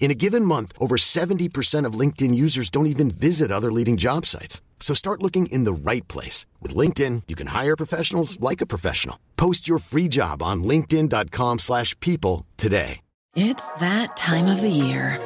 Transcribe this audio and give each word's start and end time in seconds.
In 0.00 0.10
a 0.10 0.14
given 0.14 0.46
month, 0.46 0.72
over 0.78 0.96
70% 0.96 1.84
of 1.84 1.92
LinkedIn 1.92 2.34
users 2.34 2.70
don't 2.70 2.86
even 2.86 3.10
visit 3.10 3.52
other 3.52 3.70
leading 3.70 3.98
job 3.98 4.26
sites. 4.26 4.62
So 4.80 4.94
start 4.94 5.22
looking 5.22 5.46
in 5.52 5.64
the 5.64 5.72
right 5.72 6.08
place. 6.08 6.46
With 6.60 6.74
LinkedIn, 6.74 7.24
you 7.28 7.36
can 7.36 7.48
hire 7.48 7.76
professionals 7.76 8.40
like 8.40 8.60
a 8.62 8.66
professional. 8.66 9.20
Post 9.36 9.68
your 9.68 9.78
free 9.78 10.08
job 10.08 10.42
on 10.42 10.64
linkedin.com 10.64 11.58
slash 11.58 11.94
people 12.00 12.46
today. 12.56 13.00
It's 13.36 13.74
that 13.76 14.16
time 14.16 14.46
of 14.46 14.60
the 14.60 14.68
year. 14.68 15.20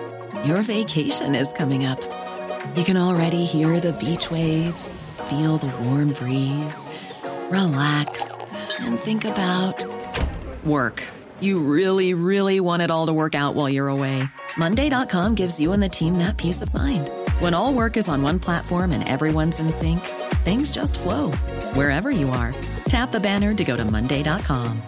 Your 0.45 0.61
vacation 0.61 1.35
is 1.35 1.53
coming 1.55 1.87
up. 1.87 2.03
You 2.77 2.85
can 2.85 2.99
already 2.99 3.45
hear 3.45 3.81
the 3.81 3.95
beach 3.95 4.31
waves, 4.31 5.05
feel 5.31 5.57
the 5.57 5.75
warm 5.85 6.13
breeze, 6.13 6.87
relax, 7.49 8.31
and 8.81 8.99
think 8.99 9.25
about 9.25 9.87
work. 10.65 11.03
You 11.45 11.59
really, 11.59 12.15
really 12.15 12.59
want 12.59 12.81
it 12.81 12.91
all 12.91 13.05
to 13.05 13.13
work 13.13 13.35
out 13.35 13.55
while 13.55 13.69
you're 13.69 13.89
away. 13.89 14.25
Monday.com 14.57 15.35
gives 15.35 15.61
you 15.61 15.75
and 15.75 15.83
the 15.83 15.91
team 15.91 16.17
that 16.17 16.39
peace 16.39 16.63
of 16.63 16.73
mind. 16.73 17.11
When 17.39 17.53
all 17.53 17.75
work 17.75 17.99
is 17.99 18.09
on 18.09 18.23
one 18.23 18.39
platform 18.39 18.93
and 18.93 19.07
everyone's 19.07 19.61
in 19.61 19.71
sync, 19.71 20.01
things 20.41 20.73
just 20.73 20.99
flow 20.99 21.33
wherever 21.75 22.11
you 22.11 22.31
are. 22.31 22.55
Tap 22.89 23.13
the 23.13 23.21
banner 23.21 23.53
to 23.57 23.63
go 23.63 23.77
to 23.77 23.85
Monday.com. 23.85 24.81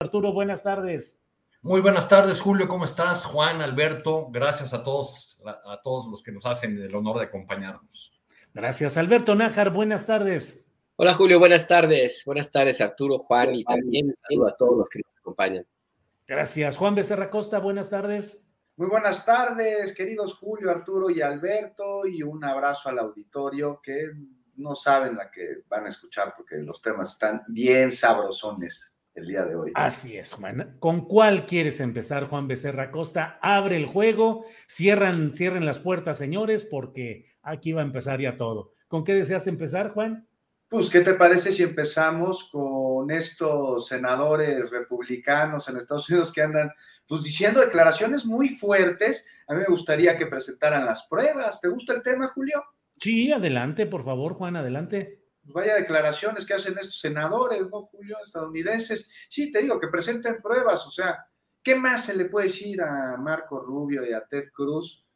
Arturo, 0.00 0.32
buenas 0.32 0.62
tardes. 0.62 1.20
Muy 1.60 1.82
buenas 1.82 2.08
tardes, 2.08 2.40
Julio, 2.40 2.66
¿cómo 2.66 2.86
estás? 2.86 3.26
Juan, 3.26 3.60
Alberto, 3.60 4.28
gracias 4.30 4.72
a 4.72 4.82
todos, 4.82 5.42
a 5.44 5.78
todos 5.82 6.06
los 6.06 6.22
que 6.22 6.32
nos 6.32 6.46
hacen 6.46 6.78
el 6.82 6.94
honor 6.94 7.18
de 7.18 7.24
acompañarnos. 7.24 8.14
Gracias, 8.54 8.96
Alberto 8.96 9.34
Nájar, 9.34 9.70
buenas 9.70 10.06
tardes. 10.06 10.61
Hola 10.96 11.14
Julio, 11.14 11.38
buenas 11.38 11.66
tardes. 11.66 12.22
Buenas 12.26 12.50
tardes 12.50 12.78
Arturo, 12.82 13.18
Juan 13.18 13.56
y 13.56 13.64
también 13.64 14.08
un 14.08 14.14
saludo 14.28 14.48
a 14.48 14.56
todos 14.56 14.76
los 14.76 14.88
que 14.90 14.98
nos 14.98 15.16
acompañan. 15.16 15.66
Gracias. 16.26 16.76
Juan 16.76 16.94
Becerra 16.94 17.30
Costa, 17.30 17.60
buenas 17.60 17.88
tardes. 17.88 18.44
Muy 18.76 18.88
buenas 18.88 19.24
tardes, 19.24 19.94
queridos 19.94 20.34
Julio, 20.34 20.70
Arturo 20.70 21.08
y 21.08 21.22
Alberto, 21.22 22.06
y 22.06 22.22
un 22.22 22.44
abrazo 22.44 22.90
al 22.90 22.98
auditorio 22.98 23.80
que 23.82 24.10
no 24.56 24.74
saben 24.74 25.16
la 25.16 25.30
que 25.30 25.62
van 25.66 25.86
a 25.86 25.88
escuchar 25.88 26.34
porque 26.36 26.56
los 26.58 26.82
temas 26.82 27.12
están 27.12 27.42
bien 27.48 27.90
sabrosones 27.90 28.94
el 29.14 29.26
día 29.26 29.44
de 29.44 29.56
hoy. 29.56 29.72
Así 29.74 30.18
es, 30.18 30.34
Juan. 30.34 30.76
¿Con 30.78 31.06
cuál 31.06 31.46
quieres 31.46 31.80
empezar, 31.80 32.28
Juan 32.28 32.48
Becerra 32.48 32.90
Costa? 32.90 33.38
Abre 33.40 33.76
el 33.76 33.86
juego, 33.86 34.44
cierran, 34.68 35.32
cierren 35.32 35.64
las 35.64 35.78
puertas, 35.78 36.18
señores, 36.18 36.64
porque 36.64 37.32
aquí 37.40 37.72
va 37.72 37.80
a 37.80 37.86
empezar 37.86 38.20
ya 38.20 38.36
todo. 38.36 38.74
¿Con 38.88 39.04
qué 39.04 39.14
deseas 39.14 39.46
empezar, 39.46 39.92
Juan? 39.92 40.28
Pues, 40.72 40.88
¿qué 40.88 41.02
te 41.02 41.12
parece 41.12 41.52
si 41.52 41.62
empezamos 41.62 42.48
con 42.50 43.10
estos 43.10 43.88
senadores 43.88 44.70
republicanos 44.70 45.68
en 45.68 45.76
Estados 45.76 46.08
Unidos 46.08 46.32
que 46.32 46.40
andan 46.40 46.72
pues 47.06 47.22
diciendo 47.22 47.60
declaraciones 47.60 48.24
muy 48.24 48.48
fuertes? 48.48 49.26
A 49.48 49.52
mí 49.52 49.60
me 49.60 49.66
gustaría 49.66 50.16
que 50.16 50.28
presentaran 50.28 50.86
las 50.86 51.06
pruebas. 51.08 51.60
¿Te 51.60 51.68
gusta 51.68 51.92
el 51.92 52.02
tema, 52.02 52.28
Julio? 52.28 52.64
Sí, 52.96 53.30
adelante, 53.30 53.84
por 53.84 54.02
favor, 54.02 54.32
Juan, 54.32 54.56
adelante. 54.56 55.26
Pues 55.42 55.52
vaya 55.52 55.74
declaraciones 55.74 56.46
que 56.46 56.54
hacen 56.54 56.78
estos 56.78 57.00
senadores, 57.00 57.60
¿no, 57.70 57.82
Julio? 57.82 58.16
Estadounidenses. 58.24 59.10
Sí, 59.28 59.52
te 59.52 59.60
digo, 59.60 59.78
que 59.78 59.88
presenten 59.88 60.40
pruebas. 60.40 60.86
O 60.86 60.90
sea, 60.90 61.18
¿qué 61.62 61.74
más 61.74 62.06
se 62.06 62.16
le 62.16 62.24
puede 62.30 62.46
decir 62.46 62.80
a 62.80 63.18
Marco 63.18 63.60
Rubio 63.60 64.08
y 64.08 64.14
a 64.14 64.24
Ted 64.24 64.48
Cruz? 64.50 65.06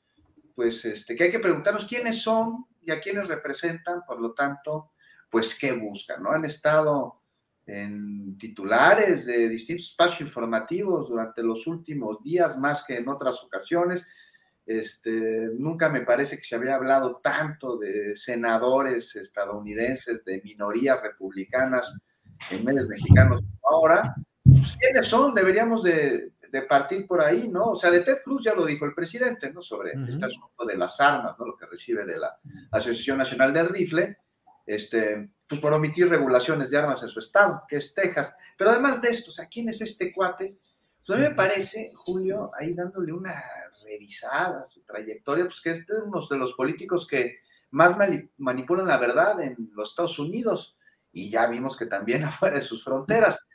Pues 0.55 0.85
este, 0.85 1.17
que 1.17 1.25
hay 1.25 1.31
que 1.31 1.41
preguntarnos 1.41 1.87
quiénes 1.87 2.21
son 2.21 2.67
y 2.83 2.91
a 2.91 3.01
quiénes 3.01 3.27
representan, 3.27 4.03
por 4.07 4.21
lo 4.21 4.35
tanto, 4.35 4.93
pues 5.37 5.55
qué 5.55 5.73
buscan, 5.73 6.23
¿no? 6.23 6.31
Han 6.31 6.47
estado 6.47 7.21
en 7.67 8.39
titulares 8.39 9.27
de 9.27 9.51
distintos 9.51 9.89
espacios 9.89 10.23
informativos 10.23 11.11
durante 11.11 11.43
los 11.43 11.67
últimos 11.67 12.23
días, 12.23 12.57
más 12.57 12.83
que 12.83 12.97
en 12.97 13.07
otras 13.07 13.45
ocasiones. 13.45 14.09
Este, 14.65 15.51
nunca 15.59 15.91
me 15.91 16.01
parece 16.01 16.39
que 16.39 16.45
se 16.45 16.55
había 16.55 16.77
hablado 16.77 17.21
tanto 17.23 17.77
de 17.77 18.17
senadores 18.17 19.15
estadounidenses, 19.15 20.25
de 20.25 20.41
minorías 20.43 21.03
republicanas 21.03 22.01
en 22.51 22.65
medios 22.65 22.89
mexicanos 22.89 23.43
ahora. 23.71 24.15
Pues, 24.43 24.75
¿Quiénes 24.81 25.07
son? 25.07 25.35
Deberíamos 25.35 25.83
de, 25.83 26.33
partir 26.67 27.07
por 27.07 27.21
ahí, 27.21 27.47
¿no? 27.49 27.73
O 27.73 27.77
sea, 27.77 27.91
de 27.91 28.01
Ted 28.01 28.23
Cruz 28.25 28.43
ya 28.43 28.55
lo 28.55 28.65
dijo 28.65 28.87
el 28.87 28.95
presidente, 28.95 29.53
¿no? 29.53 29.61
Sobre 29.61 29.93
este 30.09 30.25
asunto 30.25 30.65
de 30.65 30.79
las 30.79 30.99
armas, 30.99 31.37
¿no? 31.39 31.45
Lo 31.45 31.59
que 31.59 31.67
recibe 31.67 32.07
de 32.07 32.17
la 32.17 32.39
Asociación 32.71 33.19
Nacional 33.19 33.53
del 33.53 33.69
Rifle 33.69 34.17
este, 34.67 35.31
pues 35.47 35.61
por 35.61 35.73
omitir 35.73 36.09
regulaciones 36.09 36.71
de 36.71 36.79
armas 36.79 37.03
en 37.03 37.09
su 37.09 37.21
estado, 37.21 37.63
que 37.69 37.77
es 37.77 37.95
Texas. 37.95 38.35
Pero 38.59 38.71
además 38.71 39.01
de 39.01 39.09
esto, 39.09 39.31
o 39.31 39.35
sea, 39.35 39.47
¿quién 39.47 39.69
es 39.69 39.81
este 39.81 40.13
cuate? 40.13 40.59
Pues 41.07 41.17
a 41.17 41.23
mí 41.23 41.29
me 41.29 41.35
parece, 41.35 41.93
Julio, 41.95 42.51
ahí 42.59 42.75
dándole 42.75 43.13
una 43.13 43.41
revisada 43.85 44.63
a 44.63 44.67
su 44.67 44.83
trayectoria, 44.83 45.45
pues 45.45 45.61
que 45.61 45.71
es 45.71 45.87
uno 46.05 46.21
de 46.29 46.37
los 46.37 46.55
políticos 46.55 47.07
que 47.07 47.39
más 47.71 47.97
manipulan 48.39 48.87
la 48.87 48.99
verdad 48.99 49.41
en 49.41 49.71
los 49.75 49.91
Estados 49.91 50.19
Unidos 50.19 50.77
y 51.13 51.31
ya 51.31 51.47
vimos 51.47 51.77
que 51.77 51.87
también 51.87 52.25
afuera 52.25 52.57
de 52.57 52.63
sus 52.63 52.83
fronteras. 52.83 53.47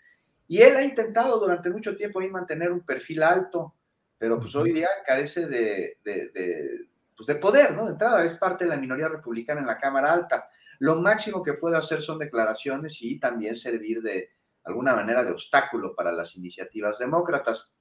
Y 0.47 0.61
él 0.61 0.75
ha 0.75 0.83
intentado 0.83 1.39
durante 1.39 1.69
mucho 1.69 1.95
tiempo 1.95 2.19
ahí 2.19 2.29
mantener 2.29 2.71
un 2.71 2.81
perfil 2.81 3.23
alto, 3.23 3.75
pero 4.17 4.39
pues 4.39 4.55
hoy 4.55 4.73
día 4.73 4.89
carece 5.05 5.47
de, 5.47 5.97
de, 6.03 6.29
de, 6.29 6.87
pues 7.15 7.27
de 7.27 7.35
poder, 7.35 7.73
¿no? 7.73 7.85
De 7.85 7.91
entrada, 7.91 8.23
es 8.25 8.35
parte 8.35 8.65
de 8.65 8.69
la 8.69 8.77
minoría 8.77 9.07
republicana 9.07 9.61
en 9.61 9.67
la 9.67 9.77
Cámara 9.77 10.11
Alta. 10.11 10.49
Lo 10.81 10.99
máximo 10.99 11.43
que 11.43 11.53
puede 11.53 11.77
hacer 11.77 12.01
son 12.01 12.17
declaraciones 12.17 13.03
y 13.03 13.19
también 13.19 13.55
servir 13.55 14.01
de 14.01 14.29
alguna 14.63 14.95
manera 14.95 15.23
de 15.23 15.29
obstáculo 15.29 15.93
para 15.95 16.11
las 16.11 16.35
iniciativas 16.35 16.97
demócratas. 16.97 17.75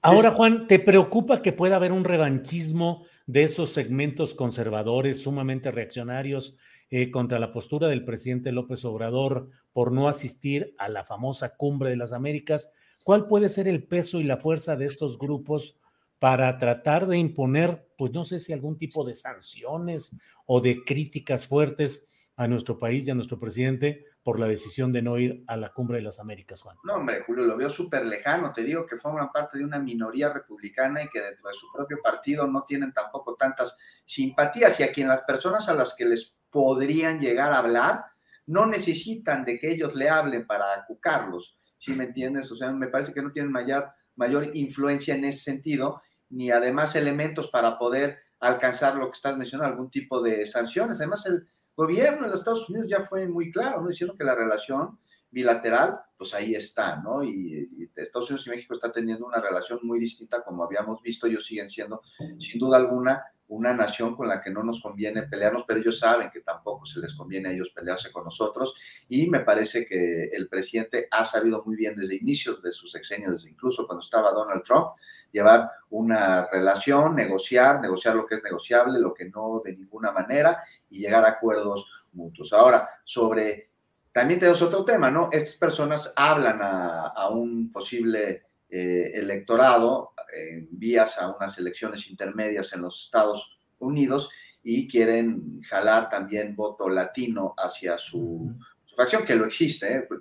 Ahora, 0.00 0.30
Juan, 0.30 0.66
¿te 0.66 0.78
preocupa 0.78 1.42
que 1.42 1.52
pueda 1.52 1.76
haber 1.76 1.92
un 1.92 2.04
revanchismo 2.04 3.04
de 3.26 3.42
esos 3.42 3.72
segmentos 3.72 4.32
conservadores 4.32 5.20
sumamente 5.20 5.70
reaccionarios 5.70 6.56
eh, 6.88 7.10
contra 7.10 7.38
la 7.38 7.52
postura 7.52 7.88
del 7.88 8.06
presidente 8.06 8.52
López 8.52 8.86
Obrador 8.86 9.50
por 9.74 9.92
no 9.92 10.08
asistir 10.08 10.74
a 10.78 10.88
la 10.88 11.04
famosa 11.04 11.56
cumbre 11.56 11.90
de 11.90 11.96
las 11.96 12.14
Américas? 12.14 12.72
¿Cuál 13.04 13.26
puede 13.26 13.50
ser 13.50 13.68
el 13.68 13.86
peso 13.86 14.18
y 14.18 14.24
la 14.24 14.38
fuerza 14.38 14.76
de 14.76 14.86
estos 14.86 15.18
grupos 15.18 15.78
para 16.18 16.56
tratar 16.56 17.06
de 17.06 17.18
imponer, 17.18 17.86
pues 17.98 18.12
no 18.12 18.24
sé 18.24 18.38
si 18.38 18.54
algún 18.54 18.78
tipo 18.78 19.04
de 19.04 19.14
sanciones 19.14 20.16
o 20.46 20.62
de 20.62 20.82
críticas 20.84 21.46
fuertes 21.46 22.08
a 22.36 22.46
nuestro 22.46 22.78
país 22.78 23.06
y 23.06 23.10
a 23.10 23.14
nuestro 23.14 23.38
presidente 23.38 24.04
por 24.22 24.38
la 24.38 24.46
decisión 24.46 24.92
de 24.92 25.02
no 25.02 25.18
ir 25.18 25.44
a 25.46 25.56
la 25.56 25.72
cumbre 25.72 25.98
de 25.98 26.02
las 26.02 26.18
Américas, 26.18 26.60
Juan. 26.60 26.76
No, 26.84 26.94
hombre, 26.94 27.22
Julio, 27.26 27.44
lo 27.44 27.56
veo 27.56 27.70
súper 27.70 28.04
lejano. 28.04 28.52
Te 28.52 28.62
digo 28.62 28.84
que 28.84 28.96
forman 28.96 29.30
parte 29.32 29.58
de 29.58 29.64
una 29.64 29.78
minoría 29.78 30.32
republicana 30.32 31.02
y 31.02 31.08
que 31.08 31.20
dentro 31.20 31.48
de 31.48 31.54
su 31.54 31.66
propio 31.72 31.98
partido 32.02 32.46
no 32.46 32.64
tienen 32.64 32.92
tampoco 32.92 33.36
tantas 33.36 33.78
simpatías 34.04 34.78
y 34.80 34.82
a 34.82 34.92
quien 34.92 35.08
las 35.08 35.22
personas 35.22 35.68
a 35.68 35.74
las 35.74 35.94
que 35.94 36.04
les 36.04 36.36
podrían 36.50 37.20
llegar 37.20 37.52
a 37.52 37.58
hablar 37.58 38.04
no 38.46 38.66
necesitan 38.66 39.44
de 39.44 39.58
que 39.58 39.70
ellos 39.70 39.94
le 39.94 40.08
hablen 40.08 40.46
para 40.46 40.74
acucarlos, 40.74 41.56
¿sí 41.78 41.94
me 41.94 42.04
entiendes? 42.04 42.50
O 42.52 42.56
sea, 42.56 42.70
me 42.70 42.88
parece 42.88 43.12
que 43.12 43.22
no 43.22 43.32
tienen 43.32 43.50
mayor, 43.50 43.90
mayor 44.14 44.48
influencia 44.54 45.14
en 45.14 45.24
ese 45.24 45.42
sentido, 45.42 46.02
ni 46.30 46.50
además 46.50 46.96
elementos 46.96 47.48
para 47.48 47.78
poder 47.78 48.18
alcanzar 48.38 48.96
lo 48.96 49.06
que 49.06 49.16
estás 49.16 49.36
mencionando, 49.36 49.72
algún 49.72 49.90
tipo 49.90 50.22
de 50.22 50.46
sanciones. 50.46 51.00
Además, 51.00 51.26
el, 51.26 51.48
gobierno 51.76 52.22
de 52.22 52.30
los 52.30 52.40
Estados 52.40 52.68
Unidos 52.70 52.88
ya 52.88 53.02
fue 53.02 53.28
muy 53.28 53.52
claro, 53.52 53.82
¿no? 53.82 53.88
Diciendo 53.88 54.16
que 54.16 54.24
la 54.24 54.34
relación 54.34 54.98
bilateral, 55.30 56.00
pues 56.16 56.32
ahí 56.34 56.54
está, 56.54 56.96
¿no? 56.96 57.22
Y, 57.22 57.90
Estados 57.94 58.30
Unidos 58.30 58.46
y 58.46 58.50
México 58.50 58.74
están 58.74 58.92
teniendo 58.92 59.26
una 59.26 59.40
relación 59.40 59.80
muy 59.82 59.98
distinta, 59.98 60.42
como 60.42 60.64
habíamos 60.64 61.02
visto, 61.02 61.26
ellos 61.26 61.44
siguen 61.44 61.70
siendo, 61.70 62.02
sin 62.38 62.58
duda 62.58 62.76
alguna, 62.78 63.22
una 63.48 63.72
nación 63.72 64.16
con 64.16 64.28
la 64.28 64.42
que 64.42 64.50
no 64.50 64.62
nos 64.62 64.80
conviene 64.80 65.22
pelearnos, 65.22 65.64
pero 65.66 65.80
ellos 65.80 65.98
saben 65.98 66.30
que 66.30 66.40
tampoco 66.40 66.84
se 66.86 67.00
les 67.00 67.14
conviene 67.14 67.48
a 67.48 67.52
ellos 67.52 67.70
pelearse 67.70 68.10
con 68.10 68.24
nosotros 68.24 68.74
y 69.08 69.28
me 69.28 69.40
parece 69.40 69.86
que 69.86 70.30
el 70.32 70.48
presidente 70.48 71.08
ha 71.10 71.24
sabido 71.24 71.62
muy 71.64 71.76
bien 71.76 71.94
desde 71.94 72.16
inicios 72.16 72.62
de 72.62 72.72
sus 72.72 72.90
sexenios, 72.90 73.46
incluso 73.46 73.86
cuando 73.86 74.02
estaba 74.02 74.32
Donald 74.32 74.64
Trump, 74.64 74.88
llevar 75.30 75.70
una 75.90 76.46
relación, 76.46 77.14
negociar, 77.14 77.80
negociar 77.80 78.16
lo 78.16 78.26
que 78.26 78.36
es 78.36 78.42
negociable, 78.42 78.98
lo 78.98 79.14
que 79.14 79.26
no 79.26 79.60
de 79.64 79.76
ninguna 79.76 80.12
manera 80.12 80.62
y 80.90 81.00
llegar 81.00 81.24
a 81.24 81.30
acuerdos 81.30 81.86
mutuos. 82.12 82.52
Ahora, 82.52 82.88
sobre, 83.04 83.70
también 84.10 84.40
tenemos 84.40 84.62
otro 84.62 84.84
tema, 84.84 85.10
¿no? 85.10 85.28
Estas 85.30 85.56
personas 85.56 86.12
hablan 86.16 86.58
a 86.62 87.28
un 87.28 87.70
posible 87.70 88.45
eh, 88.68 89.12
electorado 89.14 90.12
en 90.32 90.68
vías 90.70 91.18
a 91.18 91.34
unas 91.34 91.56
elecciones 91.58 92.10
intermedias 92.10 92.72
en 92.72 92.82
los 92.82 93.04
Estados 93.04 93.58
Unidos 93.78 94.28
y 94.62 94.88
quieren 94.88 95.62
jalar 95.62 96.10
también 96.10 96.56
voto 96.56 96.88
latino 96.88 97.54
hacia 97.56 97.96
su, 97.98 98.52
facción, 98.96 99.24
que 99.24 99.36
lo 99.36 99.46
existe. 99.46 99.94
¿eh? 99.94 100.06
Pues, 100.08 100.20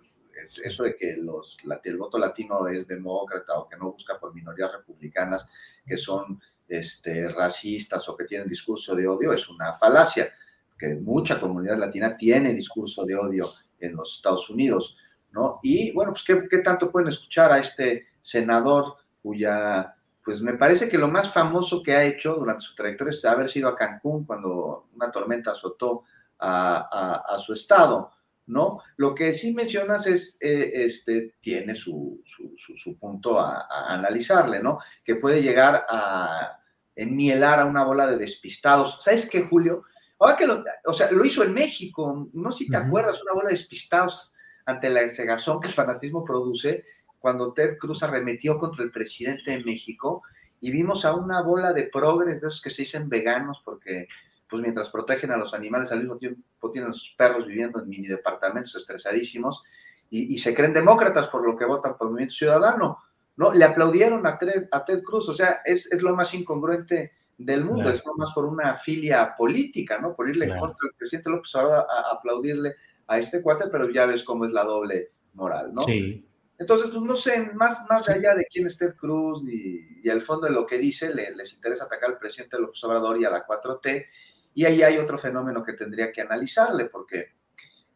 eso 0.64 0.84
de 0.84 0.96
que 0.96 1.14
el 1.14 1.98
voto 1.98 2.18
latino 2.20 2.68
es 2.68 2.88
demócrata 2.88 3.58
o 3.58 3.68
que 3.68 3.78
no 3.78 3.92
busca 3.92 4.20
por 4.20 4.34
minorías 4.34 4.72
republicanas 4.72 5.50
que 5.86 5.98
son 5.98 6.40
este, 6.68 7.30
racistas 7.30 8.08
o 8.10 8.16
que 8.16 8.26
tienen 8.26 8.48
discurso 8.48 8.96
de 8.96 9.08
odio 9.08 9.34
es 9.34 9.50
una 9.50 9.74
falacia, 9.74 10.32
que 10.78 10.96
mucha 10.96 11.40
comunidad 11.40 11.78
latina 11.78 12.16
tiene 12.18 12.54
discurso 12.54 13.06
de 13.06 13.16
odio 13.16 13.50
en 13.80 13.96
los 13.96 14.18
Estados 14.18 14.50
Unidos, 14.50 14.98
¿no? 15.32 15.60
Y 15.64 15.92
bueno, 15.92 16.12
pues 16.12 16.24
¿qué, 16.24 16.48
qué 16.50 16.60
tanto 16.60 16.92
pueden 16.92 17.10
escuchar 17.10 17.52
a 17.52 17.60
este 17.60 18.08
senador 18.26 18.96
cuya 19.22 19.96
pues 20.24 20.42
me 20.42 20.56
parece 20.56 20.90
que 20.90 20.98
lo 20.98 21.08
más 21.08 21.32
famoso 21.32 21.84
que 21.84 21.94
ha 21.96 22.04
hecho 22.04 22.34
durante 22.34 22.66
su 22.66 22.74
trayectoria 22.74 23.12
es 23.12 23.24
haber 23.26 23.48
sido 23.48 23.70
a 23.70 23.76
Cancún 23.76 24.26
cuando 24.26 24.88
una 24.96 25.12
tormenta 25.12 25.52
azotó 25.52 26.02
a, 26.40 27.38
su 27.38 27.54
estado, 27.54 28.12
¿no? 28.48 28.82
Lo 28.98 29.14
que 29.14 29.36
sí 29.36 29.54
mencionas 29.54 30.08
es, 30.08 30.38
eh, 30.42 30.72
este, 30.74 31.36
tiene 31.40 31.76
su, 31.76 32.24
su, 32.26 32.98
punto 32.98 33.40
a, 33.40 33.68
analizarle, 33.88 34.64
¿no? 34.64 34.80
Que 35.04 35.16
puede 35.16 35.44
llegar 35.44 35.86
a 35.88 36.60
enmielar 36.96 37.60
a 37.60 37.66
una 37.66 37.84
bola 37.84 38.08
de 38.08 38.18
despistados. 38.18 38.98
¿Sabes 39.02 39.30
qué, 39.30 39.44
Julio? 39.44 39.84
Ahora 40.18 40.36
que 40.36 40.48
lo, 40.48 40.64
o 40.86 40.94
sea, 40.94 41.12
lo 41.12 41.24
hizo 41.24 41.44
en 41.44 41.54
México, 41.54 42.30
no 42.34 42.52
sé 42.52 42.66
si 42.66 42.70
te 42.72 42.78
acuerdas, 42.78 43.22
una 43.22 43.34
bola 43.34 43.50
de 43.50 43.56
despistados 43.56 44.34
ante 44.66 44.90
la 44.90 45.08
cegazón 45.10 45.62
que 45.62 45.68
el 45.68 45.74
fanatismo 45.74 46.26
produce, 46.26 46.84
cuando 47.26 47.54
Ted 47.54 47.80
Cruz 47.80 48.04
arremetió 48.04 48.60
contra 48.60 48.84
el 48.84 48.92
presidente 48.92 49.50
de 49.50 49.64
México 49.64 50.22
y 50.62 50.70
vimos 50.70 51.06
a 51.06 51.16
una 51.16 51.42
bola 51.42 51.74
de 51.74 51.86
progres, 51.86 52.40
de 52.40 52.48
esos 52.48 52.62
que 52.62 52.70
se 52.70 52.84
dicen 52.84 53.10
veganos, 53.10 53.64
porque 53.66 54.08
pues 54.48 54.62
mientras 54.62 54.92
protegen 54.92 55.32
a 55.32 55.38
los 55.38 55.56
animales, 55.56 55.92
al 55.92 56.02
mismo 56.02 56.18
tiempo 56.18 56.70
tienen 56.70 56.92
a 56.92 56.94
sus 56.94 57.16
perros 57.18 57.48
viviendo 57.48 57.82
en 57.82 57.90
mini 57.90 58.06
departamentos 58.06 58.76
estresadísimos 58.76 59.64
y, 60.08 60.38
se 60.38 60.54
creen 60.54 60.72
demócratas 60.72 61.28
por 61.30 61.44
lo 61.44 61.58
que 61.58 61.66
votan 61.66 61.98
por 61.98 62.06
el 62.06 62.12
Movimiento 62.12 62.36
Ciudadano. 62.36 63.00
¿no? 63.38 63.52
Le 63.52 63.66
aplaudieron 63.66 64.28
a 64.28 64.38
Ted, 64.38 64.68
a 64.72 64.86
Ted 64.86 65.02
Cruz, 65.02 65.28
o 65.28 65.34
sea, 65.34 65.62
es, 65.66 65.92
es, 65.92 66.04
lo 66.04 66.16
más 66.16 66.32
incongruente 66.36 67.14
del 67.40 67.66
mundo, 67.66 67.90
es 67.90 68.04
más 68.18 68.34
por 68.36 68.46
una 68.46 68.76
filia 68.76 69.34
política, 69.36 69.98
¿no? 69.98 70.16
Por 70.16 70.30
irle 70.30 70.50
contra 70.50 70.88
el 70.88 70.96
presidente 70.96 71.32
López 71.32 71.56
Obrador 71.56 71.88
a, 71.90 71.92
a, 71.92 72.14
aplaudirle 72.14 72.76
a 73.08 73.18
este 73.18 73.42
cuate, 73.42 73.66
pero 73.72 73.90
ya 73.90 74.06
ves 74.06 74.24
cómo 74.24 74.46
es 74.46 74.52
la 74.52 74.64
doble 74.64 75.10
moral, 75.34 75.74
¿no? 75.74 75.82
Sí. 75.82 76.24
Entonces, 76.58 76.90
pues 76.90 77.02
no 77.02 77.16
sé, 77.16 77.52
más, 77.54 77.86
más 77.90 78.08
allá 78.08 78.34
de 78.34 78.46
quién 78.46 78.66
es 78.68 78.78
Ted 78.78 78.96
Cruz 78.96 79.44
y, 79.48 80.02
y 80.04 80.10
al 80.10 80.22
fondo 80.22 80.48
de 80.48 80.54
lo 80.54 80.66
que 80.66 80.78
dice, 80.78 81.14
les 81.14 81.54
interesa 81.54 81.86
atacar 81.86 82.12
al 82.12 82.18
presidente 82.18 82.60
López 82.60 82.84
Obrador 82.84 83.20
y 83.20 83.26
a 83.26 83.30
la 83.30 83.46
4T. 83.46 84.06
Y 84.54 84.66
ahí 84.66 84.84
hay 84.84 84.98
otro 84.98 85.18
fenómeno 85.18 85.64
que 85.64 85.74
tendría 85.74 86.12
que 86.12 86.22
analizarle, 86.22 86.86
porque 86.86 87.36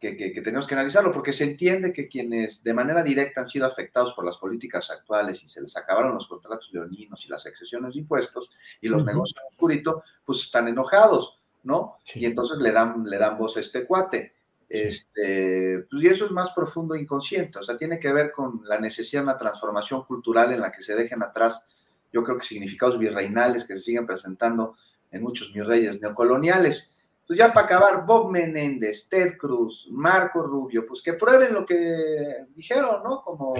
que, 0.00 0.16
que, 0.16 0.40
tenemos 0.40 0.66
que 0.66 0.74
analizarlo, 0.74 1.12
porque 1.12 1.32
se 1.32 1.44
entiende 1.44 1.92
que 1.92 2.08
quienes 2.08 2.64
de 2.64 2.72
manera 2.72 3.02
directa 3.02 3.42
han 3.42 3.50
sido 3.50 3.66
afectados 3.66 4.14
por 4.14 4.24
las 4.24 4.38
políticas 4.38 4.90
actuales 4.90 5.42
y 5.44 5.48
se 5.48 5.60
les 5.60 5.76
acabaron 5.76 6.14
los 6.14 6.26
contratos 6.26 6.70
leoninos 6.72 7.24
y 7.26 7.28
las 7.28 7.44
excesiones 7.44 7.92
de 7.94 8.00
impuestos 8.00 8.50
y 8.80 8.88
los 8.88 9.04
negocios 9.04 9.42
oscuritos, 9.50 10.02
pues 10.24 10.40
están 10.40 10.68
enojados, 10.68 11.38
¿no? 11.64 11.98
Y 12.14 12.24
entonces 12.24 12.58
le 12.58 12.72
dan, 12.72 13.04
le 13.04 13.18
dan 13.18 13.36
voz 13.36 13.58
a 13.58 13.60
este 13.60 13.86
cuate. 13.86 14.34
Este, 14.70 15.84
pues 15.90 16.04
y 16.04 16.06
eso 16.06 16.26
es 16.26 16.30
más 16.30 16.52
profundo 16.52 16.94
e 16.94 17.00
inconsciente, 17.00 17.58
o 17.58 17.62
sea, 17.64 17.76
tiene 17.76 17.98
que 17.98 18.12
ver 18.12 18.30
con 18.30 18.62
la 18.64 18.78
necesidad 18.78 19.22
de 19.22 19.24
una 19.24 19.36
transformación 19.36 20.04
cultural 20.04 20.52
en 20.52 20.60
la 20.60 20.70
que 20.70 20.80
se 20.80 20.94
dejen 20.94 21.24
atrás, 21.24 21.64
yo 22.12 22.22
creo 22.22 22.38
que 22.38 22.46
significados 22.46 22.96
virreinales 22.96 23.66
que 23.66 23.74
se 23.74 23.82
siguen 23.82 24.06
presentando 24.06 24.76
en 25.10 25.22
muchos 25.22 25.52
reyes 25.52 26.00
neocoloniales. 26.00 26.94
Entonces, 27.22 27.46
ya 27.46 27.52
para 27.52 27.66
acabar, 27.66 28.06
Bob 28.06 28.30
Menéndez, 28.30 29.08
Ted 29.08 29.36
Cruz, 29.36 29.88
Marco 29.90 30.40
Rubio, 30.40 30.86
pues 30.86 31.02
que 31.02 31.14
prueben 31.14 31.52
lo 31.52 31.66
que 31.66 32.46
dijeron, 32.54 33.02
¿no? 33.02 33.22
Como 33.22 33.54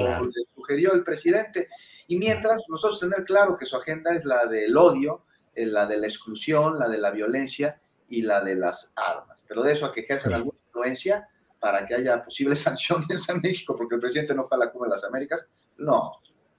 sugirió 0.55 0.93
el 0.93 1.03
presidente. 1.03 1.69
Y 2.07 2.19
mientras, 2.19 2.63
nosotros 2.69 3.01
tener 3.01 3.25
claro 3.25 3.57
que 3.57 3.67
su 3.67 3.77
agenda 3.77 4.15
es 4.15 4.25
la 4.25 4.47
del 4.47 4.77
odio, 4.77 5.25
eh, 5.55 5.67
la 5.67 5.87
de 5.87 5.99
la 5.99 6.07
exclusión, 6.07 6.79
la 6.79 6.89
de 6.89 6.99
la 6.99 7.11
violencia 7.11 7.81
y 8.09 8.23
la 8.23 8.43
de 8.43 8.55
las 8.55 8.93
armas. 8.95 9.45
Pero 9.49 9.63
de 9.63 9.73
eso 9.73 9.87
a 9.87 9.93
que 9.93 10.01
ejercen 10.01 10.33
alguna 10.33 10.60
influencia 10.81 11.29
para 11.59 11.87
que 11.87 11.95
haya 11.95 12.25
posibles 12.25 12.59
sanciones 12.63 13.29
a 13.29 13.35
México 13.35 13.77
porque 13.77 13.97
el 13.97 14.01
presidente 14.01 14.35
no 14.35 14.45
fue 14.45 14.57
a 14.57 14.61
la 14.61 14.71
Cumbre 14.71 14.89
de 14.89 14.97
las 14.97 15.05
Américas, 15.05 15.49
no, 15.79 16.13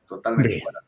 totalmente 0.07 0.61
fuera. 0.61 0.79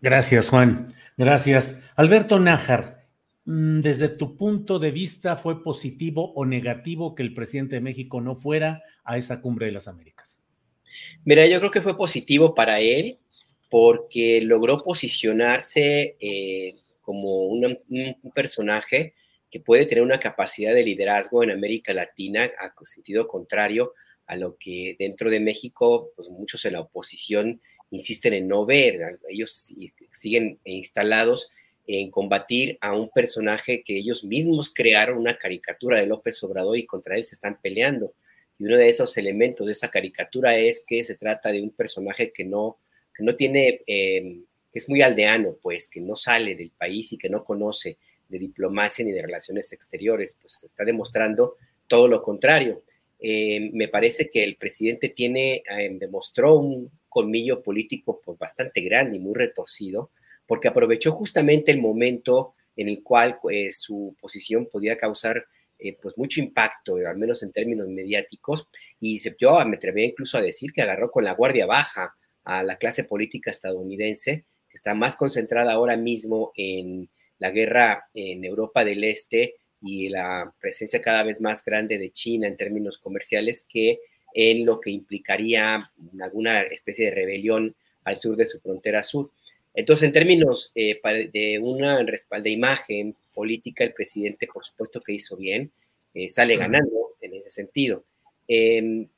Gracias, 0.00 0.50
Juan. 0.50 0.94
Gracias. 1.16 1.82
Alberto 1.96 2.38
Nájar, 2.38 3.06
mm, 3.46 3.80
desde 3.80 4.08
tu 4.08 4.36
punto 4.36 4.78
de 4.78 4.90
vista, 4.90 5.36
¿fue 5.36 5.62
positivo 5.62 6.32
o 6.34 6.44
negativo 6.44 7.14
que 7.14 7.22
el 7.22 7.32
presidente 7.32 7.76
de 7.76 7.80
México 7.80 8.20
no 8.20 8.36
fuera 8.36 8.82
a 9.04 9.16
esa 9.16 9.40
Cumbre 9.40 9.66
de 9.66 9.72
las 9.72 9.88
Américas? 9.88 10.40
Mira, 11.24 11.46
yo 11.46 11.58
creo 11.58 11.70
que 11.70 11.80
fue 11.80 11.96
positivo 11.96 12.54
para 12.54 12.80
él 12.80 13.18
porque 13.68 14.40
logró 14.42 14.76
posicionarse 14.78 16.16
eh, 16.20 16.76
como 17.00 17.46
un 17.46 17.78
personaje 18.34 19.14
que 19.50 19.60
puede 19.60 19.86
tener 19.86 20.02
una 20.02 20.20
capacidad 20.20 20.74
de 20.74 20.84
liderazgo 20.84 21.42
en 21.42 21.50
América 21.50 21.92
Latina, 21.92 22.50
a 22.58 22.72
sentido 22.84 23.26
contrario 23.26 23.92
a 24.26 24.36
lo 24.36 24.56
que 24.58 24.96
dentro 24.98 25.30
de 25.30 25.40
México, 25.40 26.12
pues 26.16 26.28
muchos 26.28 26.64
en 26.64 26.74
la 26.74 26.80
oposición 26.80 27.60
insisten 27.90 28.34
en 28.34 28.48
no 28.48 28.66
ver. 28.66 29.18
Ellos 29.28 29.72
siguen 30.10 30.58
instalados 30.64 31.50
en 31.86 32.10
combatir 32.10 32.78
a 32.80 32.92
un 32.92 33.10
personaje 33.10 33.82
que 33.82 33.96
ellos 33.96 34.24
mismos 34.24 34.72
crearon 34.74 35.18
una 35.18 35.36
caricatura 35.36 36.00
de 36.00 36.06
López 36.06 36.42
Obrador 36.42 36.76
y 36.76 36.86
contra 36.86 37.16
él 37.16 37.24
se 37.24 37.36
están 37.36 37.60
peleando. 37.60 38.14
Y 38.58 38.64
uno 38.64 38.76
de 38.76 38.88
esos 38.88 39.16
elementos 39.16 39.66
de 39.66 39.72
esa 39.72 39.90
caricatura 39.90 40.56
es 40.56 40.82
que 40.84 41.04
se 41.04 41.14
trata 41.14 41.52
de 41.52 41.62
un 41.62 41.70
personaje 41.70 42.32
que 42.32 42.44
no, 42.44 42.78
que 43.14 43.22
no 43.22 43.36
tiene, 43.36 43.82
eh, 43.86 44.40
que 44.72 44.78
es 44.78 44.88
muy 44.88 45.02
aldeano, 45.02 45.56
pues, 45.62 45.88
que 45.88 46.00
no 46.00 46.16
sale 46.16 46.56
del 46.56 46.70
país 46.70 47.12
y 47.12 47.18
que 47.18 47.28
no 47.28 47.44
conoce 47.44 47.98
de 48.28 48.38
diplomacia 48.38 49.04
ni 49.04 49.12
de 49.12 49.22
relaciones 49.22 49.72
exteriores, 49.72 50.36
pues 50.40 50.64
está 50.64 50.84
demostrando 50.84 51.56
todo 51.86 52.08
lo 52.08 52.22
contrario. 52.22 52.82
Eh, 53.18 53.70
me 53.72 53.88
parece 53.88 54.28
que 54.28 54.44
el 54.44 54.56
presidente 54.56 55.08
tiene, 55.08 55.62
eh, 55.70 55.90
demostró 55.92 56.56
un 56.56 56.90
colmillo 57.08 57.62
político 57.62 58.20
pues, 58.24 58.38
bastante 58.38 58.80
grande 58.82 59.16
y 59.16 59.20
muy 59.20 59.34
retorcido, 59.34 60.10
porque 60.46 60.68
aprovechó 60.68 61.12
justamente 61.12 61.72
el 61.72 61.80
momento 61.80 62.54
en 62.76 62.88
el 62.88 63.02
cual 63.02 63.38
eh, 63.50 63.70
su 63.72 64.14
posición 64.20 64.66
podía 64.66 64.96
causar 64.96 65.46
pues 66.00 66.16
mucho 66.16 66.40
impacto, 66.40 66.96
al 66.96 67.18
menos 67.18 67.42
en 67.42 67.52
términos 67.52 67.86
mediáticos, 67.86 68.66
y 68.98 69.18
se, 69.18 69.36
yo 69.38 69.62
me 69.66 69.76
atrevería 69.76 70.08
incluso 70.08 70.38
a 70.38 70.40
decir 70.40 70.72
que 70.72 70.80
agarró 70.80 71.10
con 71.10 71.22
la 71.22 71.34
guardia 71.34 71.66
baja 71.66 72.16
a 72.44 72.62
la 72.62 72.76
clase 72.76 73.04
política 73.04 73.50
estadounidense, 73.50 74.46
que 74.70 74.74
está 74.74 74.94
más 74.94 75.16
concentrada 75.16 75.72
ahora 75.74 75.98
mismo 75.98 76.50
en 76.56 77.10
la 77.38 77.50
guerra 77.50 78.08
en 78.14 78.44
Europa 78.44 78.84
del 78.84 79.04
Este 79.04 79.54
y 79.82 80.08
la 80.08 80.52
presencia 80.60 81.02
cada 81.02 81.22
vez 81.22 81.40
más 81.40 81.64
grande 81.64 81.98
de 81.98 82.10
China 82.10 82.48
en 82.48 82.56
términos 82.56 82.98
comerciales 82.98 83.66
que 83.68 84.00
en 84.34 84.66
lo 84.66 84.80
que 84.80 84.90
implicaría 84.90 85.90
alguna 86.20 86.62
especie 86.62 87.06
de 87.06 87.10
rebelión 87.14 87.74
al 88.04 88.18
sur 88.18 88.36
de 88.36 88.46
su 88.46 88.60
frontera 88.60 89.02
sur. 89.02 89.30
Entonces, 89.74 90.06
en 90.06 90.12
términos 90.12 90.72
eh, 90.74 91.00
de 91.32 91.58
una 91.58 92.02
respaldo 92.02 92.44
de 92.44 92.50
imagen 92.50 93.16
política, 93.34 93.84
el 93.84 93.92
presidente, 93.92 94.48
por 94.52 94.64
supuesto 94.64 95.00
que 95.00 95.12
hizo 95.12 95.36
bien, 95.36 95.70
eh, 96.14 96.28
sale 96.28 96.56
ganando 96.56 97.14
en 97.20 97.34
ese 97.34 97.50
sentido. 97.50 98.04
Em, 98.48 99.08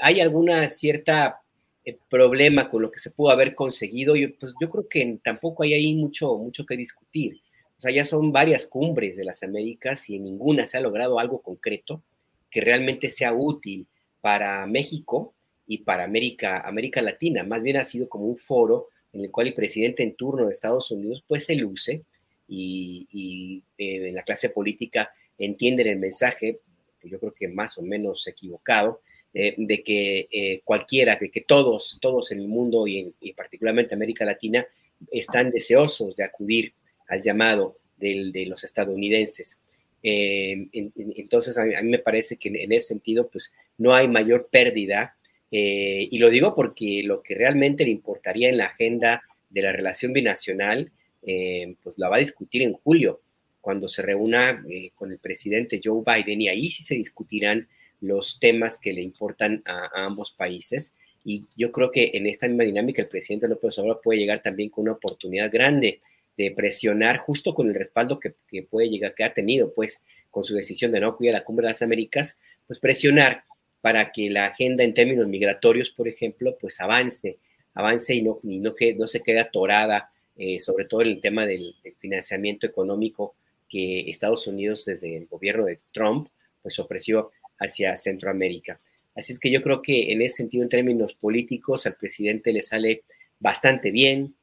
¿Hay 0.00 0.20
alguna 0.20 0.68
cierta 0.68 1.40
eh, 1.84 1.96
problema 2.08 2.68
con 2.68 2.82
lo 2.82 2.90
que 2.90 2.98
se 3.00 3.10
pudo 3.10 3.30
haber 3.30 3.54
conseguido? 3.54 4.14
Yo, 4.14 4.28
pues, 4.38 4.54
yo 4.60 4.68
creo 4.68 4.88
que 4.88 5.18
tampoco 5.22 5.62
hay 5.62 5.74
ahí 5.74 5.94
mucho, 5.94 6.36
mucho 6.36 6.66
que 6.66 6.76
discutir. 6.76 7.40
O 7.76 7.80
sea, 7.80 7.90
ya 7.90 8.04
son 8.04 8.32
varias 8.32 8.66
cumbres 8.66 9.16
de 9.16 9.24
las 9.24 9.42
Américas 9.42 10.08
y 10.08 10.16
en 10.16 10.24
ninguna 10.24 10.66
se 10.66 10.76
ha 10.78 10.80
logrado 10.80 11.18
algo 11.18 11.42
concreto 11.42 12.02
que 12.50 12.60
realmente 12.60 13.10
sea 13.10 13.32
útil 13.32 13.86
para 14.20 14.66
México 14.66 15.34
y 15.66 15.78
para 15.78 16.04
América, 16.04 16.60
América 16.60 17.02
Latina. 17.02 17.42
Más 17.42 17.62
bien 17.62 17.76
ha 17.76 17.84
sido 17.84 18.08
como 18.08 18.26
un 18.26 18.38
foro 18.38 18.88
en 19.12 19.22
el 19.22 19.30
cual 19.30 19.48
el 19.48 19.54
presidente 19.54 20.02
en 20.02 20.14
turno 20.14 20.46
de 20.46 20.52
Estados 20.52 20.90
Unidos 20.90 21.24
pues 21.26 21.46
se 21.46 21.56
luce 21.56 22.04
y, 22.46 23.62
eh, 23.78 24.08
en 24.08 24.14
la 24.14 24.22
clase 24.22 24.50
política 24.50 25.12
entienden 25.38 25.86
el 25.88 25.98
mensaje, 25.98 26.60
yo 27.02 27.18
creo 27.18 27.34
que 27.34 27.48
más 27.48 27.78
o 27.78 27.82
menos 27.82 28.26
equivocado, 28.26 29.00
eh, 29.32 29.54
de 29.56 29.82
que 29.82 30.28
eh, 30.30 30.60
cualquiera, 30.64 31.16
de 31.16 31.30
que 31.30 31.40
todos, 31.40 31.98
todos 32.00 32.30
en 32.30 32.40
el 32.40 32.48
mundo 32.48 32.86
y, 32.86 33.12
y 33.20 33.32
particularmente 33.32 33.94
América 33.94 34.24
Latina 34.24 34.64
están 35.10 35.50
deseosos 35.50 36.14
de 36.14 36.24
acudir 36.24 36.72
al 37.08 37.22
llamado 37.22 37.78
de 37.96 38.44
los 38.46 38.64
estadounidenses. 38.64 39.60
Eh, 40.02 40.68
entonces, 40.72 41.56
a 41.56 41.64
mí, 41.64 41.72
me 41.84 41.98
parece 41.98 42.36
que 42.36 42.48
en, 42.48 42.72
ese 42.72 42.88
sentido, 42.88 43.28
pues 43.28 43.54
no 43.78 43.94
hay 43.94 44.08
mayor 44.08 44.48
pérdida 44.50 45.16
Eh, 45.56 46.08
y 46.10 46.18
lo 46.18 46.30
digo 46.30 46.52
porque 46.56 47.02
lo 47.04 47.22
que 47.22 47.36
realmente 47.36 47.84
le 47.84 47.90
importaría 47.92 48.48
en 48.48 48.56
la 48.56 48.66
agenda 48.66 49.22
de 49.50 49.62
la 49.62 49.70
relación 49.70 50.12
binacional, 50.12 50.90
eh, 51.22 51.76
pues 51.80 51.96
la 51.96 52.08
va 52.08 52.16
a 52.16 52.26
discutir 52.26 52.62
en 52.62 52.72
julio, 52.72 53.20
cuando 53.60 53.86
se 53.86 54.02
reúna 54.02 54.64
eh, 54.68 54.90
con 54.96 55.12
el 55.12 55.18
presidente 55.18 55.80
Joe 55.82 56.02
Biden, 56.04 56.42
y 56.42 56.48
ahí 56.48 56.68
sí 56.70 56.82
se 56.82 56.96
discutirán 56.96 57.68
los 58.00 58.40
temas 58.40 58.78
que 58.78 58.92
le 58.92 59.00
importan 59.00 59.62
a, 59.64 60.04
ambos 60.04 60.32
países. 60.32 60.96
Y 61.24 61.46
yo 61.56 61.70
creo 61.70 61.90
que 61.90 62.10
en 62.14 62.26
esta 62.26 62.48
misma 62.48 62.64
dinámica 62.64 63.00
el 63.00 63.08
presidente 63.08 63.48
López 63.48 63.78
Obrador 63.78 64.00
puede 64.02 64.18
llegar 64.18 64.42
también 64.42 64.68
con 64.70 64.82
una 64.82 64.92
oportunidad 64.92 65.50
grande 65.52 66.00
de 66.36 66.50
presionar 66.50 67.18
justo 67.18 67.54
con 67.54 67.68
el 67.68 67.74
respaldo 67.74 68.18
que, 68.20 68.34
puede 68.62 68.88
llegar, 68.88 69.14
que 69.14 69.24
ha 69.24 69.34
tenido, 69.34 69.72
pues, 69.72 70.02
con 70.30 70.44
su 70.44 70.54
decisión 70.54 70.92
de 70.92 71.00
no 71.00 71.08
acudir 71.08 71.30
a 71.30 71.38
la 71.38 71.44
Cumbre 71.44 71.66
de 71.66 71.70
las 71.70 71.82
Américas, 71.82 72.38
pues 72.66 72.78
presionar 72.78 73.44
para 73.80 74.10
que 74.10 74.30
la 74.30 74.46
agenda 74.46 74.82
en 74.82 74.94
términos 74.94 75.28
migratorios, 75.28 75.90
por 75.90 76.08
ejemplo, 76.08 76.56
pues 76.58 76.80
avance, 76.80 77.38
avance 77.74 78.14
y 78.14 78.22
no, 78.22 78.40
y 78.42 78.58
no, 78.58 78.74
que, 78.74 78.94
no 78.94 79.06
se 79.06 79.20
quede 79.22 79.40
atorada, 79.40 80.10
eh, 80.36 80.58
sobre 80.58 80.86
todo 80.86 81.02
en 81.02 81.08
el 81.08 81.20
tema 81.20 81.46
del, 81.46 81.76
financiamiento 81.98 82.66
económico 82.66 83.34
que 83.68 84.00
Estados 84.08 84.46
Unidos 84.46 84.84
desde 84.84 85.16
el 85.16 85.26
gobierno 85.26 85.64
de 85.64 85.78
Trump, 85.92 86.28
pues 86.62 86.78
ofreció 86.78 87.30
hacia 87.58 87.94
Centroamérica. 87.96 88.78
Así 89.14 89.32
es 89.32 89.38
que 89.38 89.50
yo 89.50 89.62
creo 89.62 89.80
que 89.80 90.12
en 90.12 90.22
ese 90.22 90.36
sentido, 90.36 90.64
en 90.64 90.68
términos 90.68 91.14
políticos, 91.14 91.86
al 91.86 91.94
presidente 91.94 92.52
le 92.52 92.62
sale 92.62 93.02
bastante 93.38 93.90
bien, 93.90 94.34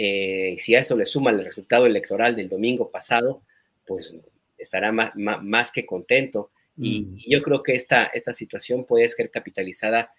eh, 0.00 0.54
si 0.58 0.76
a 0.76 0.78
esto 0.78 0.96
le 0.96 1.04
suma 1.04 1.32
el 1.32 1.44
resultado 1.44 1.84
electoral 1.84 2.36
del 2.36 2.48
domingo 2.48 2.88
pasado, 2.88 3.42
pues 3.84 4.14
estará 4.56 4.92
más, 4.92 5.10
más, 5.16 5.72
que 5.72 5.84
contento. 5.84 6.52
Mm. 6.76 6.84
Y, 6.84 7.28
yo 7.28 7.42
creo 7.42 7.64
que 7.64 7.74
esta, 7.74 8.04
esta 8.04 8.32
situación 8.32 8.84
puede 8.84 9.08
ser 9.08 9.28
capitalizada 9.28 10.12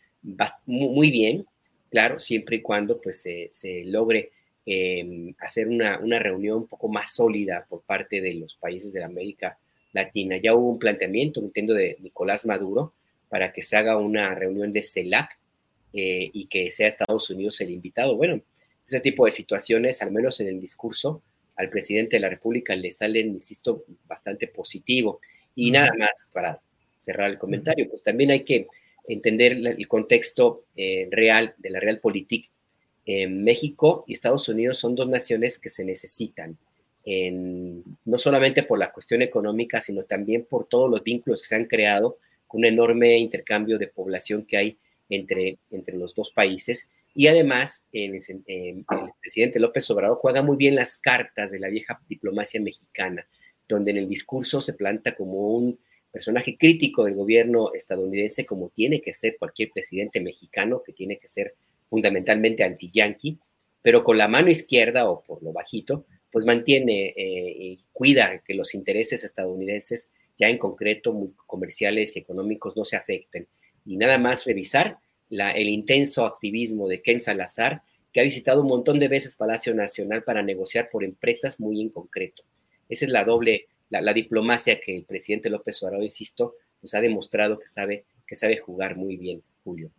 muy 0.66 1.12
bien, 1.12 1.46
claro, 1.90 2.20
siempre 2.20 2.58
y 2.58 2.62
cuando 2.62 3.00
pues, 3.00 3.22
se, 3.22 3.84
logre 3.86 4.32
em, 4.66 5.34
hacer 5.40 5.70
una, 5.70 5.98
una, 6.04 6.20
reunión 6.20 6.58
un 6.58 6.68
poco 6.68 6.90
más 6.90 7.14
sólida 7.16 7.66
por 7.70 7.82
parte 7.84 8.20
de 8.20 8.34
los 8.34 8.56
países 8.56 8.92
de 8.92 9.02
América 9.02 9.58
Latina. 9.94 10.36
Ya 10.44 10.56
hubo 10.56 10.72
un 10.72 10.80
planteamiento, 10.80 11.40
entiendo, 11.40 11.74
de 11.74 11.96
Nicolás 12.02 12.46
Maduro 12.46 12.94
para 13.30 13.54
que 13.54 13.62
se 13.62 13.78
haga 13.78 13.96
una 13.96 14.36
reunión 14.36 14.74
de 14.74 14.84
CELAC 14.84 15.40
eh, 15.94 16.30
y 16.34 16.48
que 16.48 16.70
sea 16.70 16.88
Estados 16.88 17.30
Unidos 17.30 17.62
el 17.62 17.70
invitado. 17.70 18.18
Bueno, 18.18 18.42
ese 18.90 19.02
tipo 19.02 19.26
de 19.26 19.32
situaciones, 19.32 20.02
al 20.02 20.12
menos 20.12 20.40
en 20.40 20.48
el 20.48 20.60
discurso, 20.60 21.22
al 21.56 21.70
presidente 21.70 22.16
de 22.16 22.22
la 22.22 22.30
República 22.30 22.76
le 22.76 22.92
salen, 22.92 23.30
insisto, 23.30 23.84
bastante 24.08 24.48
positivo. 24.48 25.20
Y 25.56 25.72
nada 25.72 25.92
más 25.98 26.30
para 26.32 26.62
cerrar 26.98 27.30
el 27.30 27.38
comentario, 27.38 27.88
pues 27.90 28.04
también 28.04 28.32
hay 28.32 28.44
que 28.44 28.68
entender 29.08 29.54
el 29.54 29.88
contexto 29.88 30.66
eh, 30.76 31.08
real 31.12 31.54
de 31.58 31.70
la 31.70 31.80
realpolitik. 31.80 32.50
En 33.06 33.44
México 33.44 34.04
y 34.08 34.14
Estados 34.14 34.48
Unidos 34.50 34.78
son 34.78 34.96
dos 34.96 35.10
naciones 35.10 35.58
que 35.58 35.70
se 35.70 35.84
necesitan, 35.84 36.58
no 38.06 38.18
solamente 38.20 38.62
por 38.62 38.78
la 38.78 38.92
cuestión 38.92 39.24
económica, 39.24 39.82
sino 39.82 40.04
también 40.04 40.46
por 40.46 40.68
todos 40.68 40.92
los 40.92 41.04
vínculos 41.04 41.42
que 41.42 41.48
se 41.48 41.56
han 41.56 41.66
creado 41.66 42.20
con 42.46 42.60
un 42.60 42.66
enorme 42.66 43.18
intercambio 43.18 43.80
de 43.80 43.88
población 43.88 44.46
que 44.46 44.58
hay 44.58 44.78
entre, 45.10 45.58
entre 45.72 45.98
los 45.98 46.14
dos 46.14 46.30
países 46.30 46.92
y 47.20 47.28
además, 47.28 47.86
el, 47.92 48.18
presidente 49.20 49.60
López 49.60 49.92
Obrador 49.92 50.18
juega 50.20 50.42
muy 50.42 50.56
bien 50.56 50.76
las 50.76 50.96
cartas 50.96 51.52
de 51.52 51.60
la 51.60 51.68
vieja 51.68 52.02
diplomacia 52.08 52.62
mexicana, 52.62 53.28
donde 53.68 53.92
en 53.92 53.98
el 53.98 54.08
discurso 54.08 54.62
se 54.62 54.72
planta 54.72 55.16
como 55.16 55.50
un 55.50 55.78
personaje 56.14 56.56
crítico 56.58 57.04
del 57.04 57.16
gobierno 57.16 57.74
estadounidense, 57.74 58.46
como 58.46 58.70
tiene 58.70 59.02
que 59.02 59.12
ser 59.12 59.36
cualquier 59.38 59.70
presidente 59.72 60.22
mexicano, 60.22 60.82
que 60.82 60.94
tiene 60.94 61.18
que 61.18 61.28
ser 61.28 61.56
fundamentalmente 61.90 62.64
anti-yanqui, 62.64 63.38
pero 63.82 64.02
con 64.06 64.18
la 64.18 64.30
mano 64.30 64.50
izquierda 64.50 65.10
o 65.10 65.22
por 65.22 65.44
lo 65.44 65.52
bajito, 65.52 66.06
pues 66.32 66.46
mantiene 66.46 67.08
eh, 67.18 67.56
y 67.60 67.80
cuida 67.92 68.42
que 68.46 68.54
los 68.54 68.74
intereses 68.74 69.26
estadounidenses, 69.26 70.14
ya 70.38 70.48
en 70.48 70.58
concreto 70.58 71.14
comerciales 71.46 72.16
y 72.16 72.20
económicos, 72.20 72.78
no 72.78 72.86
se 72.86 72.96
afecten. 72.96 73.46
Y 73.86 73.98
nada 73.98 74.18
más 74.20 74.46
revisar 74.46 75.00
el 75.30 75.70
intenso 75.70 76.26
activismo 76.26 76.88
de 76.88 77.02
Ken 77.02 77.22
Salazar, 77.22 77.84
que 78.12 78.20
ha 78.20 78.24
visitado 78.24 78.62
un 78.62 78.68
montón 78.68 78.98
de 79.00 79.08
veces 79.08 79.36
Palacio 79.36 79.74
Nacional 79.74 80.24
para 80.24 80.42
negociar 80.42 80.90
por 80.92 81.04
empresas 81.04 81.60
muy 81.60 81.82
en 81.82 81.90
concreto. 81.90 82.44
Esa 82.88 83.06
es 83.06 83.12
la 83.12 83.24
doble, 83.24 83.68
la, 83.90 84.14
diplomacia 84.14 84.80
que 84.80 84.96
el 84.96 85.04
presidente 85.04 85.50
López 85.50 85.82
Obrador, 85.84 86.04
insisto, 86.04 86.56
nos 86.82 86.94
ha 86.96 87.02
demostrado 87.02 87.60
que 87.60 87.68
sabe, 87.68 88.06
que 88.26 88.36
sabe 88.36 88.58
jugar 88.58 88.96
muy 88.96 89.18
bien, 89.18 89.44
Julio. 89.64 89.92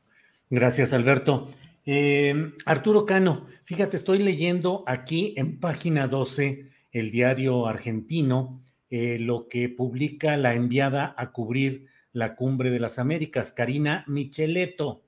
Gracias, 0.48 0.92
Alberto. 0.92 1.50
Eh, 1.86 2.52
Arturo 2.66 3.06
Cano, 3.06 3.46
fíjate, 3.64 3.96
estoy 3.96 4.18
leyendo 4.18 4.82
aquí 4.86 5.34
en 5.36 5.60
página 5.60 6.08
12 6.08 6.66
el 6.90 7.10
diario 7.12 7.66
argentino, 7.66 8.60
eh, 8.90 9.18
lo 9.20 9.46
que 9.46 9.68
publica 9.68 10.36
la 10.36 10.54
enviada 10.54 11.14
a 11.16 11.30
cubrir 11.30 11.86
la 12.12 12.34
cumbre 12.34 12.70
de 12.70 12.80
las 12.80 12.98
Américas, 12.98 13.52
Karina 13.52 14.04
Micheletto 14.08 15.02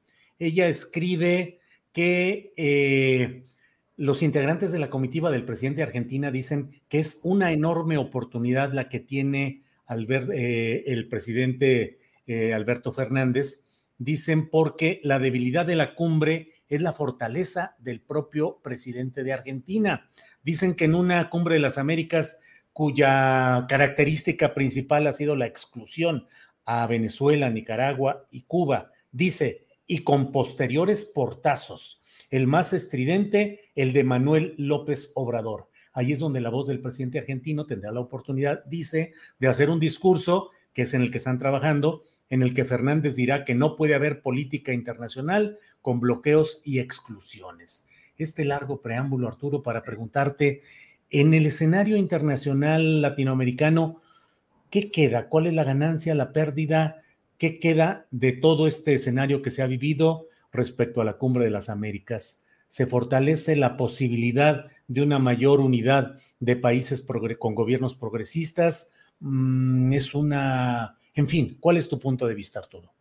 ella 0.46 0.66
escribe 0.66 1.60
que 1.92 2.52
eh, 2.56 3.46
los 3.96 4.22
integrantes 4.22 4.72
de 4.72 4.78
la 4.78 4.90
comitiva 4.90 5.30
del 5.30 5.44
presidente 5.44 5.78
de 5.78 5.84
Argentina 5.84 6.30
dicen 6.30 6.82
que 6.88 6.98
es 6.98 7.20
una 7.22 7.52
enorme 7.52 7.98
oportunidad 7.98 8.72
la 8.72 8.88
que 8.88 9.00
tiene 9.00 9.62
eh, 9.88 10.84
el 10.86 11.08
presidente 11.08 11.98
eh, 12.26 12.54
Alberto 12.54 12.92
Fernández. 12.92 13.64
Dicen 13.98 14.50
porque 14.50 15.00
la 15.04 15.20
debilidad 15.20 15.64
de 15.64 15.76
la 15.76 15.94
cumbre 15.94 16.54
es 16.68 16.80
la 16.82 16.92
fortaleza 16.92 17.76
del 17.78 18.00
propio 18.00 18.60
presidente 18.62 19.22
de 19.22 19.32
Argentina. 19.32 20.08
Dicen 20.42 20.74
que 20.74 20.86
en 20.86 20.96
una 20.96 21.30
cumbre 21.30 21.54
de 21.54 21.60
las 21.60 21.78
Américas 21.78 22.40
cuya 22.72 23.66
característica 23.68 24.54
principal 24.54 25.06
ha 25.06 25.12
sido 25.12 25.36
la 25.36 25.46
exclusión 25.46 26.26
a 26.64 26.86
Venezuela, 26.86 27.50
Nicaragua 27.50 28.26
y 28.30 28.42
Cuba. 28.42 28.90
Dice, 29.12 29.66
y 29.92 29.98
con 29.98 30.32
posteriores 30.32 31.04
portazos. 31.04 32.02
El 32.30 32.46
más 32.46 32.72
estridente, 32.72 33.60
el 33.74 33.92
de 33.92 34.04
Manuel 34.04 34.54
López 34.56 35.12
Obrador. 35.14 35.68
Ahí 35.92 36.12
es 36.12 36.18
donde 36.18 36.40
la 36.40 36.48
voz 36.48 36.66
del 36.66 36.80
presidente 36.80 37.18
argentino 37.18 37.66
tendrá 37.66 37.92
la 37.92 38.00
oportunidad, 38.00 38.64
dice, 38.64 39.12
de 39.38 39.48
hacer 39.48 39.68
un 39.68 39.78
discurso, 39.78 40.48
que 40.72 40.82
es 40.82 40.94
en 40.94 41.02
el 41.02 41.10
que 41.10 41.18
están 41.18 41.36
trabajando, 41.36 42.04
en 42.30 42.40
el 42.40 42.54
que 42.54 42.64
Fernández 42.64 43.16
dirá 43.16 43.44
que 43.44 43.54
no 43.54 43.76
puede 43.76 43.92
haber 43.94 44.22
política 44.22 44.72
internacional 44.72 45.58
con 45.82 46.00
bloqueos 46.00 46.62
y 46.64 46.78
exclusiones. 46.78 47.86
Este 48.16 48.46
largo 48.46 48.80
preámbulo, 48.80 49.28
Arturo, 49.28 49.62
para 49.62 49.82
preguntarte, 49.82 50.62
en 51.10 51.34
el 51.34 51.44
escenario 51.44 51.98
internacional 51.98 53.02
latinoamericano, 53.02 54.00
¿qué 54.70 54.90
queda? 54.90 55.28
¿Cuál 55.28 55.48
es 55.48 55.52
la 55.52 55.64
ganancia, 55.64 56.14
la 56.14 56.32
pérdida? 56.32 57.02
¿Qué 57.38 57.58
queda 57.58 58.06
de 58.10 58.32
todo 58.32 58.66
este 58.66 58.94
escenario 58.94 59.42
que 59.42 59.50
se 59.50 59.62
ha 59.62 59.66
vivido 59.66 60.28
respecto 60.52 61.00
a 61.00 61.04
la 61.04 61.14
cumbre 61.14 61.44
de 61.44 61.50
las 61.50 61.68
Américas? 61.68 62.44
¿Se 62.68 62.86
fortalece 62.86 63.56
la 63.56 63.76
posibilidad 63.76 64.66
de 64.88 65.02
una 65.02 65.18
mayor 65.18 65.60
unidad 65.60 66.18
de 66.40 66.56
países 66.56 67.04
con 67.38 67.54
gobiernos 67.54 67.94
progresistas? 67.94 68.94
Mm, 69.20 69.92
es 69.92 70.14
una... 70.14 70.98
En 71.14 71.28
fin, 71.28 71.58
¿cuál 71.60 71.76
es 71.76 71.88
tu 71.88 71.98
punto 71.98 72.26
de 72.26 72.34
vista, 72.34 72.60
Arturo? 72.60 72.92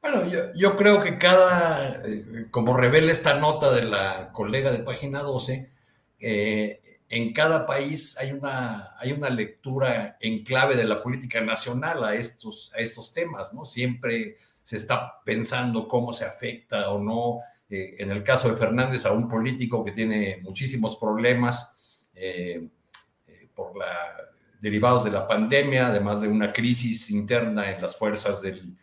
Bueno, 0.00 0.52
yo, 0.54 0.76
creo 0.76 1.00
que 1.00 1.18
cada, 1.18 2.02
eh, 2.06 2.46
como 2.50 2.76
revela 2.76 3.10
esta 3.10 3.38
nota 3.38 3.72
de 3.72 3.82
la 3.84 4.30
colega 4.32 4.70
de 4.70 4.78
página 4.78 5.20
12, 5.20 5.70
eh, 6.20 6.80
en 7.08 7.32
cada 7.32 7.64
país 7.64 8.16
hay 8.18 8.32
una, 8.32 8.94
hay 8.98 9.12
una 9.12 9.30
lectura 9.30 10.16
en 10.20 10.44
clave 10.44 10.76
de 10.76 10.84
la 10.84 11.02
política 11.02 11.40
nacional 11.40 12.04
a 12.04 12.14
estos, 12.14 12.70
a 12.74 12.78
estos 12.78 13.14
temas, 13.14 13.54
¿no? 13.54 13.64
Siempre 13.64 14.36
se 14.62 14.76
está 14.76 15.22
pensando 15.24 15.88
cómo 15.88 16.12
se 16.12 16.26
afecta 16.26 16.90
o 16.90 16.98
no, 16.98 17.40
eh, 17.70 17.96
en 17.98 18.10
el 18.10 18.22
caso 18.22 18.50
de 18.50 18.56
Fernández, 18.56 19.06
a 19.06 19.12
un 19.12 19.28
político 19.28 19.82
que 19.82 19.92
tiene 19.92 20.38
muchísimos 20.42 20.96
problemas 20.96 21.74
eh, 22.14 22.68
eh, 23.26 23.48
por 23.54 23.74
la, 23.76 23.88
derivados 24.60 25.04
de 25.04 25.10
la 25.10 25.26
pandemia, 25.26 25.88
además 25.88 26.20
de 26.20 26.28
una 26.28 26.52
crisis 26.52 27.10
interna 27.10 27.70
en 27.70 27.80
las 27.80 27.96
fuerzas 27.96 28.42
del, 28.42 28.76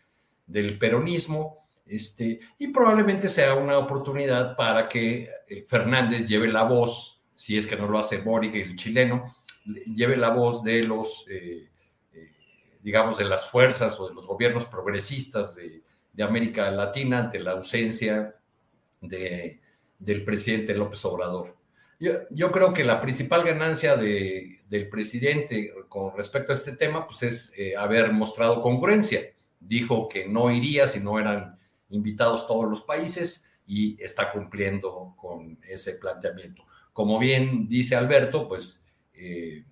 del 0.47 0.79
peronismo. 0.79 1.67
Este, 1.85 2.39
y 2.57 2.69
probablemente 2.69 3.29
sea 3.29 3.53
una 3.53 3.77
oportunidad 3.77 4.55
para 4.55 4.89
que 4.89 5.29
Fernández 5.67 6.27
lleve 6.27 6.47
la 6.47 6.63
voz 6.63 7.14
si 7.35 7.57
es 7.57 7.67
que 7.67 7.75
no 7.75 7.87
lo 7.87 7.99
hace 7.99 8.19
Boric, 8.19 8.55
el 8.55 8.75
chileno, 8.75 9.35
lleve 9.65 10.17
la 10.17 10.29
voz 10.29 10.63
de 10.63 10.83
los, 10.83 11.25
eh, 11.29 11.69
eh, 12.13 12.31
digamos, 12.81 13.17
de 13.17 13.25
las 13.25 13.49
fuerzas 13.49 13.99
o 13.99 14.07
de 14.07 14.15
los 14.15 14.25
gobiernos 14.25 14.65
progresistas 14.65 15.55
de, 15.55 15.83
América 16.23 16.71
Latina 16.71 17.19
ante 17.19 17.39
la 17.39 17.51
ausencia 17.51 18.33
de, 19.01 19.59
del 19.99 20.23
presidente 20.23 20.73
López 20.73 21.03
Obrador. 21.03 21.57
Yo, 21.99 22.51
creo 22.51 22.73
que 22.73 22.83
la 22.83 22.99
principal 22.99 23.43
ganancia 23.43 23.95
del 23.95 24.89
presidente 24.89 25.73
con 25.87 26.15
respecto 26.15 26.51
a 26.51 26.55
este 26.55 26.73
tema 26.73 27.07
pues 27.07 27.23
es 27.23 27.53
eh, 27.57 27.75
haber 27.75 28.11
mostrado 28.11 28.61
congruencia. 28.61 29.21
Dijo 29.59 30.07
que 30.07 30.27
no 30.27 30.51
iría 30.51 30.87
si 30.87 30.99
no 30.99 31.19
eran 31.19 31.57
invitados 31.89 32.47
todos 32.47 32.69
los 32.69 32.83
países 32.83 33.45
y 33.65 34.01
está 34.01 34.31
cumpliendo 34.31 35.15
con 35.17 35.57
ese 35.67 35.93
planteamiento. 35.95 36.65
Como 36.95 37.19
bien 37.19 37.67
dice 37.67 37.97
Alberto, 37.97 38.47
pues 38.47 38.81
eh, 39.13 39.65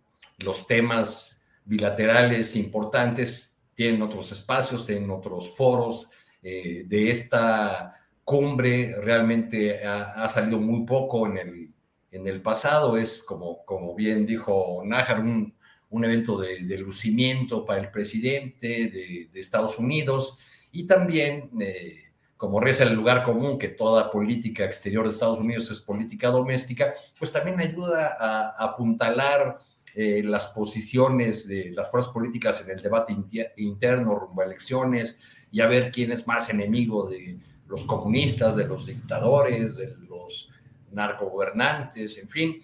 los 0.44 0.68
temas 0.68 1.42
bilaterales 1.64 2.54
importantes 2.58 3.58
tienen 3.74 4.02
otros 4.02 4.34
espacios, 4.34 4.86
tienen 4.86 5.10
otros 5.10 5.56
foros. 5.56 6.10
Eh, 6.42 6.84
de 6.86 7.10
esta 7.10 7.96
cumbre 8.26 8.98
realmente 9.02 9.86
ha, 9.86 10.28
salido 10.28 10.60
muy 10.60 10.86
poco 10.86 11.26
en 11.28 11.38
el, 11.38 11.70
en 12.12 12.28
el 12.28 12.42
pasado. 12.42 12.98
Es, 12.98 13.24
como, 13.24 13.64
como 13.64 13.96
bien 13.96 14.26
dijo 14.26 14.82
Nájar, 14.84 15.22
un, 15.22 15.56
un 15.92 16.04
evento 16.04 16.38
de, 16.38 16.60
lucimiento 16.78 17.66
para 17.66 17.80
el 17.80 17.90
presidente 17.90 18.90
de, 18.90 19.30
Estados 19.40 19.80
Unidos 19.80 20.40
y 20.74 20.88
también, 20.88 21.52
eh, 21.62 22.03
como 22.38 22.60
reza 22.60 22.84
el 22.84 22.94
lugar 22.94 23.24
común, 23.24 23.58
que 23.58 23.70
toda 23.70 24.12
política 24.12 24.66
exterior 24.66 25.06
de 25.06 25.12
Estados 25.12 25.40
Unidos 25.40 25.70
es 25.72 25.80
política 25.80 26.30
doméstica, 26.30 26.94
pues 27.18 27.32
también 27.32 27.60
ayuda 27.60 28.18
a, 28.20 28.50
apuntalar 28.64 29.60
eh, 29.96 30.22
las 30.24 30.48
posiciones 30.48 31.48
de 31.48 31.72
las 31.72 31.90
fuerzas 31.90 32.12
políticas 32.12 32.62
en 32.62 32.72
el 32.72 32.82
debate 32.82 33.16
interno 33.58 34.20
rumbo 34.20 34.42
a 34.42 34.46
elecciones 34.46 35.22
y 35.52 35.62
a 35.62 35.68
ver 35.68 35.92
quién 35.92 36.12
es 36.12 36.28
más 36.28 36.50
enemigo 36.50 37.08
de 37.08 37.38
los 37.68 37.86
comunistas, 37.86 38.56
de 38.56 38.66
los 38.66 38.88
dictadores, 38.88 39.78
de 39.78 39.96
los 40.10 40.50
narcogobernantes, 40.92 42.18
en 42.18 42.28
fin, 42.28 42.62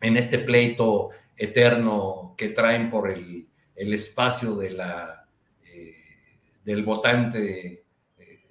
en 0.00 0.16
este 0.16 0.38
pleito 0.38 1.10
eterno 1.36 2.34
que 2.36 2.48
traen 2.48 2.90
por 2.90 3.10
el, 3.10 3.46
espacio 3.74 4.56
de 4.56 4.70
la, 4.70 5.28
eh, 5.72 5.94
del 6.64 6.84
votante 6.84 7.84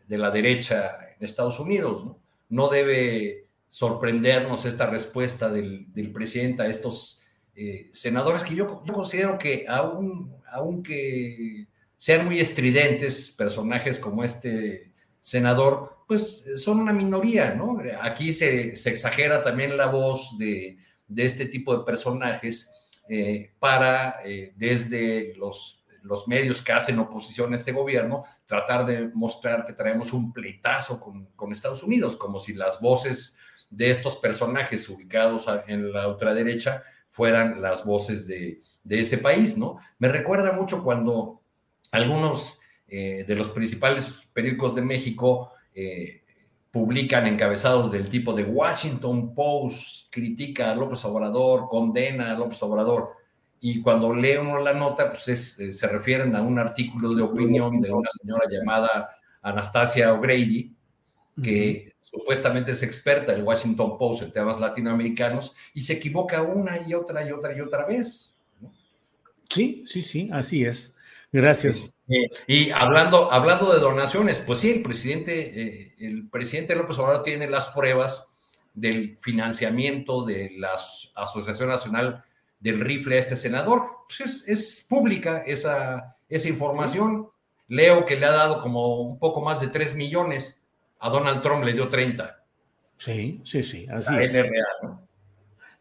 de, 0.08 0.18
la 0.18 0.32
derecha 0.32 0.98
en 1.18 1.24
Estados 1.24 1.60
Unidos. 1.60 2.06
No, 2.50 2.70
debe 2.70 3.50
sorprendernos 3.70 4.66
esta 4.66 4.88
respuesta 4.88 5.50
del, 5.50 5.88
presidente 6.14 6.64
a 6.64 6.68
estos 6.68 7.22
eh, 7.56 7.90
senadores 7.94 8.44
que 8.44 8.56
yo, 8.56 8.68
considero 8.94 9.38
que 9.38 9.66
aún, 9.68 10.34
aunque 10.52 11.68
sean 11.98 12.26
muy 12.26 12.40
estridentes 12.40 13.32
personajes 13.32 14.00
como 14.00 14.24
este 14.24 14.92
senador, 15.20 15.98
pues 16.08 16.46
son 16.56 16.80
una 16.80 16.94
minoría, 16.94 17.54
¿no? 17.54 17.80
Aquí 18.02 18.32
se, 18.32 18.76
se 18.76 18.90
exagera 18.90 19.44
también 19.44 19.76
la 19.76 19.88
voz 19.88 20.38
de, 20.38 20.78
de 21.08 21.26
este 21.26 21.46
tipo 21.46 21.78
de 21.78 21.84
personajes 21.84 22.72
eh, 23.10 23.52
para, 23.60 24.22
eh, 24.26 24.54
desde 24.56 25.34
los, 25.36 25.77
los 26.08 26.28
medios 26.28 26.62
que 26.62 26.72
hacen 26.72 27.00
oposición 27.00 27.54
a 27.54 27.56
este 27.56 27.72
gobierno, 27.72 28.24
tratar 28.46 28.86
de 28.86 29.10
mostrar 29.14 29.66
que 29.66 29.74
traemos 29.74 30.14
un 30.14 30.34
pleitazo 30.34 31.00
con, 31.00 31.28
con 31.36 31.52
Estados 31.52 31.84
Unidos, 31.84 32.16
como 32.16 32.40
si 32.40 32.54
las 32.54 32.82
voces 32.82 33.38
de 33.70 33.90
estos 33.90 34.16
personajes 34.16 34.88
ubicados 34.90 35.46
en 35.68 35.92
la 35.92 36.08
ultraderecha 36.08 36.84
fueran 37.10 37.62
las 37.62 37.86
voces 37.86 38.28
de, 38.28 38.62
de 38.84 39.00
ese 39.00 39.18
país, 39.18 39.58
¿no? 39.58 39.78
Me 40.00 40.08
recuerda 40.08 40.54
mucho 40.54 40.84
cuando 40.84 41.42
algunos 41.92 42.60
eh, 42.88 43.26
de 43.28 43.36
los 43.36 43.52
principales 43.52 44.30
periódicos 44.34 44.74
de 44.76 44.82
México 44.82 45.52
publican 46.72 47.26
encabezados 47.28 47.92
del 47.92 48.10
tipo 48.10 48.34
de 48.34 48.44
Washington 48.44 49.34
Post, 49.34 50.12
critica 50.12 50.72
a 50.72 50.76
López 50.76 51.04
Obrador, 51.06 51.68
condena 51.68 52.32
a 52.32 52.38
López 52.38 52.62
Obrador. 52.62 53.14
Y 53.60 53.82
cuando 53.82 54.14
lee 54.14 54.38
uno 54.38 54.60
la 54.60 54.74
nota, 54.74 55.12
pues 55.12 55.60
eh, 55.60 55.74
se 55.74 55.88
refieren 55.88 56.36
a 56.36 56.42
un 56.42 56.60
artículo 56.60 57.14
de 57.14 57.24
opinión 57.24 57.82
de 57.82 57.92
una 57.92 58.10
señora 58.12 58.46
llamada 58.50 59.10
Anastasia 59.42 60.14
O'Grady, 60.14 60.76
que 61.42 61.96
supuestamente 62.02 62.72
es 62.72 62.84
experta 62.84 63.34
en 63.34 63.40
el 63.40 63.44
Washington 63.44 63.98
Post 63.98 64.24
en 64.24 64.32
temas 64.32 64.60
latinoamericanos, 64.60 65.54
y 65.74 65.82
se 65.82 65.94
equivoca 65.94 66.42
una 66.42 66.88
y 66.88 66.94
otra 66.94 67.28
y 67.28 67.32
otra 67.32 67.56
y 67.56 67.62
otra 67.62 67.86
vez. 67.86 68.36
Sí, 69.50 69.84
sí, 69.86 70.02
sí, 70.02 70.30
así 70.32 70.66
es. 70.66 70.96
Gracias. 71.32 71.94
y 72.48 72.72
hablando, 72.72 73.32
hablando 73.32 73.74
de 73.74 73.80
donaciones, 73.80 74.40
pues 74.40 74.60
sí, 74.60 74.72
el 74.72 74.82
presidente, 74.82 75.62
eh, 75.62 75.96
el 76.00 76.30
presidente 76.30 76.76
López 76.76 76.98
Obrador 77.00 77.24
tiene 77.24 77.50
las 77.50 77.68
pruebas 77.68 78.28
del 78.74 79.18
financiamiento 79.18 80.24
de 80.26 80.52
la 80.58 80.74
Asociación 81.16 81.70
Nacional 81.70 82.24
del 82.60 82.80
Rifle 82.80 83.16
a 83.16 83.20
este 83.20 83.36
senador. 83.36 83.84
Pues 84.08 84.44
es, 84.48 84.86
pública 84.88 85.44
esa, 85.46 86.18
esa 86.30 86.50
información. 86.50 87.30
Leo 87.68 88.06
que 88.06 88.16
le 88.16 88.26
ha 88.26 88.32
dado 88.32 88.60
como 88.60 89.02
un 89.02 89.20
poco 89.20 89.42
más 89.42 89.60
de 89.60 89.68
3 89.68 89.96
millones. 89.96 90.64
A 91.00 91.10
Donald 91.10 91.42
Trump 91.42 91.64
le 91.64 91.74
dio 91.74 91.88
30. 91.90 92.44
Sí, 92.98 93.42
sí, 93.44 93.64
sí, 93.64 93.86
así 93.90 94.16
es. 94.20 94.36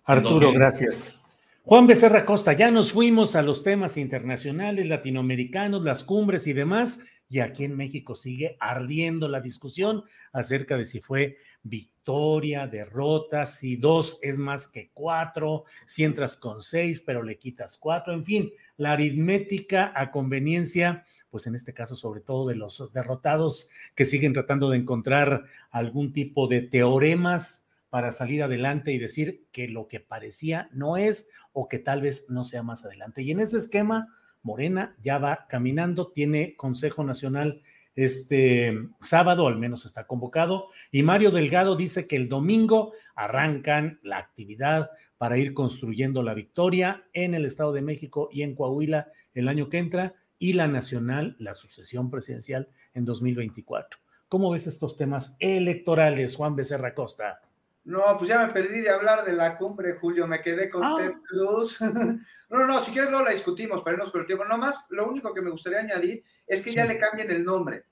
Arturo, 0.04 0.52
gracias. 0.52 1.18
Juan 1.66 1.88
Becerra 1.88 2.24
Costa, 2.24 2.52
ya 2.52 2.70
nos 2.70 2.92
fuimos 2.92 3.34
a 3.34 3.42
los 3.42 3.64
temas 3.64 3.96
internacionales, 3.96 4.86
latinoamericanos, 4.86 5.82
las 5.82 6.04
cumbres 6.04 6.46
y 6.46 6.52
demás, 6.52 7.00
y 7.28 7.40
aquí 7.40 7.64
en 7.64 7.76
México 7.76 8.14
sigue 8.14 8.56
ardiendo 8.60 9.28
la 9.28 9.40
discusión 9.40 10.04
acerca 10.32 10.76
de 10.76 10.84
si 10.84 11.00
fue 11.00 11.38
victoria, 11.62 12.66
derrota, 12.66 13.46
si 13.46 13.76
dos 13.76 14.18
es 14.22 14.38
más 14.38 14.68
que 14.68 14.90
cuatro, 14.94 15.64
si 15.86 16.04
entras 16.04 16.36
con 16.36 16.62
seis, 16.62 17.00
pero 17.00 17.22
le 17.22 17.38
quitas 17.38 17.76
cuatro, 17.78 18.12
en 18.14 18.24
fin, 18.24 18.52
la 18.76 18.92
aritmética 18.92 19.92
a 19.94 20.12
conveniencia, 20.12 21.04
pues 21.30 21.46
en 21.46 21.56
este 21.56 21.74
caso 21.74 21.96
sobre 21.96 22.20
todo 22.20 22.46
de 22.46 22.54
los 22.54 22.92
derrotados 22.92 23.70
que 23.94 24.04
siguen 24.04 24.32
tratando 24.32 24.70
de 24.70 24.78
encontrar 24.78 25.44
algún 25.70 26.12
tipo 26.12 26.46
de 26.46 26.62
teoremas 26.62 27.68
para 27.90 28.12
salir 28.12 28.42
adelante 28.42 28.92
y 28.92 28.98
decir 28.98 29.46
que 29.52 29.68
lo 29.68 29.88
que 29.88 30.00
parecía 30.00 30.68
no 30.72 30.96
es 30.96 31.30
o 31.52 31.68
que 31.68 31.78
tal 31.78 32.02
vez 32.02 32.26
no 32.28 32.44
sea 32.44 32.62
más 32.62 32.84
adelante. 32.84 33.22
Y 33.22 33.30
en 33.30 33.40
ese 33.40 33.58
esquema, 33.58 34.08
Morena 34.46 34.94
ya 35.02 35.18
va 35.18 35.46
caminando, 35.48 36.12
tiene 36.12 36.54
Consejo 36.56 37.02
Nacional 37.02 37.62
este 37.96 38.78
sábado, 39.00 39.48
al 39.48 39.58
menos 39.58 39.84
está 39.84 40.06
convocado, 40.06 40.68
y 40.92 41.02
Mario 41.02 41.32
Delgado 41.32 41.74
dice 41.74 42.06
que 42.06 42.14
el 42.14 42.28
domingo 42.28 42.92
arrancan 43.16 43.98
la 44.04 44.18
actividad 44.18 44.90
para 45.18 45.36
ir 45.36 45.52
construyendo 45.52 46.22
la 46.22 46.34
victoria 46.34 47.04
en 47.12 47.34
el 47.34 47.44
Estado 47.44 47.72
de 47.72 47.82
México 47.82 48.28
y 48.30 48.42
en 48.42 48.54
Coahuila 48.54 49.08
el 49.34 49.48
año 49.48 49.68
que 49.68 49.78
entra 49.78 50.14
y 50.38 50.52
la 50.52 50.68
nacional, 50.68 51.34
la 51.40 51.54
sucesión 51.54 52.08
presidencial 52.08 52.68
en 52.94 53.04
2024. 53.04 53.98
¿Cómo 54.28 54.50
ves 54.50 54.68
estos 54.68 54.96
temas 54.96 55.36
electorales, 55.40 56.36
Juan 56.36 56.54
Becerra 56.54 56.94
Costa? 56.94 57.40
No, 57.86 58.18
pues 58.18 58.28
ya 58.28 58.44
me 58.44 58.52
perdí 58.52 58.80
de 58.80 58.90
hablar 58.90 59.24
de 59.24 59.32
la 59.32 59.56
cumbre, 59.56 59.96
Julio, 60.00 60.26
me 60.26 60.42
quedé 60.42 60.68
con 60.68 60.82
ah. 60.82 60.96
Ted 60.98 61.12
Cruz. 61.22 61.80
no, 62.50 62.66
no, 62.66 62.82
si 62.82 62.90
quieres 62.90 63.10
luego 63.10 63.24
la 63.24 63.30
discutimos 63.30 63.80
para 63.82 63.94
irnos 63.94 64.10
con 64.10 64.22
el 64.22 64.26
tiempo. 64.26 64.44
No 64.44 64.58
más, 64.58 64.88
lo 64.90 65.08
único 65.08 65.32
que 65.32 65.40
me 65.40 65.52
gustaría 65.52 65.78
añadir 65.78 66.24
es 66.48 66.64
que 66.64 66.72
ya 66.72 66.84
le 66.84 66.98
cambien 66.98 67.30
el 67.30 67.44
nombre, 67.44 67.84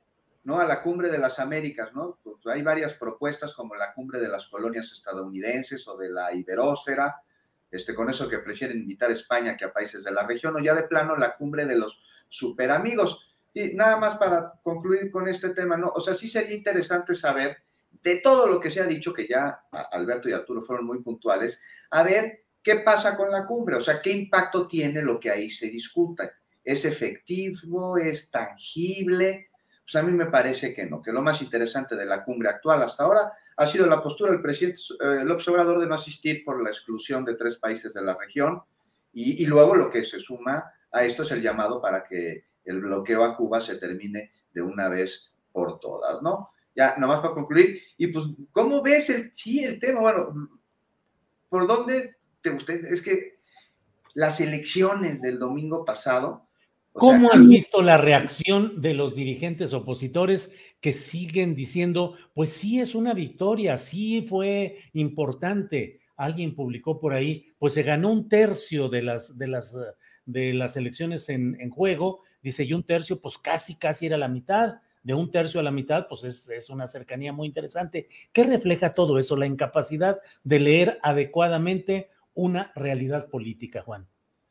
¿no? 0.43 0.59
A 0.59 0.65
la 0.65 0.83
cumbre 0.83 1.11
de 1.11 1.19
las 1.19 1.39
Américas, 1.39 1.95
¿no? 1.95 2.19
Pues 2.25 2.45
hay 2.47 2.63
varias 2.63 2.95
propuestas 2.95 3.55
como 3.55 3.77
la 3.77 3.95
cumbre 3.95 4.19
de 4.19 4.27
las 4.27 4.49
colonias 4.49 4.91
estadounidenses 4.91 5.87
o 5.87 5.97
de 5.97 6.11
la 6.11 6.35
Iberósfera, 6.35 7.23
este, 7.71 7.95
con 7.95 8.11
eso 8.11 8.29
que 8.29 8.41
prefieren 8.41 8.79
invitar 8.79 9.11
a 9.11 9.13
España 9.13 9.57
que 9.57 9.65
a 9.65 9.73
países 9.73 10.03
de 10.03 10.11
la 10.11 10.27
región, 10.27 10.57
o 10.57 10.59
ya 10.59 10.75
de 10.75 10.89
plano 10.89 11.17
la 11.17 11.37
cumbre 11.37 11.67
de 11.67 11.77
los 11.77 12.03
superamigos. 12.29 13.33
Y 13.53 13.75
nada 13.75 13.97
más 13.97 14.17
para 14.17 14.55
concluir 14.65 15.09
con 15.13 15.29
este 15.29 15.51
tema, 15.51 15.77
¿no? 15.77 15.93
O 15.95 16.01
sea, 16.01 16.15
sí 16.15 16.29
sería 16.29 16.57
interesante 16.57 17.15
saber 17.15 17.59
de 18.05 18.17
todo 18.17 18.47
lo 18.47 18.61
que 18.61 18.71
se 18.71 18.83
ha 18.83 18.87
dicho, 18.87 19.15
que 19.15 19.27
ya 19.27 19.65
Alberto 19.91 20.29
y 20.29 20.33
Arturo 20.33 20.61
fueron 20.61 20.85
muy 20.85 21.03
puntuales, 21.03 21.59
a 21.91 22.03
ver 22.03 22.45
qué 22.63 22.77
pasa 22.77 23.17
con 23.17 23.31
la 23.31 23.47
cumbre, 23.47 23.77
o 23.77 23.81
sea, 23.81 24.03
qué 24.03 24.11
impacto 24.11 24.69
tiene 24.69 25.01
lo 25.01 25.19
que 25.19 25.31
ahí 25.31 25.51
se 25.51 25.71
discuta. 25.71 26.31
¿Es 26.63 26.85
efectivo? 26.85 27.97
¿Es 27.97 28.31
tangible? 28.31 29.49
Pues 29.83 29.97
a 29.97 30.03
mí 30.03 30.13
me 30.13 30.27
parece 30.27 30.75
que 30.75 30.85
no, 30.87 31.01
que 31.01 31.13
lo 31.13 31.23
más 31.23 31.41
interesante 31.41 31.97
de 31.97 32.05
la 32.05 32.23
cumbre 32.25 32.51
actual 32.51 32.83
hasta 32.83 33.05
ahora 33.05 33.33
ha 33.57 33.67
sido 33.67 33.87
la 33.87 34.03
postura 34.03 34.33
del 34.33 34.43
presidente 34.43 34.81
eh, 35.01 35.31
observador 35.31 35.79
de 35.81 35.87
no 35.87 35.95
asistir 35.95 36.45
por 36.45 36.63
la 36.63 36.71
exclusión 36.71 37.25
de 37.25 37.37
tres 37.37 37.57
países 37.57 37.95
de 37.95 38.03
la 38.03 38.17
región 38.17 38.63
y, 39.13 39.43
y 39.43 39.47
luego 39.47 39.75
lo 39.77 39.91
que 39.91 40.05
se 40.05 40.21
suma 40.21 40.73
a 40.91 41.05
esto 41.05 41.23
es 41.23 41.31
el 41.33 41.43
llamado 41.43 41.81
para 41.81 42.05
que 42.05 42.45
el 42.65 42.81
bloqueo 42.81 43.25
a 43.25 43.37
Cuba 43.37 43.61
se 43.61 43.77
termine 43.77 44.31
de 44.53 44.63
una 44.63 44.89
vez 44.89 45.31
por 45.53 45.79
todas, 45.79 46.21
¿no? 46.23 46.54
Ya, 46.75 46.97
nomás 46.99 47.21
para 47.21 47.35
concluir. 47.35 47.81
Y 47.97 48.09
pues, 48.09 48.27
¿cómo 48.53 48.83
ves 48.83 49.11
el, 49.11 49.31
sí, 49.33 49.65
el 49.65 49.79
tema? 49.79 50.01
Bueno, 50.01 50.51
¿por 51.49 51.67
dónde 51.67 52.17
te 52.41 52.51
gusta? 52.51 52.73
Es 52.73 53.03
que 53.03 53.39
las 54.15 54.41
elecciones 54.41 55.21
del 55.21 55.39
domingo 55.39 55.85
pasado. 55.85 56.49
¿Cómo 56.93 57.33
has 57.33 57.47
visto 57.47 57.83
la 57.83 57.97
reacción 57.97 58.81
de 58.81 58.95
los 58.95 59.17
dirigentes 59.17 59.73
opositores 59.73 60.53
que 60.81 60.93
siguen 60.93 61.57
diciendo, 61.57 62.17
pues 62.35 62.51
sí 62.51 62.79
es 62.79 62.95
una 62.95 63.15
victoria, 63.15 63.77
sí 63.77 64.25
fue 64.29 64.79
importante? 64.93 66.01
Alguien 66.17 66.55
publicó 66.55 67.01
por 67.01 67.13
ahí, 67.13 67.53
pues 67.59 67.73
se 67.73 67.83
ganó 67.83 68.13
un 68.13 68.29
tercio 68.29 68.89
de 68.89 69.03
las, 69.03 69.37
de 69.37 69.49
las, 69.49 69.77
de 70.25 70.55
las 70.55 70.77
elecciones 70.77 71.29
en, 71.29 71.61
en 71.61 71.71
juego, 71.71 72.21
dice, 72.41 72.63
y 72.63 72.73
un 72.73 72.85
tercio, 72.85 73.21
pues 73.21 73.39
casi, 73.39 73.77
casi 73.77 74.07
era 74.07 74.17
la 74.17 74.29
mitad 74.29 74.75
de 75.05 75.15
un 75.15 75.31
tercio 75.31 75.61
a 75.61 75.63
la 75.63 75.71
mitad, 75.71 76.09
pues 76.09 76.25
es, 76.25 76.49
es, 76.49 76.71
una 76.71 76.89
cercanía 76.89 77.33
muy 77.33 77.47
interesante. 77.47 78.09
¿Qué 78.33 78.43
refleja 78.43 78.95
todo 78.95 79.19
eso? 79.19 79.37
La 79.37 79.47
incapacidad 79.47 80.21
de 80.43 80.59
leer 80.59 80.99
adecuadamente 81.03 82.11
una 82.33 82.73
realidad 82.75 83.29
política, 83.29 83.83
Juan. 83.83 84.09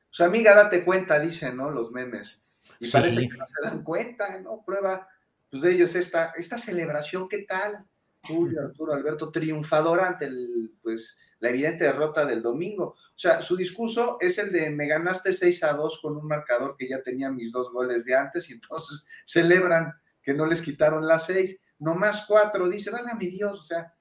Pues 0.09 0.21
amiga, 0.21 0.55
date 0.55 0.85
cuenta, 0.85 1.19
dicen, 1.19 1.57
¿no? 1.57 1.71
Los 1.71 1.91
memes. 1.91 2.41
Y 2.79 2.89
parece 2.89 3.27
que 3.27 3.35
no 3.35 3.45
se 3.47 3.67
dan 3.67 3.83
cuenta, 3.83 4.39
¿no? 4.39 4.63
Prueba 4.63 5.07
pues, 5.49 5.63
de 5.63 5.73
ellos 5.73 5.95
esta, 5.95 6.33
esta 6.37 6.57
celebración, 6.57 7.27
¿qué 7.27 7.43
tal? 7.43 7.85
Julio 8.21 8.61
Arturo 8.61 8.93
Alberto 8.93 9.31
triunfador 9.31 9.99
ante 9.99 10.25
el, 10.25 10.71
pues, 10.81 11.17
la 11.39 11.49
evidente 11.49 11.83
derrota 11.83 12.25
del 12.25 12.41
domingo. 12.41 12.95
O 12.95 13.17
sea, 13.17 13.41
su 13.41 13.57
discurso 13.57 14.17
es 14.21 14.37
el 14.37 14.51
de 14.51 14.69
me 14.69 14.87
ganaste 14.87 15.33
6 15.33 15.63
a 15.63 15.73
2 15.73 15.99
con 15.99 16.15
un 16.15 16.27
marcador 16.27 16.75
que 16.77 16.87
ya 16.87 17.01
tenía 17.01 17.31
mis 17.31 17.51
dos 17.51 17.71
goles 17.73 18.05
de 18.05 18.15
antes 18.15 18.49
y 18.49 18.53
entonces 18.53 19.07
celebran 19.25 19.93
que 20.23 20.33
no 20.33 20.45
les 20.45 20.61
quitaron 20.61 21.05
las 21.05 21.25
6, 21.27 21.59
no 21.79 21.95
más 21.95 22.25
4, 22.27 22.69
dice, 22.69 22.91
mi 23.19 23.27
Dios, 23.27 23.59
o 23.59 23.63
sea, 23.63 23.93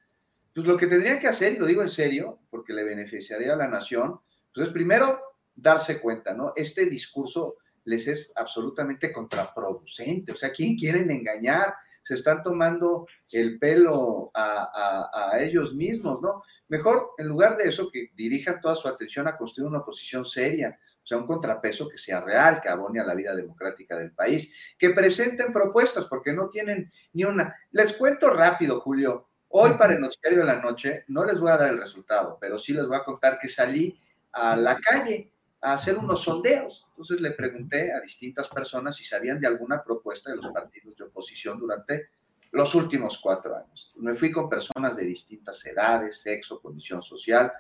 pues 0.55 0.67
lo 0.67 0.77
que 0.77 0.87
tendrían 0.87 1.19
que 1.19 1.29
hacer, 1.29 1.55
y 1.55 1.59
lo 1.59 1.67
digo 1.67 1.83
en 1.83 1.89
serio, 1.89 2.41
porque 2.51 2.73
le 2.73 2.85
beneficiaría 2.85 3.55
a 3.55 3.57
la 3.57 3.69
nación, 3.69 4.21
pues 4.55 4.69
es 4.69 4.73
primero 4.73 5.21
darse 5.55 6.01
cuenta, 6.01 6.35
¿no? 6.35 6.53
Este 6.55 6.87
discurso 6.87 7.57
les 7.85 8.07
es 8.07 8.33
absolutamente 8.37 9.13
contraproducente, 9.13 10.33
o 10.33 10.37
sea, 10.37 10.53
¿quién 10.53 10.77
quieren 10.77 11.11
engañar? 11.11 11.75
se 12.03 12.15
están 12.15 12.43
tomando 12.43 13.07
el 13.31 13.59
pelo 13.59 14.31
a, 14.35 15.37
ellos 15.41 15.75
mismos, 15.75 16.21
¿no? 16.21 16.43
Mejor, 16.69 17.13
en 17.19 17.29
lugar 17.29 17.57
de 17.57 17.69
eso, 17.69 17.91
que 17.91 18.11
dirijan 18.15 18.61
toda 18.61 18.75
su 18.75 18.89
atención 18.89 19.29
a 19.29 19.37
construir 19.37 19.69
una 19.69 19.79
oposición 19.79 20.25
seria, 20.25 20.79
o 21.03 21.07
sea, 21.07 21.19
un 21.19 21.27
contrapeso 21.27 21.89
que 21.89 21.99
sea 21.99 22.21
real, 22.21 22.61
que 22.61 22.69
abone 22.69 23.01
a 23.01 23.05
la 23.05 23.15
vida 23.15 23.35
democrática 23.35 23.97
del 23.97 24.13
país, 24.13 24.55
que 24.79 24.91
presenten 24.91 25.53
propuestas, 25.53 26.05
porque 26.07 26.33
no 26.33 26.49
tienen 26.49 26.91
ni 27.13 27.25
una. 27.25 27.57
Les 27.73 27.95
cuento 27.95 28.31
rápido, 28.31 28.81
Julio. 28.81 29.29
Hoy 29.49 29.75
para 29.75 29.95
el 29.95 30.01
noticiario 30.01 30.39
de 30.39 30.45
la 30.47 30.61
noche 30.61 31.05
no 31.09 31.25
les 31.25 31.39
voy 31.39 31.51
a 31.51 31.59
dar 31.59 31.71
el 31.71 31.79
resultado, 31.79 32.39
pero 32.41 32.57
sí 32.57 32.73
les 32.73 32.87
voy 32.87 32.97
a 32.97 33.05
contar 33.05 33.39
que 33.39 33.49
salí 33.49 34.01
a 34.33 34.57
la 34.57 34.79
calle 34.79 35.31
a 35.61 35.75
hacer 35.75 35.99
unos 35.99 36.23
sondeos. 36.23 36.87
Entonces 36.91 37.21
le 37.21 37.33
pregunté 37.33 37.93
a 37.93 38.01
distintas 38.01 38.49
personas 38.49 38.97
si 38.97 39.05
sabían 39.05 39.41
de 39.41 39.47
alguna 39.47 39.83
propuesta 39.83 40.31
de 40.31 40.37
los 40.37 40.49
partidos 40.49 40.97
de 40.97 41.05
oposición 41.05 41.59
durante 41.59 42.09
los 42.53 42.75
últimos 42.75 43.19
cuatro 43.19 43.57
años. 43.57 43.93
Me 43.97 44.15
fui 44.15 44.31
con 44.31 44.49
personas 44.49 44.97
de 44.97 45.05
distintas 45.05 45.65
edades, 45.67 46.21
sexo, 46.21 46.61
condición 46.61 47.03
social. 47.03 47.53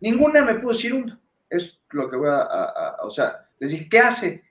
Ninguna 0.00 0.44
me 0.44 0.56
pudo 0.56 0.72
decir 0.72 0.92
uno. 0.94 1.18
Es 1.52 1.82
lo 1.90 2.08
que 2.08 2.16
voy 2.16 2.30
a, 2.30 2.96
o 3.02 3.10
sea, 3.10 3.46
les 3.58 3.88
¿qué 3.88 3.98
hace? 3.98 4.42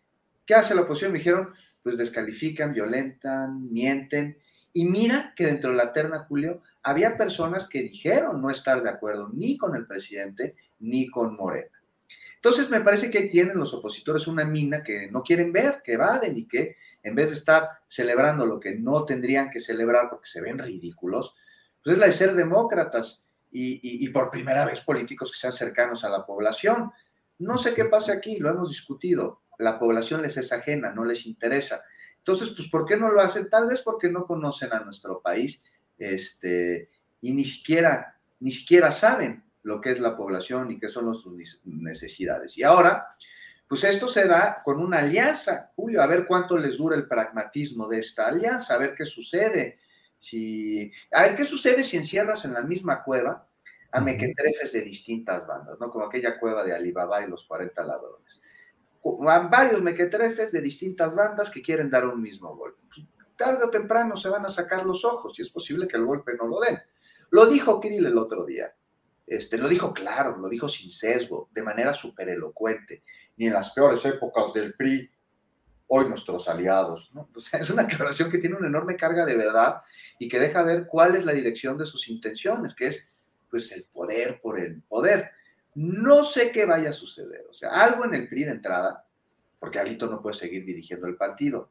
¿Qué 0.46 0.54
hace 0.54 0.76
la 0.76 0.82
oposición? 0.82 1.12
Me 1.12 1.18
dijeron, 1.18 1.52
pues 1.82 1.98
descalifican, 1.98 2.74
violentan, 2.74 3.72
mienten. 3.72 4.38
Y 4.72 4.86
mira 4.86 5.34
que 5.36 5.48
dentro 5.48 5.72
de 5.72 5.78
la 5.78 5.92
terna, 5.92 6.20
Julio, 6.20 6.62
había 6.84 7.18
personas 7.18 7.68
que 7.68 7.82
dijeron 7.82 8.40
no 8.40 8.52
estar 8.52 8.84
de 8.84 8.90
acuerdo 8.90 9.30
ni 9.34 9.58
con 9.58 9.76
el 9.76 9.88
presidente 9.88 10.56
ni 10.80 11.10
con 11.10 11.36
Morena. 11.36 11.82
Entonces 12.36 12.70
me 12.70 12.82
parece 12.82 13.10
que 13.10 13.24
tienen 13.24 13.58
los 13.58 13.74
opositores 13.74 14.28
una 14.28 14.46
mina 14.46 14.84
que 14.84 15.10
no 15.12 15.24
quieren 15.24 15.52
ver, 15.52 15.82
que 15.84 15.94
evaden 15.94 16.38
y 16.38 16.48
que 16.48 16.76
en 17.04 17.16
vez 17.16 17.30
de 17.30 17.36
estar 17.36 17.68
celebrando 17.88 18.46
lo 18.46 18.60
que 18.60 18.76
no 18.76 19.06
tendrían 19.06 19.50
que 19.50 19.60
celebrar 19.60 20.10
porque 20.10 20.30
se 20.30 20.42
ven 20.42 20.60
ridículos, 20.60 21.36
pues 21.84 21.96
es 21.96 22.00
la 22.00 22.08
de 22.08 22.14
ser 22.14 22.36
demócratas 22.36 23.24
y, 23.52 24.08
por 24.10 24.32
primera 24.32 24.66
vez 24.66 24.82
políticos 24.82 25.32
que 25.32 25.38
sean 25.38 25.54
cercanos 25.54 26.04
a 26.04 26.10
la 26.10 26.26
población. 26.26 26.92
No 27.40 27.58
sé 27.58 27.74
qué 27.74 27.86
pasa 27.86 28.14
aquí, 28.14 28.38
lo 28.38 28.50
hemos 28.50 28.70
discutido. 28.70 29.42
La 29.58 29.78
población 29.78 30.22
les 30.22 30.38
es 30.38 30.52
ajena, 30.52 30.92
no 30.92 31.04
les 31.04 31.26
interesa. 31.26 31.84
Entonces, 32.18 32.52
pues, 32.56 32.70
¿por 32.70 32.86
qué 32.86 32.98
no 32.98 33.12
lo 33.12 33.22
hacen? 33.22 33.50
Tal 33.50 33.68
vez 33.68 33.82
porque 33.82 34.10
no 34.10 34.26
conocen 34.26 34.72
a 34.74 34.80
nuestro 34.80 35.22
país 35.22 35.64
este, 35.98 36.90
y 37.20 37.34
ni 37.34 37.44
siquiera, 37.44 38.20
ni 38.40 38.52
siquiera 38.52 38.92
saben 38.92 39.44
lo 39.64 39.82
que 39.82 39.92
es 39.92 40.00
la 40.00 40.16
población 40.16 40.72
y 40.72 40.80
qué 40.80 40.88
son 40.88 41.14
sus 41.14 41.62
necesidades. 41.66 42.58
Y 42.58 42.64
ahora, 42.64 43.08
pues 43.68 43.84
esto 43.84 44.08
se 44.08 44.28
da 44.28 44.62
con 44.64 44.80
una 44.80 45.00
alianza, 45.00 45.72
Julio, 45.76 46.02
a 46.02 46.08
ver 46.08 46.26
cuánto 46.26 46.58
les 46.58 46.78
dura 46.78 46.96
el 46.96 47.08
pragmatismo 47.08 47.88
de 47.88 48.00
esta 48.00 48.28
alianza, 48.28 48.76
a 48.76 48.80
ver 48.80 48.96
qué 48.96 49.06
sucede. 49.06 49.80
Si, 50.22 50.92
a 51.12 51.24
ver 51.24 51.36
qué 51.36 51.46
sucede 51.46 51.84
si 51.84 51.98
encierras 51.98 52.46
en 52.46 52.54
la 52.54 52.62
misma 52.62 53.04
cueva 53.04 53.48
a 53.92 54.00
mequetrefes 54.02 54.72
de 54.72 54.82
distintas 54.82 55.48
bandas, 55.48 55.80
¿no? 55.80 55.90
Como 55.90 56.06
aquella 56.06 56.40
cueva 56.40 56.64
de 56.64 56.76
Alibaba 56.76 57.24
y 57.24 57.28
los 57.28 57.44
40 57.46 57.84
ladrones. 57.84 58.40
Varios 59.04 59.82
mequetrefes 59.82 60.52
de 60.52 60.62
distintas 60.62 61.16
bandas 61.16 61.50
que 61.50 61.64
quieren 61.64 61.90
dar 61.90 62.06
un 62.06 62.22
mismo 62.22 62.56
golpe. 62.56 62.80
Tarde 63.36 63.64
o 63.64 63.72
temprano 63.72 64.16
se 64.16 64.30
van 64.30 64.46
a 64.46 64.50
sacar 64.50 64.86
los 64.86 65.04
ojos 65.04 65.40
y 65.40 65.42
es 65.42 65.50
posible 65.50 65.88
que 65.88 65.98
el 65.98 66.06
golpe 66.06 66.34
no 66.38 66.46
lo 66.46 66.60
den. 66.60 66.80
Lo 67.32 67.48
dijo 67.48 67.82
Kirill 67.82 68.06
el 68.06 68.18
otro 68.20 68.46
día. 68.46 68.72
Este, 69.26 69.58
lo 69.58 69.68
dijo 69.68 69.92
claro, 69.92 70.38
lo 70.38 70.48
dijo 70.48 70.70
sin 70.70 70.92
sesgo, 70.92 71.50
de 71.52 71.64
manera 71.64 71.96
súper 71.96 72.30
elocuente. 72.30 73.04
Ni 73.38 73.48
en 73.48 73.54
las 73.54 73.72
peores 73.72 74.06
épocas 74.06 74.54
del 74.54 74.76
PRI, 74.76 75.10
hoy 75.93 76.08
nuestros 76.08 76.47
aliados. 76.47 77.12
¿no? 77.13 77.30
es 77.60 77.69
una 77.69 77.84
aclaración 77.84 78.32
que 78.32 78.38
tiene 78.38 78.56
una 78.56 78.67
enorme 78.67 78.95
carga 78.95 79.25
de 79.25 79.36
verdad 79.36 79.82
y 80.17 80.30
que 80.30 80.39
deja 80.39 80.63
ver 80.63 80.88
cuál 80.88 81.15
es 81.15 81.25
la 81.25 81.34
dirección 81.34 81.77
de 81.77 81.86
sus 81.86 82.08
intenciones, 82.08 82.73
que 82.73 82.88
es 82.88 83.10
pues 83.49 83.71
el 83.73 83.84
poder 83.84 84.39
por 84.41 84.58
el 84.58 84.82
poder. 84.84 85.32
No 85.75 86.23
sé 86.23 86.51
qué 86.51 86.65
vaya 86.65 86.91
a 86.91 86.93
suceder. 86.93 87.45
O 87.49 87.54
sea, 87.54 87.69
algo 87.71 88.06
en 88.06 88.13
el 88.13 88.30
PRI 88.30 88.45
de 88.45 88.51
entrada, 88.51 89.06
porque 89.60 89.80
Alito 89.80 90.08
no 90.08 90.21
puede 90.21 90.36
seguir 90.36 90.63
dirigiendo 90.63 91.08
el 91.08 91.17
partido. 91.17 91.69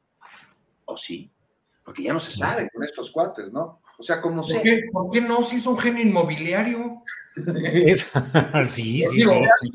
¿O 0.84 0.98
sí? 0.98 1.32
Porque 1.82 2.02
ya 2.02 2.12
no 2.12 2.20
se 2.20 2.32
sabe 2.32 2.68
con 2.70 2.84
estos 2.84 3.10
cuates, 3.10 3.50
¿no? 3.50 3.80
O 3.98 4.02
sea, 4.02 4.20
como 4.20 4.42
¿Por 4.42 4.62
Qué, 4.62 4.82
¿Por 4.92 5.10
qué 5.10 5.20
no? 5.22 5.42
Si 5.42 5.56
es 5.56 5.66
un 5.66 5.78
genio 5.78 6.02
inmobiliario. 6.02 7.02
sí, 8.66 9.02
sí, 9.04 9.22
sí, 9.22 9.70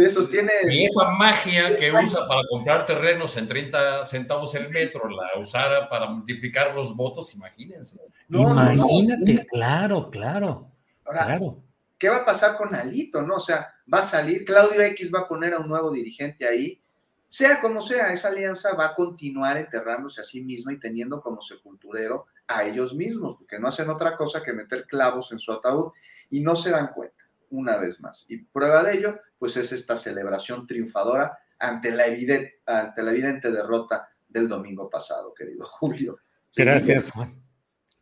de 0.00 0.08
esos 0.08 0.30
tiene. 0.30 0.52
Y 0.68 0.84
esa 0.84 1.10
magia 1.10 1.76
que 1.76 1.92
usa 1.92 2.26
para 2.26 2.42
comprar 2.48 2.84
terrenos 2.84 3.36
en 3.36 3.46
30 3.46 4.04
centavos 4.04 4.54
el 4.54 4.68
metro, 4.70 5.08
la 5.08 5.38
usara 5.38 5.88
para 5.88 6.06
multiplicar 6.06 6.74
los 6.74 6.94
votos, 6.94 7.34
imagínense. 7.34 7.98
Imagínate, 8.28 9.46
claro, 9.46 10.10
claro. 10.10 10.70
Ahora, 11.04 11.26
claro. 11.26 11.62
¿qué 11.98 12.08
va 12.08 12.18
a 12.18 12.24
pasar 12.24 12.56
con 12.56 12.74
Alito? 12.74 13.22
¿No? 13.22 13.36
O 13.36 13.40
sea, 13.40 13.74
va 13.92 13.98
a 13.98 14.02
salir, 14.02 14.44
Claudio 14.44 14.80
X 14.82 15.10
va 15.14 15.20
a 15.20 15.28
poner 15.28 15.54
a 15.54 15.58
un 15.58 15.68
nuevo 15.68 15.90
dirigente 15.90 16.46
ahí 16.46 16.80
sea 17.30 17.60
como 17.60 17.80
sea, 17.80 18.12
esa 18.12 18.28
alianza 18.28 18.74
va 18.74 18.86
a 18.86 18.94
continuar 18.94 19.56
enterrándose 19.56 20.20
a 20.20 20.24
sí 20.24 20.42
misma 20.42 20.72
y 20.72 20.80
teniendo 20.80 21.22
como 21.22 21.40
sepulturero 21.40 22.26
a 22.48 22.64
ellos 22.64 22.92
mismos, 22.92 23.36
porque 23.38 23.60
no 23.60 23.68
hacen 23.68 23.88
otra 23.88 24.16
cosa 24.16 24.42
que 24.42 24.52
meter 24.52 24.84
clavos 24.84 25.30
en 25.30 25.38
su 25.38 25.52
ataúd 25.52 25.92
y 26.28 26.40
no 26.40 26.56
se 26.56 26.70
dan 26.70 26.88
cuenta, 26.88 27.19
una 27.50 27.76
vez 27.76 28.00
más. 28.00 28.26
Y 28.28 28.38
prueba 28.38 28.82
de 28.82 28.98
ello, 28.98 29.18
pues 29.38 29.56
es 29.56 29.72
esta 29.72 29.96
celebración 29.96 30.66
triunfadora 30.66 31.38
ante 31.58 31.90
la 31.90 32.06
evidente, 32.06 33.52
derrota 33.52 34.08
del 34.28 34.48
domingo 34.48 34.88
pasado, 34.88 35.34
querido 35.34 35.64
Julio. 35.66 36.18
Gracias, 36.56 37.10
Juan. 37.10 37.42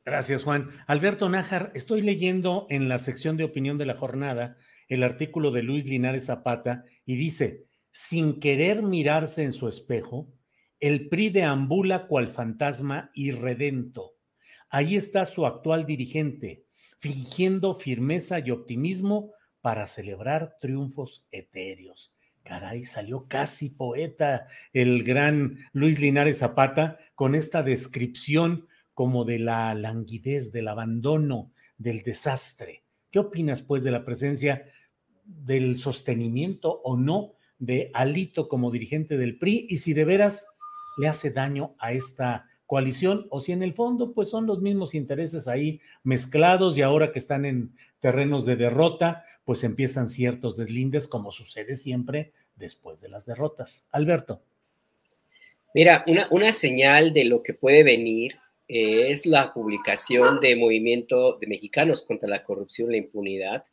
Gracias, 0.04 0.44
Juan. 0.44 0.70
Alberto 0.86 1.28
Nájar, 1.28 1.70
estoy 1.74 2.00
leyendo 2.00 2.66
en 2.70 2.88
la 2.88 2.98
sección 2.98 3.36
de 3.36 3.44
opinión 3.44 3.76
de 3.76 3.86
la 3.86 3.94
jornada 3.94 4.56
el 4.88 5.02
artículo 5.02 5.50
de 5.50 5.62
Luis 5.62 5.84
Linares 5.84 6.26
Zapata 6.26 6.84
y 7.04 7.16
dice, 7.16 7.66
sin 7.92 8.40
querer 8.40 8.82
mirarse 8.82 9.42
en 9.42 9.52
su 9.52 9.68
espejo, 9.68 10.32
el 10.80 11.08
PRI 11.08 11.30
deambula 11.30 12.06
cual 12.06 12.28
fantasma 12.28 13.10
irredento. 13.12 14.12
Ahí 14.70 14.96
está 14.96 15.26
su 15.26 15.44
actual 15.44 15.84
dirigente, 15.84 16.64
fingiendo 16.98 17.74
firmeza 17.74 18.38
y 18.38 18.50
optimismo 18.50 19.32
para 19.68 19.86
celebrar 19.86 20.56
triunfos 20.62 21.28
etéreos. 21.30 22.14
Caray, 22.42 22.86
salió 22.86 23.28
casi 23.28 23.68
poeta 23.68 24.46
el 24.72 25.04
gran 25.04 25.58
Luis 25.74 26.00
Linares 26.00 26.38
Zapata 26.38 26.96
con 27.14 27.34
esta 27.34 27.62
descripción 27.62 28.66
como 28.94 29.26
de 29.26 29.40
la 29.40 29.74
languidez, 29.74 30.52
del 30.52 30.68
abandono, 30.68 31.52
del 31.76 32.02
desastre. 32.02 32.84
¿Qué 33.10 33.18
opinas, 33.18 33.60
pues, 33.60 33.82
de 33.82 33.90
la 33.90 34.06
presencia 34.06 34.64
del 35.22 35.76
sostenimiento 35.76 36.80
o 36.82 36.96
no 36.96 37.34
de 37.58 37.90
Alito 37.92 38.48
como 38.48 38.70
dirigente 38.70 39.18
del 39.18 39.36
PRI 39.36 39.66
y 39.68 39.76
si 39.76 39.92
de 39.92 40.06
veras 40.06 40.46
le 40.96 41.08
hace 41.08 41.30
daño 41.30 41.76
a 41.78 41.92
esta 41.92 42.47
coalición 42.68 43.26
o 43.30 43.40
si 43.40 43.52
en 43.52 43.62
el 43.62 43.72
fondo 43.72 44.12
pues 44.12 44.28
son 44.28 44.46
los 44.46 44.60
mismos 44.60 44.94
intereses 44.94 45.48
ahí 45.48 45.80
mezclados 46.04 46.76
y 46.76 46.82
ahora 46.82 47.12
que 47.12 47.18
están 47.18 47.46
en 47.46 47.74
terrenos 47.98 48.44
de 48.44 48.56
derrota 48.56 49.24
pues 49.44 49.64
empiezan 49.64 50.06
ciertos 50.06 50.58
deslindes 50.58 51.08
como 51.08 51.32
sucede 51.32 51.76
siempre 51.76 52.32
después 52.56 53.00
de 53.00 53.08
las 53.08 53.24
derrotas. 53.24 53.88
Alberto. 53.90 54.42
Mira, 55.72 56.04
una, 56.06 56.28
una 56.30 56.52
señal 56.52 57.14
de 57.14 57.24
lo 57.24 57.42
que 57.42 57.54
puede 57.54 57.84
venir 57.84 58.36
eh, 58.68 59.12
es 59.12 59.24
la 59.24 59.54
publicación 59.54 60.38
de 60.38 60.54
Movimiento 60.54 61.38
de 61.38 61.46
Mexicanos 61.46 62.02
contra 62.02 62.28
la 62.28 62.42
Corrupción 62.42 62.88
y 62.88 62.92
la 62.92 62.98
Impunidad, 62.98 63.64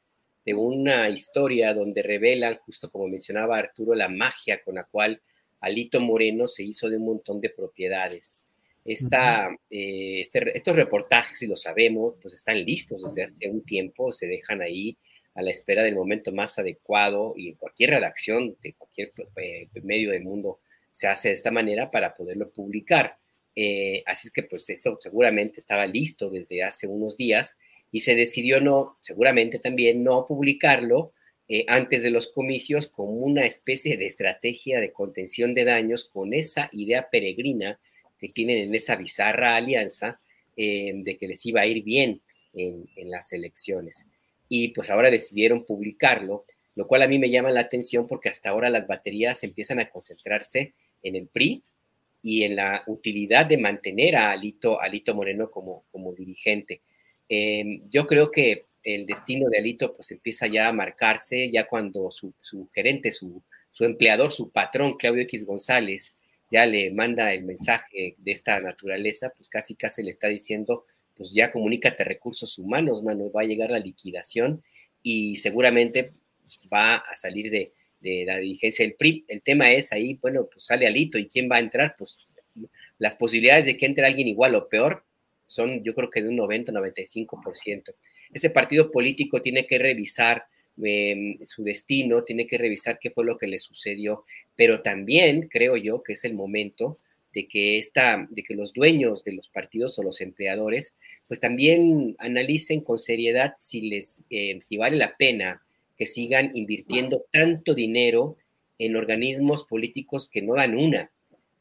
de 0.46 0.54
una 0.54 1.10
historia 1.10 1.74
donde 1.74 2.02
revelan, 2.02 2.60
justo 2.66 2.90
como 2.90 3.10
mencionaba 3.10 3.58
Arturo, 3.58 3.94
la 3.94 4.08
magia 4.08 4.64
con 4.64 4.76
la 4.76 4.86
cual 4.86 5.22
Alito 5.60 6.00
Moreno 6.00 6.48
se 6.48 6.64
hizo 6.64 6.90
de 6.90 6.96
un 6.96 7.06
montón 7.06 7.42
de 7.42 7.50
propiedades. 7.50 8.46
Esta, 8.86 9.50
eh, 9.72 10.22
este, 10.22 10.56
estos 10.56 10.76
reportajes, 10.76 11.40
si 11.40 11.48
lo 11.48 11.56
sabemos, 11.56 12.14
pues 12.22 12.36
están 12.36 12.64
listos 12.64 13.04
desde 13.04 13.24
hace 13.24 13.50
un 13.50 13.66
tiempo, 13.66 14.12
se 14.12 14.28
dejan 14.28 14.62
ahí 14.62 14.96
a 15.34 15.42
la 15.42 15.50
espera 15.50 15.84
del 15.84 15.96
momento 15.96 16.32
más 16.32 16.60
adecuado 16.60 17.34
y 17.36 17.50
en 17.50 17.56
cualquier 17.56 17.90
redacción 17.90 18.56
de 18.62 18.74
cualquier 18.74 19.12
eh, 19.38 19.70
medio 19.82 20.12
del 20.12 20.24
mundo 20.24 20.60
se 20.92 21.08
hace 21.08 21.30
de 21.30 21.34
esta 21.34 21.50
manera 21.50 21.90
para 21.90 22.14
poderlo 22.14 22.52
publicar. 22.52 23.18
Eh, 23.56 24.04
así 24.06 24.28
es 24.28 24.34
que 24.34 24.44
pues 24.44 24.70
esto 24.70 25.00
seguramente 25.02 25.60
estaba 25.60 25.88
listo 25.88 26.30
desde 26.30 26.62
hace 26.62 26.86
unos 26.86 27.18
días 27.18 27.58
y 27.92 28.02
se 28.02 28.14
decidió 28.16 28.62
no, 28.62 29.00
seguramente 29.02 29.58
también 29.58 30.04
no 30.04 30.28
publicarlo 30.28 31.12
antes 31.68 32.02
de 32.02 32.10
los 32.10 32.28
comicios 32.28 32.88
como 32.88 33.12
una 33.12 33.46
especie 33.46 33.98
de 33.98 34.08
estrategia 34.08 34.80
de 34.80 34.92
contención 34.92 35.54
de 35.54 35.64
daños 35.64 36.06
con 36.06 36.34
esa 36.34 36.70
idea 36.72 37.10
peregrina 37.12 37.80
que 38.20 38.30
tienen 38.30 38.58
en 38.58 38.76
esa 38.76 38.96
bizarra 38.96 39.56
alianza 39.56 40.20
eh, 40.58 40.94
de 40.96 41.18
que 41.18 41.28
les 41.28 41.46
iba 41.46 41.62
a 41.62 41.68
ir 41.68 41.84
bien 41.84 42.22
en, 42.54 42.88
las 43.10 43.34
elecciones. 43.34 44.08
Y 44.48 44.70
pues 44.70 44.90
ahora 44.90 45.12
decidieron 45.12 45.66
publicarlo, 45.66 46.46
lo 46.76 46.88
cual 46.88 47.02
a 47.04 47.08
mí 47.08 47.20
me 47.20 47.30
llama 47.30 47.52
la 47.52 47.62
atención 47.62 48.08
porque 48.08 48.30
hasta 48.30 48.50
ahora 48.50 48.70
las 48.70 48.88
baterías 48.88 49.44
empiezan 49.44 49.80
a 49.80 49.90
concentrarse 49.90 50.74
en 51.04 51.16
el 51.16 51.28
PRI 51.28 51.64
y 52.22 52.44
en 52.44 52.56
la 52.56 52.84
utilidad 52.88 53.46
de 53.46 53.58
mantener 53.58 54.16
a 54.16 54.32
Alito, 54.32 54.82
Alito 54.82 55.14
Moreno 55.14 55.52
como, 55.52 55.86
como 55.92 56.14
dirigente. 56.14 56.82
Em, 57.28 57.82
yo 57.90 58.08
creo 58.08 58.32
que 58.32 58.64
el 58.84 59.06
destino 59.06 59.50
de 59.50 59.58
Alito 59.58 59.94
pues 59.94 60.12
empieza 60.12 60.48
ya 60.48 60.68
a 60.68 60.74
marcarse, 60.74 61.52
ya 61.52 61.68
cuando 61.68 62.12
su, 62.12 62.34
gerente, 62.74 63.12
su, 63.12 63.42
su, 63.72 63.84
empleador, 63.84 64.32
su 64.32 64.52
patrón, 64.52 64.96
Claudio 64.98 65.24
X 65.24 65.46
González, 65.46 66.18
ya 66.56 66.66
le 66.66 66.90
manda 66.92 67.34
el 67.34 67.44
mensaje 67.44 68.16
de 68.18 68.32
esta 68.32 68.62
naturaleza, 68.62 69.34
pues 69.36 69.50
casi 69.50 69.76
casi 69.76 70.02
le 70.02 70.10
está 70.10 70.30
diciendo, 70.30 70.86
pues 71.14 71.34
ya 71.34 71.52
comunícate 71.52 72.06
recursos 72.06 72.58
humanos, 72.58 73.04
mano, 73.04 73.30
va 73.30 73.42
a 73.42 73.46
llegar 73.46 73.72
la 73.72 73.80
liquidación 73.80 74.64
y 75.04 75.36
seguramente 75.36 76.14
va 76.74 76.96
a 76.96 77.14
salir 77.14 77.52
de, 77.52 77.74
la 78.26 78.38
dirigencia 78.38 78.86
del 78.86 78.96
PRI. 78.96 79.26
El 79.28 79.42
tema 79.42 79.70
es 79.70 79.92
ahí, 79.92 80.18
bueno, 80.22 80.48
pues 80.50 80.66
sale 80.66 80.88
Alito 80.88 81.18
y 81.18 81.28
quién 81.28 81.50
va 81.52 81.58
a 81.58 81.60
entrar, 81.60 81.96
pues 81.98 82.30
las 83.00 83.18
posibilidades 83.18 83.66
de 83.66 83.76
que 83.76 83.86
entre 83.86 84.06
alguien 84.06 84.30
igual 84.30 84.56
o 84.56 84.70
peor 84.70 85.04
son 85.48 85.84
yo 85.84 85.94
creo 85.94 86.10
que 86.10 86.22
de 86.24 86.30
un 86.30 86.38
90-95%. 86.38 87.96
Ese 88.32 88.50
partido 88.50 88.92
político 88.92 89.42
tiene 89.42 89.68
que 89.68 89.78
revisar 89.78 90.46
Em, 90.84 91.38
su 91.46 91.64
destino, 91.64 92.24
tiene 92.26 92.48
que 92.48 92.58
revisar 92.58 93.00
qué 93.00 93.10
fue 93.10 93.24
lo 93.24 93.38
que 93.38 93.48
le 93.48 93.60
sucedió, 93.60 94.26
pero 94.56 94.82
también 94.82 95.48
creo 95.50 95.78
yo 95.78 96.04
que 96.04 96.14
es 96.14 96.24
el 96.26 96.34
momento 96.34 96.98
de 97.34 97.48
que, 97.48 97.78
esta, 97.78 98.28
de 98.30 98.44
que 98.44 98.56
los 98.56 98.72
dueños 98.74 99.24
de 99.24 99.34
los 99.34 99.50
partidos 99.50 100.00
o 100.00 100.04
los 100.04 100.22
empleadores, 100.22 100.96
pues 101.28 101.40
también 101.40 102.16
analicen 102.20 102.82
con 102.82 102.98
seriedad 102.98 103.56
si, 103.58 103.82
les, 103.82 104.26
em, 104.30 104.62
si 104.62 104.78
vale 104.78 104.98
la 104.98 105.18
pena 105.18 105.62
que 105.98 106.06
sigan 106.06 106.52
invirtiendo 106.54 107.26
tanto 107.32 107.74
dinero 107.74 108.38
en 108.80 108.96
organismos 108.96 109.66
políticos 109.66 110.30
que 110.30 110.42
no 110.42 110.56
dan 110.56 110.78
una. 110.78 111.12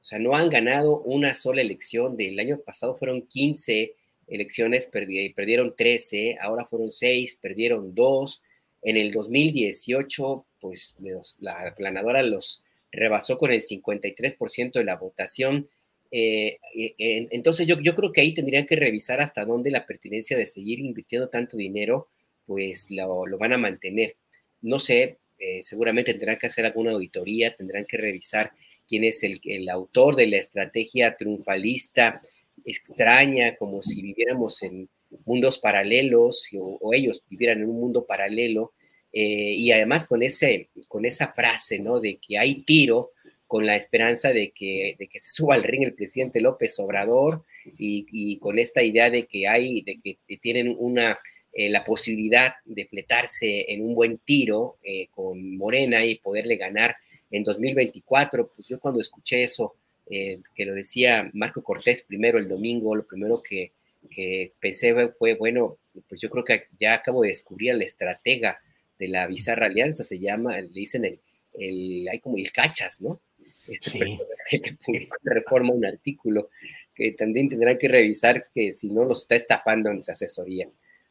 O 0.00 0.04
sea, 0.04 0.18
no 0.18 0.35
han 0.35 0.50
ganado 0.50 1.00
una 1.00 1.35
sola 1.35 1.62
elección. 1.62 2.16
Del 2.16 2.38
año 2.38 2.61
pasado 2.61 2.94
fueron 2.94 3.22
15 3.22 3.94
elecciones, 4.28 4.87
perdieron 4.87 5.74
13, 5.76 6.37
ahora 6.40 6.66
fueron 6.66 6.90
6, 6.90 7.38
perdieron 7.40 7.94
2 7.94 8.42
en 8.83 8.96
el 8.96 9.12
2018, 9.12 10.46
pues 10.61 10.94
la 11.40 11.74
planadora 11.76 12.22
los 12.22 12.63
rebasó 12.94 13.37
con 13.38 13.52
el 13.52 13.61
53% 13.62 14.72
de 14.72 14.85
la 14.85 14.96
votación. 14.96 15.68
Eh, 16.11 16.59
eh, 16.76 16.94
entonces 17.30 17.66
yo, 17.66 17.80
yo 17.80 17.94
creo 17.94 18.12
que 18.12 18.20
ahí 18.20 18.33
tendrían 18.33 18.66
que 18.66 18.76
revisar 18.76 19.20
hasta 19.20 19.44
dónde 19.44 19.70
la 19.70 19.87
pertinencia 19.87 20.38
de 20.38 20.46
seguir 20.46 20.80
invirtiendo 20.80 21.28
tanto 21.28 21.57
dinero, 21.57 22.09
pues 22.46 22.88
lo, 22.90 23.24
van 23.38 23.52
a 23.52 23.59
mantener. 23.59 24.16
No 24.62 24.78
sé, 24.78 25.18
eh, 25.38 25.62
seguramente 25.62 26.12
tendrán 26.12 26.38
que 26.38 26.46
hacer 26.46 26.66
alguna 26.66 26.92
auditoría, 26.92 27.54
tendrán 27.54 27.85
que 27.85 27.96
revisar 27.96 28.52
quién 28.87 29.04
es 29.04 29.22
el, 29.22 29.68
autor 29.68 30.16
de 30.16 30.26
la 30.26 30.38
estrategia 30.38 31.16
triunfalista 31.16 32.20
extraña, 32.64 33.57
como 33.57 33.83
si 33.83 34.02
viviéramos 34.02 34.62
en 34.62 34.88
mundos 35.26 35.59
paralelos 35.59 36.48
o, 36.59 36.92
ellos 36.92 37.22
vivieran 37.28 37.62
en 37.62 37.68
un 37.68 37.80
mundo 37.80 38.07
paralelo. 38.07 38.72
Eh, 39.16 39.55
y 39.57 39.70
además 39.70 40.07
con, 40.07 40.24
ese, 40.24 40.70
con 40.88 41.07
esa 41.07 41.29
frase, 41.33 41.79
¿no? 41.79 42.00
De 42.00 42.16
que 42.16 42.37
hay 42.37 42.64
tiro 42.64 43.12
con 43.46 43.64
la 43.64 43.77
esperanza 43.77 44.33
de 44.33 44.50
que, 44.50 44.96
de 44.98 45.07
que 45.07 45.20
se 45.20 45.31
suba 45.31 45.55
al 45.55 45.62
ring 45.62 45.85
el 45.85 45.94
presidente 45.94 46.40
López 46.40 46.77
Obrador 46.81 47.44
y, 47.79 48.37
con 48.38 48.59
esta 48.59 48.83
idea 48.83 49.11
de 49.11 49.27
que 49.27 49.46
hay, 49.46 49.83
de 49.83 50.00
que 50.03 50.37
tienen 50.38 50.74
una, 50.77 51.16
eh, 51.53 51.70
la 51.70 51.85
posibilidad 51.85 52.55
de 52.64 52.87
fletarse 52.87 53.72
en 53.72 53.85
un 53.85 53.94
buen 53.94 54.18
tiro 54.18 54.79
eh, 54.83 55.07
con 55.12 55.57
Morena 55.57 56.05
y 56.05 56.16
poderle 56.16 56.57
ganar 56.57 56.96
en 57.31 57.44
2024, 57.44 58.50
pues 58.57 58.66
yo 58.66 58.81
cuando 58.81 59.00
escuché 59.00 59.44
eso, 59.44 59.77
que 60.07 60.66
lo 60.66 60.74
decía 60.74 61.31
Marco 61.33 61.62
Cortés 61.62 62.03
primero 62.03 62.38
el 62.38 62.46
domingo, 62.46 62.94
lo 62.94 63.07
primero 63.07 63.42
que, 63.42 63.72
que 64.11 64.53
pensé 64.61 64.94
fue, 65.18 65.35
bueno, 65.35 65.79
pues 66.09 66.20
yo 66.20 66.29
creo 66.29 66.44
que 66.44 66.66
ya 66.79 66.94
acabo 66.94 67.22
de 67.22 67.29
descubrir 67.29 67.74
la 67.74 67.85
estratega 67.85 68.61
de 68.98 69.09
la 69.09 69.26
bizarra 69.26 69.66
alianza, 69.66 70.04
se 70.04 70.18
llama, 70.18 70.61
le 70.61 70.68
dicen 70.68 71.04
el, 71.04 71.20
el 71.54 72.09
hay 72.11 72.20
como 72.20 72.37
el 72.37 72.52
cachas, 72.52 73.00
¿no? 73.00 73.20
Este 73.66 73.90
sí. 73.90 73.98
que 74.50 74.76
publicó 74.85 75.16
en 75.24 75.35
Reforma 75.35 75.72
un 75.72 75.85
artículo 75.85 76.50
que 76.94 77.12
también 77.12 77.48
tendrán 77.48 77.78
que 77.78 77.88
revisar 77.88 78.42
que 78.54 78.72
si 78.72 78.88
no 78.88 79.04
los 79.04 79.22
está 79.22 79.35
estafando 79.35 79.90
en 79.90 80.00
su 80.00 80.12
asesoría. 80.12 80.68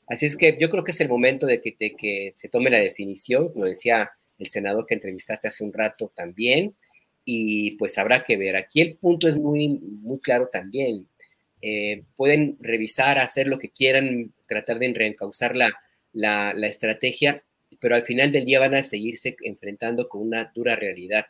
Así 0.08 0.26
es 0.26 0.36
que 0.36 0.58
yo 0.60 0.70
creo 0.70 0.84
que 0.84 0.92
es 0.92 1.02
el 1.02 1.10
momento 1.10 1.46
de 1.46 1.62
que, 1.62 1.76
de 1.80 1.96
que 1.96 2.34
se 2.36 2.50
tome 2.50 2.70
la 2.70 2.80
definición, 2.80 3.52
lo 3.56 3.66
decía 3.66 4.12
el 4.38 4.48
senador 4.48 4.86
que 4.86 4.94
entrevistaste 4.94 5.48
hace 5.48 5.64
un 5.64 5.74
rato 5.74 6.12
también, 6.16 6.76
y 7.26 7.72
pues 7.72 7.98
habrá 7.98 8.24
que 8.24 8.38
ver. 8.38 8.56
Aquí 8.56 8.82
el 8.82 8.98
punto 8.98 9.28
es 9.28 9.36
muy, 9.36 9.70
muy 9.70 10.20
claro 10.20 10.50
también. 10.52 11.08
Eh, 11.62 12.04
pueden 12.16 12.58
revisar, 12.60 13.18
hacer 13.20 13.48
lo 13.48 13.60
que 13.60 13.70
quieran, 13.70 14.34
tratar 14.48 14.80
de 14.80 14.94
reencauzar 14.94 15.56
la, 15.56 15.72
la, 16.12 16.68
estrategia, 16.68 17.44
pero 17.84 17.96
al 17.96 18.06
final 18.06 18.32
del 18.32 18.46
día 18.46 18.62
van 18.62 18.76
a 18.76 18.82
seguirse 18.82 19.36
enfrentando 19.42 20.08
con 20.08 20.22
una 20.22 20.50
dura 20.56 20.74
realidad. 20.78 21.26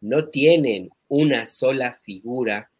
No 0.00 0.30
tienen 0.30 0.88
una 1.06 1.44
sola 1.44 1.98
figura 2.02 2.70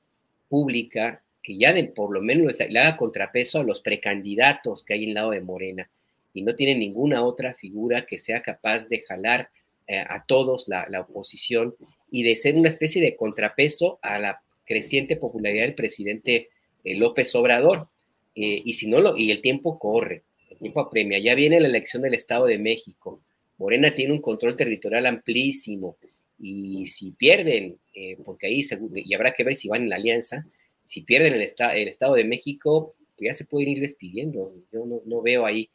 pública 0.48 1.22
que 1.42 1.58
ya 1.58 1.74
de, 1.74 1.84
por 1.84 2.10
lo 2.10 2.22
menos 2.22 2.56
le 2.58 2.80
haga 2.80 2.96
contrapeso 2.96 3.60
a 3.60 3.64
los 3.64 3.82
precandidatos 3.82 4.82
que 4.82 4.94
hay 4.94 5.04
en 5.04 5.12
lado 5.12 5.32
de 5.32 5.42
Morena 5.42 5.90
y 6.32 6.40
no 6.40 6.54
tienen 6.54 6.78
ninguna 6.78 7.22
otra 7.22 7.52
figura 7.52 8.06
que 8.06 8.16
sea 8.16 8.40
capaz 8.40 8.88
de 8.88 9.02
jalar 9.02 9.50
eh, 9.88 9.98
a 9.98 10.24
todos 10.24 10.66
la, 10.66 10.86
oposición 10.98 11.74
y 12.10 12.22
de 12.22 12.34
ser 12.34 12.54
una 12.54 12.70
especie 12.70 13.02
de 13.02 13.14
contrapeso 13.14 13.98
a 14.00 14.18
la 14.18 14.40
creciente 14.64 15.16
popularidad 15.16 15.64
del 15.64 15.74
presidente 15.74 16.48
eh, 16.82 16.96
López 16.96 17.34
Obrador. 17.34 17.88
Eh, 18.34 18.62
y 18.64 18.72
si 18.72 18.88
no 18.88 19.02
lo, 19.02 19.18
y 19.18 19.30
el 19.30 19.42
tiempo 19.42 19.78
corre, 19.78 20.22
tiempo 20.62 20.80
apremia. 20.80 21.18
Ya 21.18 21.34
viene 21.34 21.60
la 21.60 21.68
elección 21.68 22.02
del 22.02 22.14
Estado 22.14 22.46
de 22.46 22.58
México. 22.58 23.22
Morena 23.58 23.94
tiene 23.94 24.12
un 24.12 24.20
control 24.20 24.56
territorial 24.56 25.06
amplísimo. 25.06 25.96
Y 26.38 26.86
si 26.86 27.12
pierden, 27.12 27.78
eh, 27.94 28.16
porque 28.24 28.46
ahí 28.46 28.64
y 28.94 29.14
habrá 29.14 29.32
que 29.32 29.44
ver 29.44 29.54
si 29.54 29.68
van 29.68 29.82
en 29.82 29.90
la 29.90 29.96
alianza, 29.96 30.46
si 30.84 31.02
pierden 31.02 31.34
el, 31.34 31.42
el 31.42 31.88
Estado 31.88 32.14
de 32.14 32.24
México, 32.24 32.94
pues 33.16 33.30
ya 33.30 33.34
se 33.34 33.44
pueden 33.44 33.68
ir 33.68 33.80
despidiendo. 33.80 34.54
Yo 34.72 34.84
no, 35.04 35.22
veo 35.22 35.46
ahí 35.46 35.70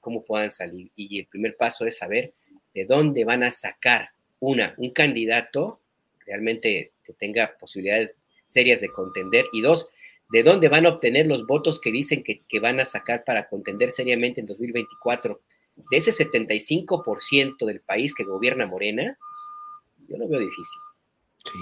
cómo 0.00 0.24
puedan 0.24 0.50
salir. 0.50 0.90
Y 0.96 1.18
el 1.20 1.26
primer 1.26 1.56
paso 1.56 1.86
es 1.86 1.98
saber 1.98 2.32
de 2.74 2.84
dónde 2.84 3.24
van 3.24 3.42
a 3.42 3.50
sacar 3.50 4.10
una, 4.40 4.74
un 4.78 4.90
candidato 4.90 5.80
realmente 6.26 6.92
que 7.04 7.12
tenga 7.12 7.56
posibilidades 7.58 8.14
serias 8.44 8.80
de 8.80 8.88
contender 8.88 9.44
y 9.52 9.60
dos, 9.60 9.90
de 10.30 10.42
dónde 10.42 10.68
van 10.68 10.86
a 10.86 10.90
obtener 10.90 11.26
los 11.26 11.46
votos 11.46 11.80
que 11.80 11.90
dicen 11.90 12.22
que, 12.22 12.60
van 12.60 12.80
a 12.80 12.84
sacar 12.84 13.24
para 13.24 13.48
contender 13.48 13.90
seriamente 13.90 14.40
en 14.40 14.46
2024. 14.46 15.40
De 15.90 15.96
ese 15.96 16.12
75% 16.12 17.66
del 17.66 17.80
país 17.80 18.14
que 18.14 18.24
gobierna 18.24 18.66
Morena, 18.66 19.18
yo 20.08 20.16
lo 20.16 20.28
veo 20.28 20.40
difícil. 20.40 20.80
Sí. 21.44 21.58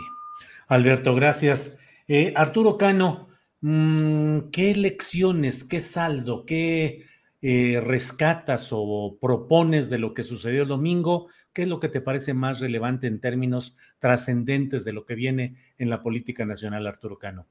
Alberto, 0.69 1.15
gracias. 1.15 1.81
Eh, 2.09 2.33
Arturo 2.37 2.77
Cano, 2.77 3.29
mm, 3.63 4.51
¿qué 4.51 4.75
lecciones, 4.75 5.65
qué 5.65 5.81
saldo, 5.81 6.45
qué 6.45 7.07
eh, 7.41 7.81
rescatas 7.83 8.69
o 8.73 9.17
propones 9.21 9.89
de 9.89 9.99
lo 9.99 10.13
que 10.13 10.23
sucedió 10.23 10.63
el 10.63 10.69
domingo? 10.69 11.29
¿Qué 11.55 11.63
es 11.63 11.69
lo 11.69 11.81
que 11.81 11.89
te 11.89 12.03
parece 12.03 12.35
más 12.35 12.61
relevante 12.61 13.07
en 13.07 13.21
términos 13.21 13.77
trascendentes 13.99 14.85
de 14.85 14.93
lo 14.93 15.07
que 15.07 15.15
viene 15.15 15.57
en 15.79 15.89
la 15.89 16.03
política 16.03 16.45
nacional, 16.45 16.87
Arturo 16.87 17.19
Cano? 17.19 17.47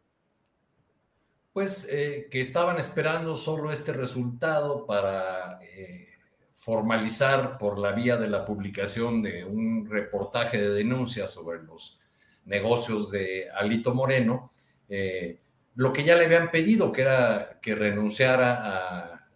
Pues 1.58 1.88
eh, 1.90 2.28
que 2.30 2.40
estaban 2.40 2.78
esperando 2.78 3.36
solo 3.36 3.72
este 3.72 3.92
resultado 3.92 4.86
para 4.86 5.60
eh, 5.64 6.08
formalizar 6.54 7.58
por 7.58 7.80
la 7.80 7.94
vía 7.94 8.16
de 8.18 8.28
la 8.28 8.46
publicación 8.46 9.24
de 9.24 9.44
un 9.44 9.90
reportaje 9.90 10.62
de 10.62 10.70
denuncia 10.70 11.28
sobre 11.28 11.64
los 11.64 12.00
negocios 12.46 13.10
de 13.10 13.50
Alito 13.50 13.96
Moreno, 13.96 14.52
eh, 14.88 15.40
lo 15.74 15.92
que 15.92 16.04
ya 16.04 16.16
le 16.16 16.26
habían 16.26 16.52
pedido, 16.52 16.92
que 16.92 17.02
era 17.02 17.58
que 17.60 17.74
renunciara 17.74 18.62
a 18.62 19.28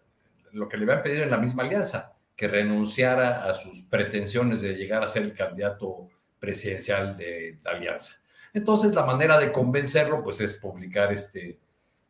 lo 0.52 0.70
que 0.70 0.78
le 0.78 0.84
habían 0.84 1.02
pedido 1.02 1.24
en 1.24 1.32
la 1.32 1.40
misma 1.40 1.64
alianza, 1.64 2.14
que 2.36 2.48
renunciara 2.48 3.46
a 3.46 3.54
sus 3.56 3.82
pretensiones 3.90 4.62
de 4.62 4.76
llegar 4.76 5.02
a 5.02 5.08
ser 5.08 5.24
el 5.24 5.34
candidato 5.34 6.08
presidencial 6.40 7.18
de 7.18 7.58
la 7.64 7.72
alianza. 7.72 8.14
Entonces, 8.54 8.94
la 8.94 9.08
manera 9.08 9.40
de 9.40 9.52
convencerlo, 9.52 10.22
pues, 10.22 10.40
es 10.40 10.58
publicar 10.58 11.12
este, 11.12 11.58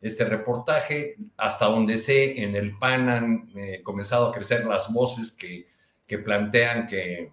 este 0.01 0.25
reportaje. 0.25 1.15
Hasta 1.37 1.65
donde 1.65 1.97
sé, 1.97 2.41
en 2.41 2.55
el 2.55 2.77
PAN 2.77 3.09
han 3.09 3.51
eh, 3.55 3.81
comenzado 3.83 4.27
a 4.27 4.31
crecer 4.31 4.65
las 4.65 4.91
voces 4.91 5.31
que, 5.31 5.67
que 6.07 6.17
plantean 6.17 6.87
que, 6.87 7.31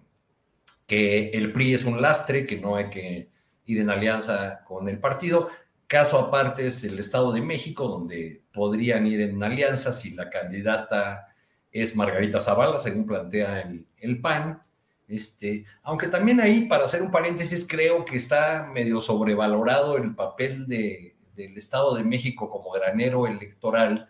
que 0.85 1.29
el 1.29 1.51
PRI 1.51 1.73
es 1.73 1.85
un 1.85 2.01
lastre, 2.01 2.45
que 2.45 2.57
no 2.57 2.75
hay 2.75 2.89
que 2.89 3.29
ir 3.65 3.79
en 3.79 3.89
alianza 3.89 4.63
con 4.65 4.87
el 4.87 4.99
partido. 4.99 5.49
Caso 5.87 6.19
aparte 6.19 6.67
es 6.67 6.83
el 6.83 6.99
Estado 6.99 7.31
de 7.31 7.41
México, 7.41 7.87
donde 7.87 8.43
podrían 8.53 9.07
ir 9.07 9.21
en 9.21 9.43
alianza 9.43 9.91
si 9.91 10.11
la 10.11 10.29
candidata 10.29 11.27
es 11.71 11.95
Margarita 11.95 12.39
Zavala, 12.39 12.77
según 12.77 13.05
plantea 13.05 13.61
el, 13.61 13.87
el 13.97 14.21
PAN. 14.21 14.61
Este, 15.07 15.65
aunque 15.81 16.05
también 16.05 16.39
ahí, 16.39 16.67
para 16.67 16.85
hacer 16.85 17.01
un 17.01 17.09
paréntesis, 17.09 17.65
creo 17.67 18.05
que 18.05 18.17
está 18.17 18.67
medio 18.71 19.01
sobrevalorado 19.01 19.97
el 19.97 20.13
papel 20.13 20.67
de, 20.67 21.15
del 21.43 21.57
Estado 21.57 21.95
de 21.95 22.03
México 22.03 22.49
como 22.49 22.71
granero 22.71 23.25
electoral 23.25 24.09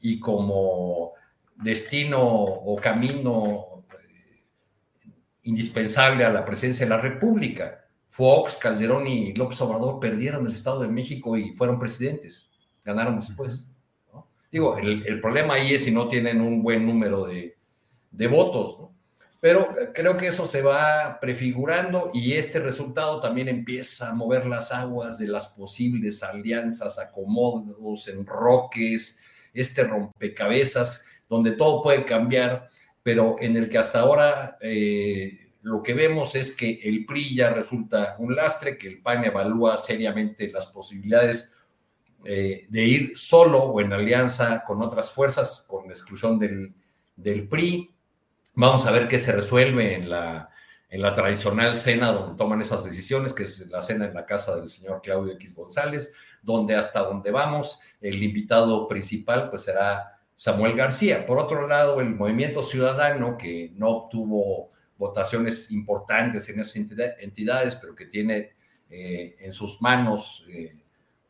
y 0.00 0.20
como 0.20 1.12
destino 1.56 2.22
o 2.22 2.76
camino 2.76 3.84
eh, 3.92 4.44
indispensable 5.42 6.24
a 6.24 6.30
la 6.30 6.44
presidencia 6.44 6.86
de 6.86 6.90
la 6.90 7.00
República. 7.00 7.84
Fox, 8.08 8.56
Calderón 8.56 9.06
y 9.06 9.34
López 9.34 9.60
Obrador 9.60 10.00
perdieron 10.00 10.46
el 10.46 10.52
Estado 10.52 10.80
de 10.80 10.88
México 10.88 11.36
y 11.36 11.52
fueron 11.52 11.78
presidentes, 11.78 12.48
ganaron 12.84 13.16
después. 13.16 13.68
Digo, 14.50 14.78
el, 14.78 15.20
problema 15.20 15.54
ahí 15.54 15.74
es 15.74 15.84
si 15.84 15.90
no 15.90 16.08
tienen 16.08 16.40
un 16.40 16.62
buen 16.62 16.86
número 16.86 17.26
de, 17.26 17.58
de 18.10 18.26
votos, 18.28 18.78
¿no? 18.78 18.97
Pero 19.40 19.68
creo 19.94 20.16
que 20.16 20.26
eso 20.26 20.46
se 20.46 20.62
va 20.62 21.18
prefigurando 21.20 22.10
y 22.12 22.32
este 22.32 22.58
resultado 22.58 23.20
también 23.20 23.48
empieza 23.48 24.10
a 24.10 24.14
mover 24.14 24.46
las 24.46 24.72
aguas 24.72 25.16
de 25.18 25.28
las 25.28 25.48
posibles 25.48 26.24
alianzas, 26.24 26.98
acomodos, 26.98 28.08
enroques, 28.08 29.20
este 29.54 29.84
rompecabezas, 29.84 31.04
donde 31.28 31.52
todo 31.52 31.82
puede 31.82 32.04
cambiar, 32.04 32.68
pero 33.02 33.36
en 33.38 33.56
el 33.56 33.68
que 33.68 33.78
hasta 33.78 34.00
ahora 34.00 34.58
eh, 34.60 35.52
lo 35.62 35.82
que 35.82 35.94
vemos 35.94 36.34
es 36.34 36.56
que 36.56 36.80
el 36.82 37.06
PRI 37.06 37.36
ya 37.36 37.50
resulta 37.50 38.16
un 38.18 38.34
lastre, 38.34 38.76
que 38.76 38.88
el 38.88 39.02
PAN 39.02 39.24
evalúa 39.24 39.76
seriamente 39.76 40.50
las 40.50 40.66
posibilidades 40.66 41.54
eh, 42.24 42.66
de 42.68 42.84
ir 42.84 43.12
solo 43.14 43.58
o 43.58 43.80
en 43.80 43.92
alianza 43.92 44.64
con 44.66 44.82
otras 44.82 45.12
fuerzas, 45.12 45.64
con 45.68 45.86
la 45.86 45.92
exclusión 45.92 46.38
del, 46.38 46.74
del 47.14 47.48
PRI 47.48 47.88
Vamos 48.60 48.86
a 48.86 48.90
ver 48.90 49.06
qué 49.06 49.20
se 49.20 49.30
resuelve 49.30 49.94
en 49.94 50.10
la, 50.10 50.50
tradicional 51.14 51.76
cena 51.76 52.10
donde 52.10 52.36
toman 52.36 52.60
esas 52.60 52.82
decisiones, 52.82 53.32
que 53.32 53.44
es 53.44 53.68
la 53.68 53.80
cena 53.82 54.06
en 54.06 54.14
la 54.14 54.26
casa 54.26 54.56
del 54.56 54.68
señor 54.68 55.00
Claudio 55.00 55.34
X 55.34 55.54
González, 55.54 56.12
donde 56.42 56.74
hasta 56.74 57.04
donde 57.04 57.30
vamos, 57.30 57.78
el 58.00 58.20
invitado 58.20 58.88
principal 58.88 59.48
pues 59.48 59.62
será 59.62 60.18
Samuel 60.34 60.74
García. 60.74 61.24
Por 61.24 61.38
otro 61.38 61.68
lado, 61.68 62.00
el 62.00 62.16
movimiento 62.16 62.64
ciudadano, 62.64 63.38
que 63.38 63.70
no 63.76 63.90
obtuvo 63.90 64.70
votaciones 64.96 65.70
importantes 65.70 66.48
en 66.48 66.58
esas 66.58 66.74
entidades, 67.20 67.76
pero 67.76 67.94
que 67.94 68.06
tiene 68.06 68.54
eh, 68.90 69.36
en 69.38 69.52
sus 69.52 69.80
manos 69.80 70.44
eh, 70.48 70.74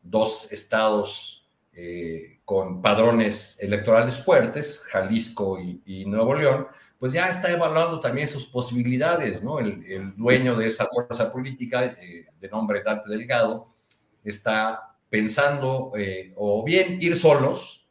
dos 0.01 0.51
estados 0.51 1.47
eh, 1.73 2.39
con 2.43 2.81
padrones 2.81 3.59
electorales 3.61 4.19
fuertes, 4.19 4.79
Jalisco 4.79 5.59
y 5.59 6.05
Nuevo 6.07 6.33
León, 6.33 6.65
pues 6.99 7.13
ya 7.13 7.29
está 7.29 7.49
evaluando 7.49 7.99
también 7.99 8.27
sus 8.27 8.45
posibilidades, 8.45 9.41
¿no? 9.41 9.59
El, 9.59 10.13
dueño 10.17 10.55
de 10.55 10.67
esa 10.67 10.85
fuerza 10.87 11.31
política, 11.31 11.85
eh, 11.85 12.25
de 12.39 12.49
nombre 12.49 12.83
Dante 12.83 13.09
Delgado, 13.09 13.73
está 14.23 14.97
pensando 15.09 15.93
eh, 15.97 16.33
o 16.35 16.63
bien 16.63 17.01
ir 17.01 17.15
solos, 17.15 17.89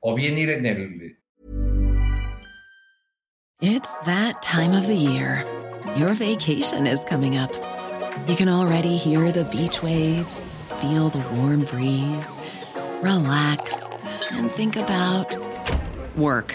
o 0.00 0.14
bien 0.14 0.36
ir 0.36 0.50
en 0.50 0.66
el... 0.66 1.18
It's 3.60 4.00
that 4.04 4.42
time 4.42 4.76
of 4.76 4.86
the 4.86 4.94
year. 4.94 5.44
Your 5.96 6.14
vacation 6.14 6.86
is 6.86 7.04
coming 7.04 7.38
up. 7.38 7.52
You 8.26 8.34
can 8.36 8.48
already 8.48 8.96
hear 8.96 9.32
the 9.32 9.44
beach 9.46 9.82
waves, 9.82 10.56
feel 10.80 11.08
the 11.08 11.24
warm 11.36 11.64
breeze, 11.64 12.38
relax, 13.02 14.04
and 14.32 14.50
think 14.50 14.76
about 14.76 15.36
work. 16.16 16.54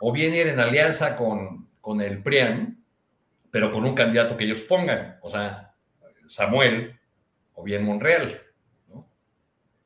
o 0.00 0.12
bien 0.12 0.34
ir 0.34 0.46
en 0.46 0.60
alianza 0.60 1.16
con, 1.16 1.68
con 1.80 2.00
el 2.00 2.22
PRIAN, 2.22 2.84
pero 3.50 3.70
con 3.70 3.84
un 3.84 3.94
candidato 3.94 4.36
que 4.36 4.44
ellos 4.44 4.62
pongan, 4.62 5.18
o 5.22 5.30
sea, 5.30 5.74
Samuel 6.26 6.98
o 7.54 7.64
bien 7.64 7.84
Monreal. 7.84 8.42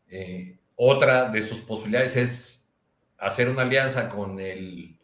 Eh, 0.09 0.59
otra 0.77 1.31
de 1.31 1.41
sus 1.41 1.61
posibilidades 1.61 2.17
es 2.17 2.73
hacer 3.19 3.49
una 3.49 3.63
alianza 3.63 4.09
con 4.09 4.41
el, 4.41 4.99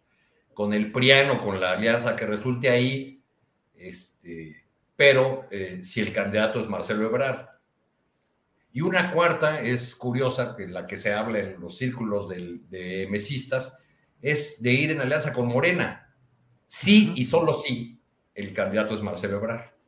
con 0.53 0.75
el 0.75 0.93
PRIAN 0.93 1.31
o 1.31 1.41
con 1.41 1.61
la 1.61 1.73
alianza 1.73 2.15
que 2.15 2.27
resulte 2.27 2.69
ahí, 2.69 3.23
este, 3.77 4.65
pero 4.97 5.47
eh, 5.51 5.81
si 5.83 6.01
el 6.01 6.13
candidato 6.13 6.61
es 6.61 6.69
Marcelo 6.69 7.07
Ebrard. 7.07 7.47
Y 8.73 8.83
una 8.83 9.13
cuarta 9.13 9.63
es 9.63 9.95
curiosa, 9.97 10.55
que 10.55 10.67
la 10.67 10.87
que 10.87 10.99
se 10.99 11.15
habla 11.15 11.39
en 11.39 11.61
los 11.61 11.79
círculos 11.79 12.29
de 12.29 13.07
mesistas, 13.09 13.79
es 14.23 14.63
de 14.63 14.73
ir 14.73 14.91
en 14.91 15.01
alianza 15.01 15.33
con 15.33 15.49
Morena. 15.49 16.15
Sí 16.67 17.13
y 17.17 17.25
solo 17.25 17.53
sí, 17.53 18.01
el 18.35 18.53
candidato 18.53 18.95
es 18.95 19.03
Marcelo 19.03 19.37
Ebrard. 19.37 19.79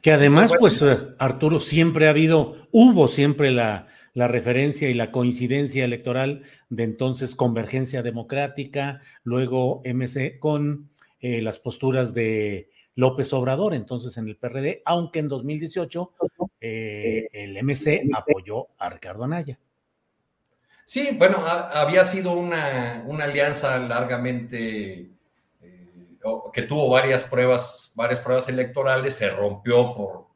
Que 0.00 0.12
además, 0.12 0.52
pues, 0.58 0.82
eh, 0.82 0.96
Arturo, 1.18 1.60
siempre 1.60 2.06
ha 2.06 2.10
habido, 2.10 2.68
hubo 2.72 3.08
siempre 3.08 3.50
la, 3.50 3.86
referencia 4.14 4.88
y 4.88 4.94
la 4.94 5.12
coincidencia 5.12 5.84
electoral 5.84 6.42
de 6.68 6.84
entonces 6.84 7.34
Convergencia 7.34 8.02
Democrática, 8.02 9.00
luego 9.22 9.82
MC 9.84 10.38
con 10.38 10.90
eh, 11.20 11.42
las 11.42 11.58
posturas 11.58 12.14
de 12.14 12.70
López 12.96 13.32
Obrador, 13.32 13.74
entonces 13.74 14.16
en 14.16 14.28
el 14.28 14.36
PRD, 14.36 14.82
aunque 14.84 15.18
en 15.18 15.28
2018 15.28 16.12
eh, 16.60 17.28
el 17.32 17.62
MC 17.62 18.08
apoyó 18.14 18.68
a 18.78 18.90
Ricardo 18.90 19.24
Anaya. 19.24 19.58
Sí, 20.84 21.10
bueno, 21.18 21.42
había 21.46 22.04
sido 22.04 22.32
una, 22.32 23.02
alianza 23.22 23.78
largamente 23.78 25.10
eh, 25.62 26.18
que 26.52 26.62
tuvo 26.62 26.90
varias 26.90 27.24
pruebas, 27.24 27.92
varias 27.94 28.20
pruebas 28.20 28.48
electorales, 28.48 29.16
se 29.16 29.30
rompió 29.30 29.94
por 29.94 30.26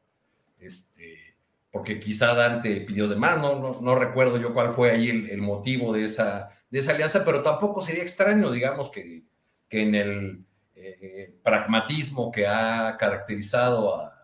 este, 0.59 1.36
porque 1.70 2.01
quizá 2.01 2.34
Dante 2.34 2.80
pidió 2.80 3.09
de 3.09 3.16
más, 3.16 3.38
no, 3.38 3.72
no, 3.80 3.94
recuerdo 3.94 4.38
yo 4.38 4.55
cuál 4.55 4.72
fue 4.72 4.90
ahí 4.90 5.11
el, 5.11 5.42
motivo 5.42 5.92
de 5.92 6.05
esa, 6.05 6.51
de 6.70 6.78
esa 6.78 6.92
alianza, 6.92 7.24
pero 7.24 7.42
tampoco 7.42 7.80
sería 7.82 8.03
extraño, 8.03 8.51
digamos, 8.51 8.90
que, 8.90 9.24
que 9.68 9.82
en 9.82 9.94
el 9.94 10.44
eh, 10.74 11.34
pragmatismo 11.42 12.32
que 12.32 12.46
ha 12.46 12.96
caracterizado 12.99 13.94
a, 13.94 14.18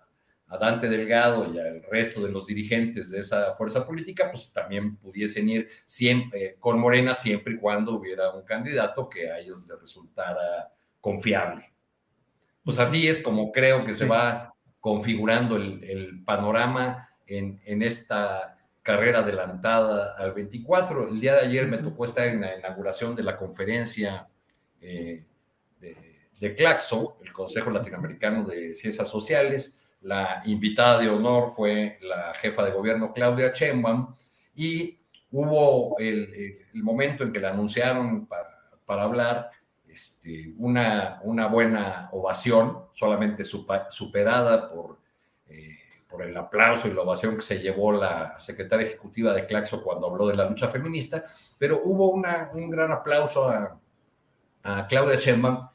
a 0.55 0.59
Dante 0.59 0.89
Delgado 0.89 1.53
y 1.53 1.59
al 1.59 1.83
resto 1.83 2.23
de 2.23 2.31
los 2.31 2.47
dirigentes 2.47 3.11
de 3.11 3.21
esa 3.21 3.55
fuerza 3.55 3.87
política, 3.87 4.31
pues 4.31 4.53
también 4.53 4.97
pudiesen 4.97 5.49
ir 5.49 5.69
siempre, 5.85 6.45
eh, 6.45 6.57
con 6.59 6.79
Morena 6.79 7.15
siempre 7.15 7.55
y 7.55 7.57
cuando 7.59 7.97
hubiera 7.97 8.33
un 8.33 8.45
candidato 8.45 9.09
que 9.09 9.31
a 9.31 9.39
ellos 9.39 9.63
les 9.67 9.81
resultara 9.81 10.73
confiable. 11.01 11.73
pues 12.63 12.79
así 12.79 13.07
es 13.07 13.21
como 13.21 13.53
creo 13.53 13.85
que 13.85 13.93
se 13.93 14.07
va 14.07 14.55
configurando 14.81 15.57
el, 15.57 16.23
panorama 16.25 17.09
en, 17.27 17.83
esta 17.83 18.57
carrera 18.83 19.21
adelantada 19.21 20.15
al 20.17 20.33
24. 20.33 21.09
El 21.09 21.21
día 21.21 21.35
de 21.35 21.47
ayer 21.47 21.67
me 21.67 21.79
tocó 21.79 22.05
estar 22.05 22.27
en 22.27 22.41
la 22.41 22.59
inauguración 22.59 23.15
de 23.15 23.23
la 23.23 23.37
conferencia 23.37 24.29
eh, 24.81 25.25
de, 25.81 26.29
de 26.39 26.55
Claxo, 26.55 27.19
el 27.23 27.33
Consejo 27.33 27.71
Latinoamericano 27.71 28.45
de 28.45 28.75
Ciencias 28.75 29.09
Sociales. 29.09 29.79
La 30.05 30.43
invitada 30.45 30.99
de 30.99 31.09
honor 31.09 31.49
fue 31.49 31.99
la 32.03 32.35
jefa 32.35 32.63
de 32.63 32.73
gobierno 32.73 33.13
Claudia 33.15 33.53
Sheinbaum 33.55 34.15
y 34.55 34.99
hubo 35.31 35.99
el, 35.99 36.59
momento 36.75 37.25
en 37.25 37.33
que 37.33 37.41
la 37.41 37.51
anunciaron 37.51 38.27
para, 38.27 39.03
hablar, 39.03 39.51
este, 39.89 40.53
una, 40.59 41.21
buena 41.51 42.11
ovación, 42.13 42.85
solamente 42.93 43.45
superada 43.45 44.71
por, 44.71 44.99
eh, 45.49 45.79
por 46.07 46.21
el 46.21 46.37
aplauso 46.37 46.87
y 46.87 46.93
la 46.93 47.01
ovación 47.01 47.37
que 47.37 47.43
se 47.43 47.61
llevó 47.61 47.91
la 47.93 48.39
secretaria 48.39 48.87
ejecutiva 48.87 49.33
de 49.33 49.47
Claxo 49.47 49.83
cuando 49.83 50.07
habló 50.07 50.27
de 50.27 50.37
la 50.37 50.49
lucha 50.49 50.69
feminista, 50.69 51.25
pero 51.57 51.81
hubo 51.83 52.11
un 52.11 52.71
gran 52.71 52.93
aplauso 52.93 53.49
a, 53.49 53.81
a 54.65 54.87
Claudia 54.87 55.17
Sheinbaum 55.17 55.67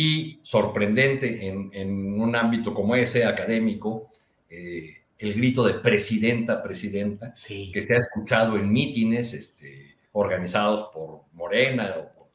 y 0.00 0.38
sorprendente 0.42 1.48
en, 1.48 1.70
en, 1.72 2.20
un 2.20 2.36
ámbito 2.36 2.72
como 2.72 2.94
ese, 2.94 3.24
académico, 3.24 4.10
eh, 4.48 4.94
el 5.18 5.34
grito 5.34 5.64
de 5.64 5.74
presidenta, 5.74 6.62
presidenta, 6.62 7.32
que 7.48 7.82
se 7.82 7.94
ha 7.96 7.98
escuchado 7.98 8.54
en 8.54 8.70
mítines 8.70 9.34
este, 9.34 9.96
organizados 10.12 10.84
por 10.94 11.22
Morena 11.32 11.96
o 11.98 12.12
por 12.16 12.28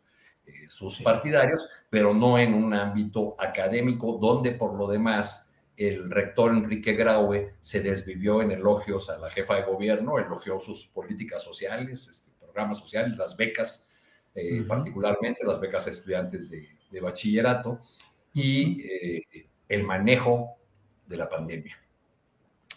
eh, 0.45 0.66
sus 0.68 0.99
partidarios, 0.99 1.70
pero 1.89 2.14
no 2.14 2.38
en 2.38 2.53
un 2.53 2.74
ámbito 2.74 3.38
académico, 3.39 4.20
donde 4.22 4.51
por 4.51 4.78
lo 4.78 4.86
demás 4.86 5.49
el 5.78 6.11
rector 6.11 6.51
Enrique 6.51 6.91
Graue 6.95 7.53
se 7.61 7.80
desvivió 7.80 8.41
en 8.41 8.51
elogios 8.51 9.09
a 9.09 9.18
la 9.18 9.30
jefa 9.30 9.55
de 9.55 9.64
gobierno, 9.64 10.20
elogió 10.20 10.59
sus 10.59 10.86
políticas 10.88 11.41
sociales, 11.41 12.09
este, 12.09 12.30
programas 12.41 12.80
sociales, 12.80 13.18
las 13.18 13.38
becas, 13.38 13.88
eh, 14.36 14.64
particularmente 14.68 15.45
las 15.45 15.61
becas 15.61 15.88
a 15.88 15.91
estudiantes 15.91 16.49
de, 16.49 16.68
bachillerato, 17.02 17.82
y 18.34 18.82
eh, 18.82 19.48
el 19.70 19.84
manejo 19.84 20.58
de 21.08 21.18
la 21.18 21.30
pandemia. 21.30 21.78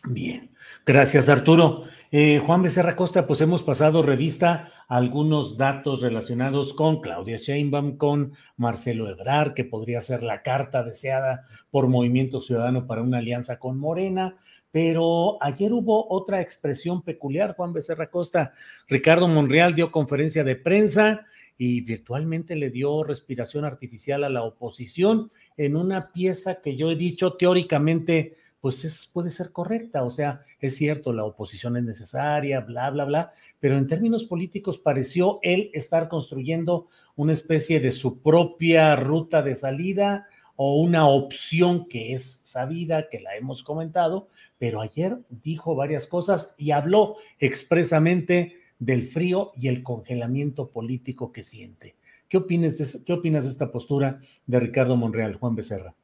Bien, 0.08 0.50
gracias 0.84 1.28
Arturo. 1.28 1.84
Eh, 2.12 2.40
Juan 2.44 2.62
Becerra 2.62 2.94
Costa, 2.94 3.26
pues 3.26 3.40
hemos 3.40 3.64
pasado 3.64 4.02
revista 4.02 4.72
algunos 4.86 5.56
datos 5.56 6.00
relacionados 6.00 6.74
con 6.74 7.00
Claudia 7.00 7.36
Sheinbaum, 7.36 7.96
con 7.96 8.32
Marcelo 8.56 9.08
Ebrard, 9.08 9.54
que 9.54 9.64
podría 9.64 10.00
ser 10.00 10.22
la 10.22 10.42
carta 10.42 10.84
deseada 10.84 11.44
por 11.70 11.88
Movimiento 11.88 12.40
Ciudadano 12.40 12.86
para 12.86 13.02
una 13.02 13.18
alianza 13.18 13.58
con 13.58 13.78
Morena, 13.78 14.36
pero 14.70 15.42
ayer 15.42 15.72
hubo 15.72 16.06
otra 16.08 16.40
expresión 16.40 17.02
peculiar, 17.02 17.56
Juan 17.56 17.72
Becerra 17.72 18.08
Costa. 18.08 18.52
Ricardo 18.86 19.26
Monreal 19.26 19.74
dio 19.74 19.90
conferencia 19.90 20.44
de 20.44 20.54
prensa 20.54 21.24
y 21.58 21.80
virtualmente 21.80 22.56
le 22.56 22.70
dio 22.70 23.02
respiración 23.02 23.64
artificial 23.64 24.24
a 24.24 24.28
la 24.28 24.42
oposición 24.42 25.30
en 25.56 25.76
una 25.76 26.12
pieza 26.12 26.60
que 26.60 26.76
yo 26.76 26.90
he 26.90 26.96
dicho 26.96 27.34
teóricamente 27.34 28.34
pues 28.60 28.84
es, 28.84 29.06
puede 29.06 29.30
ser 29.30 29.52
correcta. 29.52 30.02
O 30.02 30.10
sea, 30.10 30.44
es 30.58 30.76
cierto, 30.76 31.12
la 31.12 31.24
oposición 31.24 31.76
es 31.76 31.84
necesaria, 31.84 32.60
bla, 32.60 32.90
bla, 32.90 33.04
bla, 33.04 33.32
pero 33.60 33.78
en 33.78 33.86
términos 33.86 34.24
políticos 34.24 34.76
pareció 34.76 35.38
él 35.42 35.70
estar 35.72 36.08
construyendo 36.08 36.88
una 37.14 37.32
especie 37.32 37.78
de 37.78 37.92
su 37.92 38.22
propia 38.22 38.96
ruta 38.96 39.42
de 39.42 39.54
salida 39.54 40.26
o 40.56 40.80
una 40.80 41.06
opción 41.06 41.86
que 41.86 42.12
es 42.12 42.40
sabida, 42.42 43.08
que 43.08 43.20
la 43.20 43.36
hemos 43.36 43.62
comentado, 43.62 44.28
pero 44.58 44.80
ayer 44.80 45.18
dijo 45.28 45.76
varias 45.76 46.06
cosas 46.06 46.54
y 46.58 46.72
habló 46.72 47.16
expresamente 47.38 48.56
del 48.78 49.02
frío 49.02 49.52
y 49.56 49.68
el 49.68 49.82
congelamiento 49.82 50.70
político 50.70 51.32
que 51.32 51.42
siente. 51.42 51.96
¿Qué 52.28 52.36
opinas 52.36 52.78
de, 52.78 53.04
qué 53.04 53.12
opinas 53.12 53.46
esta 53.46 53.70
postura 53.70 54.20
de 54.46 54.60
Ricardo 54.60 54.96
Monreal, 54.96 55.36
Juan 55.36 55.54
Becerra? 55.54 55.94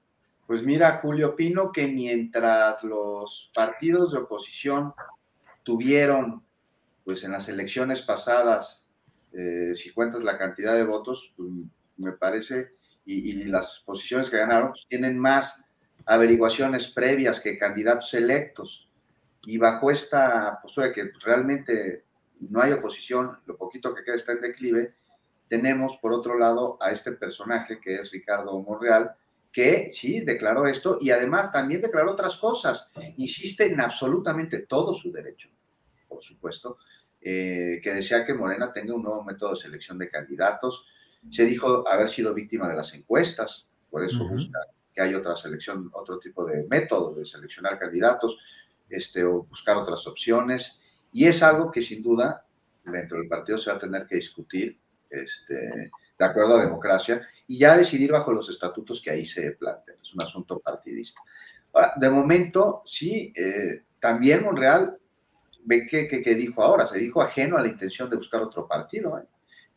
Pues 0.47 0.63
mira, 0.63 0.99
Julio, 0.99 1.31
opino 1.31 1.73
que 1.73 1.89
mientras 1.89 2.83
los 2.83 3.51
partidos 3.55 4.13
de 4.13 4.19
oposición 4.19 4.93
tuvieron, 5.63 6.43
pues 7.05 7.25
en 7.25 7.33
las 7.33 7.49
elecciones 7.49 8.03
pasadas, 8.03 8.85
eh, 9.33 9.73
si 9.75 9.91
cuentas 9.93 10.23
la 10.23 10.39
cantidad 10.39 10.75
de 10.75 10.85
votos, 10.85 11.33
pues, 11.37 11.49
me 11.97 12.13
parece, 12.13 12.73
y, 13.05 13.45
las 13.45 13.83
posiciones 13.85 14.31
que 14.31 14.37
ganaron, 14.37 14.71
pues 14.71 14.87
tienen 14.89 15.19
más 15.19 15.65
averiguaciones 16.05 16.89
previas 16.89 17.41
que 17.41 17.59
candidatos 17.59 18.13
electos. 18.15 18.89
Y 19.45 19.59
bajo 19.59 19.91
esta 19.91 20.61
postura 20.63 20.93
que 20.93 21.11
realmente 21.25 22.05
no 22.51 22.61
hay 22.61 22.73
oposición, 22.73 23.39
lo 23.47 23.57
poquito 23.57 23.95
que 23.95 24.05
queda 24.05 24.17
está 24.17 24.33
en 24.33 24.41
declive, 24.41 24.95
tenemos 25.49 25.99
por 25.99 26.13
otro 26.13 26.39
lado 26.39 26.79
a 26.81 26.91
este 26.93 27.13
personaje 27.13 27.79
que 27.81 27.97
es 27.97 28.11
Ricardo 28.11 28.61
Monreal, 28.63 29.15
que 29.53 29.91
sí 29.93 30.21
declaró 30.21 30.67
esto 30.67 30.99
y 31.01 31.11
además 31.11 31.53
también 31.53 31.83
declaró 31.83 32.13
otras 32.13 32.37
cosas. 32.37 32.89
Insiste 33.19 33.67
en 33.67 33.81
absolutamente 33.81 34.61
todo 34.61 34.95
su 34.95 35.13
derecho, 35.13 35.51
por 36.09 36.23
supuesto, 36.23 36.79
eh, 37.21 37.81
que 37.83 37.93
desea 37.93 38.25
que 38.25 38.35
Morena 38.35 38.73
tenga 38.73 38.95
un 38.95 39.03
nuevo 39.03 39.23
método 39.23 39.51
de 39.51 39.57
selección 39.57 39.99
de 39.99 40.09
candidatos. 40.09 40.87
Se 41.31 41.45
dijo 41.45 41.87
haber 41.87 42.09
sido 42.09 42.33
víctima 42.33 42.67
de 42.69 42.75
las 42.75 42.95
encuestas, 42.95 43.69
por 43.91 44.03
eso 44.03 44.27
busca 44.27 44.59
que 44.95 45.03
haya 45.03 45.19
otra 45.19 45.37
selección, 45.37 45.91
otro 45.93 46.19
tipo 46.19 46.45
de 46.45 46.65
método 46.65 47.15
de 47.15 47.25
seleccionar 47.25 47.79
candidatos, 47.79 48.39
este, 48.89 49.23
o 49.25 49.45
buscar 49.45 49.77
otras 49.77 50.07
opciones. 50.07 50.81
Y 51.13 51.27
es 51.27 51.43
algo 51.43 51.71
que 51.71 51.83
sin 51.83 52.03
duda 52.03 52.45
dentro 52.85 53.19
del 53.19 53.29
partido 53.29 53.59
se 53.59 53.71
va 53.71 53.77
a 53.77 53.81
tener 53.81 54.07
que 54.07 54.17
discutir. 54.17 54.79
Este, 55.11 55.91
de 56.19 56.25
acuerdo 56.25 56.57
a 56.57 56.65
democracia, 56.65 57.27
y 57.47 57.59
ya 57.59 57.77
decidir 57.77 58.13
bajo 58.13 58.33
los 58.33 58.49
estatutos 58.49 59.01
que 59.03 59.11
ahí 59.11 59.27
se 59.27 59.53
plantean. 59.53 59.99
Es 60.01 60.15
un 60.15 60.23
asunto 60.23 60.61
partidista. 60.61 61.21
Ahora, 61.73 61.95
de 61.97 62.11
momento, 62.11 62.83
sí, 62.85 63.33
eh, 63.35 63.83
también 63.99 64.45
Monreal, 64.45 64.99
ve 65.65 65.87
que, 65.87 66.09
que, 66.09 66.35
dijo 66.35 66.63
ahora, 66.63 66.87
se 66.87 66.99
dijo 66.99 67.21
ajeno 67.21 67.57
a 67.57 67.63
la 67.63 67.69
intención 67.69 68.09
de 68.09 68.17
buscar 68.17 68.43
otro 68.43 68.67
partido. 68.69 69.19
¿eh? 69.19 69.27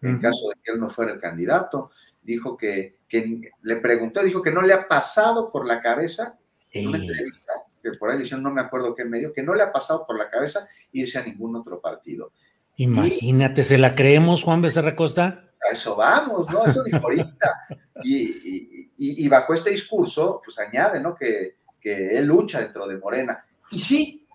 En 0.01 0.19
caso 0.19 0.49
de 0.49 0.55
que 0.63 0.71
él 0.71 0.79
no 0.79 0.89
fuera 0.89 1.13
el 1.13 1.19
candidato, 1.19 1.89
dijo 2.21 2.55
que, 2.55 2.97
que, 3.07 3.51
le 3.63 3.75
preguntó, 3.77 4.21
dijo 4.21 4.41
que 4.41 4.51
no 4.51 4.61
le 4.61 4.73
ha 4.73 4.87
pasado 4.87 5.51
por 5.51 5.65
la 5.65 5.81
cabeza, 5.81 6.37
en 6.71 6.87
una 6.89 6.97
entrevista, 6.97 7.44
que 7.91 7.97
por 7.97 8.09
ahí 8.09 8.17
dijeron, 8.17 8.43
no 8.43 8.51
me 8.51 8.61
acuerdo 8.61 8.95
qué 8.95 9.05
medio, 9.05 9.31
que 9.31 9.43
no 9.43 9.53
le 9.53 9.61
ha 9.61 9.71
pasado 9.71 10.05
por 10.07 10.17
la 10.17 10.29
cabeza 10.29 10.67
irse 10.91 11.19
a 11.19 11.23
ningún 11.23 11.55
otro 11.55 11.79
partido. 11.79 12.31
Imagínate, 12.77 13.63
¿se 13.63 13.77
la 13.77 13.93
creemos, 13.93 14.43
Juan 14.43 14.61
Becerra 14.61 14.95
Costa? 14.95 15.45
a 15.61 15.73
eso 15.73 15.95
vamos, 15.95 16.51
¿no? 16.51 16.65
Eso 16.65 16.83
dijo 16.83 16.97
ahorita. 16.97 17.67
Y, 18.03 18.91
y, 18.97 19.27
bajo 19.27 19.53
este 19.53 19.69
discurso, 19.69 20.41
pues 20.43 20.57
añade, 20.59 20.99
¿no? 20.99 21.15
Que, 21.15 21.57
que 21.79 22.17
él 22.17 22.25
lucha 22.25 22.59
dentro 22.59 22.87
de 22.87 22.97
Morena. 22.97 23.45
Y 23.71 23.79
sí, 23.79 24.27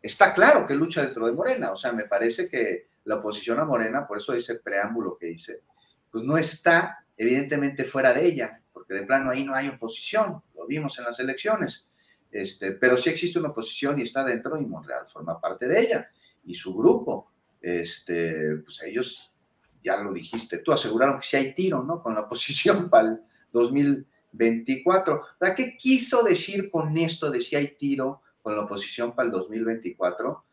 está 0.00 0.34
claro 0.34 0.66
que 0.66 0.74
lucha 0.74 1.02
dentro 1.02 1.26
de 1.26 1.32
Morena. 1.32 1.72
O 1.72 1.76
sea, 1.76 1.92
me 1.92 2.04
parece 2.04 2.48
que 2.48 2.88
la 3.04 3.16
oposición 3.16 3.58
a 3.60 3.64
Morena, 3.64 4.06
por 4.06 4.18
eso 4.18 4.34
ese 4.34 4.56
preámbulo 4.56 5.16
que 5.18 5.30
hice, 5.30 5.60
pues 6.10 6.24
no 6.24 6.36
está 6.36 7.04
evidentemente 7.16 7.84
fuera 7.84 8.12
de 8.12 8.26
ella, 8.26 8.60
porque 8.72 8.94
de 8.94 9.02
plano 9.02 9.30
ahí 9.30 9.44
no 9.44 9.54
hay 9.54 9.68
oposición, 9.68 10.42
lo 10.54 10.66
vimos 10.66 10.98
en 10.98 11.04
las 11.04 11.18
elecciones. 11.20 11.86
Este, 12.32 12.72
pero 12.72 12.96
sí 12.96 13.10
existe 13.10 13.38
una 13.38 13.50
oposición 13.50 13.98
y 13.98 14.02
está 14.02 14.24
dentro 14.24 14.58
y 14.58 14.64
Monreal 14.64 15.06
forma 15.06 15.38
parte 15.38 15.68
de 15.68 15.80
ella. 15.80 16.10
Y 16.44 16.54
su 16.54 16.74
grupo, 16.74 17.30
este, 17.60 18.56
pues 18.56 18.82
ellos 18.82 19.32
ya 19.84 19.98
lo 19.98 20.12
dijiste, 20.12 20.58
tú 20.58 20.72
aseguraron 20.72 21.20
que 21.20 21.26
si 21.26 21.36
hay 21.36 21.54
tiro, 21.54 21.82
¿no? 21.82 22.02
Con 22.02 22.14
la 22.14 22.22
oposición 22.22 22.88
para 22.90 23.08
el 23.08 23.20
2024. 23.52 25.20
O 25.40 25.54
¿qué 25.54 25.76
quiso 25.76 26.22
decir 26.22 26.70
con 26.70 26.96
esto 26.96 27.30
de 27.30 27.40
si 27.40 27.54
hay 27.54 27.76
tiro 27.76 28.22
con 28.40 28.56
la 28.56 28.62
oposición 28.62 29.14
para 29.14 29.26
el 29.26 29.32
2024? 29.32 30.44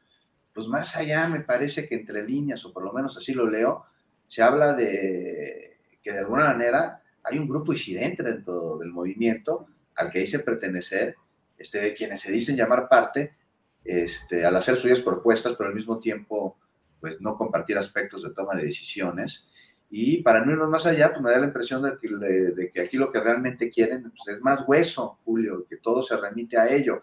Pues 0.54 0.68
más 0.68 0.98
allá, 0.98 1.30
me 1.30 1.42
parece 1.42 1.88
que 1.88 1.96
entre 1.96 2.26
líneas, 2.26 2.66
o 2.66 2.74
por 2.74 2.84
lo 2.84 2.92
menos 2.92 3.16
así 3.16 3.34
lo 3.34 3.48
leo, 3.48 3.86
se 4.28 4.44
habla 4.44 4.74
de 4.74 5.78
que 6.04 6.12
de 6.12 6.20
alguna 6.20 6.46
manera 6.46 7.02
hay 7.24 7.38
un 7.38 7.48
grupo 7.48 7.72
incidente 7.72 8.24
dentro 8.24 8.78
del 8.78 8.92
movimiento 8.92 9.68
al 9.96 10.12
que 10.12 10.20
dice 10.20 10.40
pertenecer, 10.40 11.16
este, 11.60 11.80
de 11.82 11.94
quienes 11.94 12.22
se 12.22 12.32
dicen 12.32 12.56
llamar 12.56 12.88
parte, 12.90 13.36
este, 13.84 14.46
al 14.46 14.56
hacer 14.56 14.78
suyas 14.78 15.02
propuestas, 15.02 15.56
pero 15.58 15.70
al 15.70 15.76
mismo 15.76 16.00
tiempo 16.00 16.58
pues 17.00 17.22
no 17.22 17.38
compartir 17.38 17.78
aspectos 17.78 18.24
de 18.24 18.32
toma 18.32 18.56
de 18.56 18.66
decisiones. 18.66 19.48
Y 19.90 20.22
para 20.22 20.44
no 20.44 20.52
irnos 20.52 20.70
más 20.70 20.86
allá, 20.86 21.10
pues 21.12 21.22
me 21.22 21.32
da 21.32 21.40
la 21.40 21.48
impresión 21.48 21.82
de 21.82 21.98
que, 21.98 22.08
de 22.10 22.72
que 22.72 22.82
aquí 22.82 22.98
lo 22.98 23.12
que 23.12 23.20
realmente 23.20 23.70
quieren 23.70 24.12
pues, 24.12 24.38
es 24.38 24.42
más 24.42 24.64
hueso, 24.68 25.20
Julio, 25.24 25.66
que 25.68 25.78
todo 25.78 26.04
se 26.04 26.18
remite 26.18 26.58
a 26.58 26.68
ello. 26.68 27.02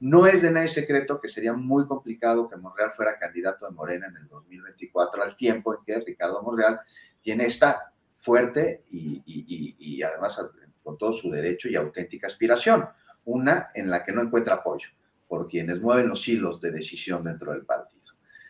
No 0.00 0.26
es 0.26 0.42
de 0.42 0.50
nadie 0.50 0.68
secreto 0.68 1.20
que 1.20 1.28
sería 1.28 1.54
muy 1.54 1.86
complicado 1.86 2.48
que 2.48 2.56
Monreal 2.56 2.90
fuera 2.90 3.18
candidato 3.18 3.66
de 3.66 3.72
Morena 3.72 4.08
en 4.08 4.16
el 4.16 4.28
2024, 4.28 5.22
al 5.22 5.36
tiempo 5.36 5.74
en 5.74 5.84
que 5.84 6.04
Ricardo 6.04 6.42
Monreal 6.42 6.80
tiene 7.20 7.46
esta 7.46 7.92
fuerte 8.18 8.82
y, 8.90 9.22
y, 9.24 9.76
y, 9.78 10.02
además 10.02 10.44
con 10.82 10.98
todo 10.98 11.12
su 11.12 11.30
derecho 11.30 11.68
y 11.68 11.76
auténtica 11.76 12.26
aspiración. 12.26 12.86
Una 13.26 13.70
en 13.74 13.90
la 13.90 14.04
que 14.04 14.12
no 14.12 14.22
encuentra 14.22 14.56
apoyo 14.56 14.88
por 15.28 15.48
quienes 15.48 15.80
mueven 15.80 16.08
los 16.08 16.26
hilos 16.26 16.60
de 16.60 16.70
decisión 16.70 17.22
dentro 17.22 17.52
del 17.52 17.64
partido. 17.64 18.02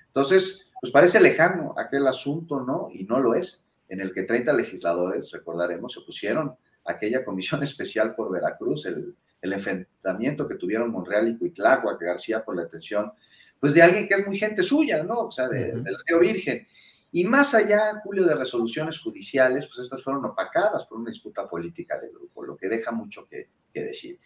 Entonces, 0.07 0.67
pues 0.81 0.93
parece 0.93 1.21
lejano 1.21 1.75
aquel 1.77 2.07
asunto, 2.07 2.61
¿no? 2.61 2.89
Y 2.93 3.05
no 3.05 3.19
lo 3.19 3.35
es, 3.35 3.65
en 3.89 4.01
el 4.01 4.13
que 4.13 4.23
30 4.23 4.53
legisladores, 4.53 5.31
recordaremos, 5.31 5.93
se 5.93 6.01
pusieron 6.03 6.55
a 6.85 6.93
aquella 6.93 7.25
comisión 7.25 7.63
especial 7.65 8.15
por 8.15 8.31
Veracruz, 8.31 8.87
el, 8.87 9.15
enfrentamiento 9.43 10.49
que 10.49 10.57
tuvieron 10.57 10.91
Monreal 10.91 11.29
y 11.29 11.37
Cuitlagua, 11.39 11.97
que 11.97 12.05
García 12.05 12.45
por 12.45 12.57
la 12.57 12.63
atención, 12.63 13.13
pues 13.61 13.75
de 13.75 13.83
alguien 13.83 14.09
que 14.09 14.15
es 14.15 14.27
muy 14.27 14.37
gente 14.37 14.61
suya, 14.61 15.05
¿no? 15.05 15.21
O 15.21 15.31
sea, 15.31 15.49
de, 15.49 15.67
del 15.71 15.97
Río 16.05 16.19
Virgen. 16.19 16.67
Y 17.13 17.25
más 17.25 17.55
allá, 17.55 18.01
Julio, 18.03 18.25
de 18.25 18.35
resoluciones 18.35 18.99
judiciales, 18.99 19.67
pues 19.67 19.79
estas 19.85 20.03
fueron 20.03 20.25
opacadas 20.25 20.85
por 20.87 20.99
una 20.99 21.11
disputa 21.11 21.49
política 21.49 21.97
de 22.01 22.09
grupo, 22.09 22.45
lo 22.45 22.57
que 22.57 22.69
deja 22.69 22.91
mucho 22.91 23.25
que, 23.25 23.49
que 23.73 23.85
decir. 23.85 24.19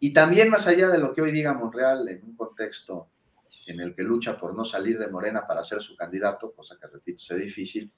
Y 0.00 0.12
también 0.12 0.50
más 0.50 0.66
allá 0.66 0.88
de 0.88 0.98
lo 0.98 1.14
que 1.14 1.22
hoy 1.22 1.30
diga 1.30 1.54
Monreal 1.54 2.08
en 2.08 2.24
un 2.24 2.36
contexto 2.36 3.08
en 3.66 3.80
el 3.80 3.94
que 3.94 4.02
lucha 4.02 4.38
por 4.38 4.54
no 4.54 4.64
salir 4.64 4.98
de 4.98 5.08
Morena 5.08 5.46
para 5.46 5.64
ser 5.64 5.80
su 5.80 5.96
candidato, 5.96 6.52
cosa 6.52 6.76
que 6.80 6.86
repito, 6.86 7.22
es 7.22 7.40
difícil, 7.40 7.90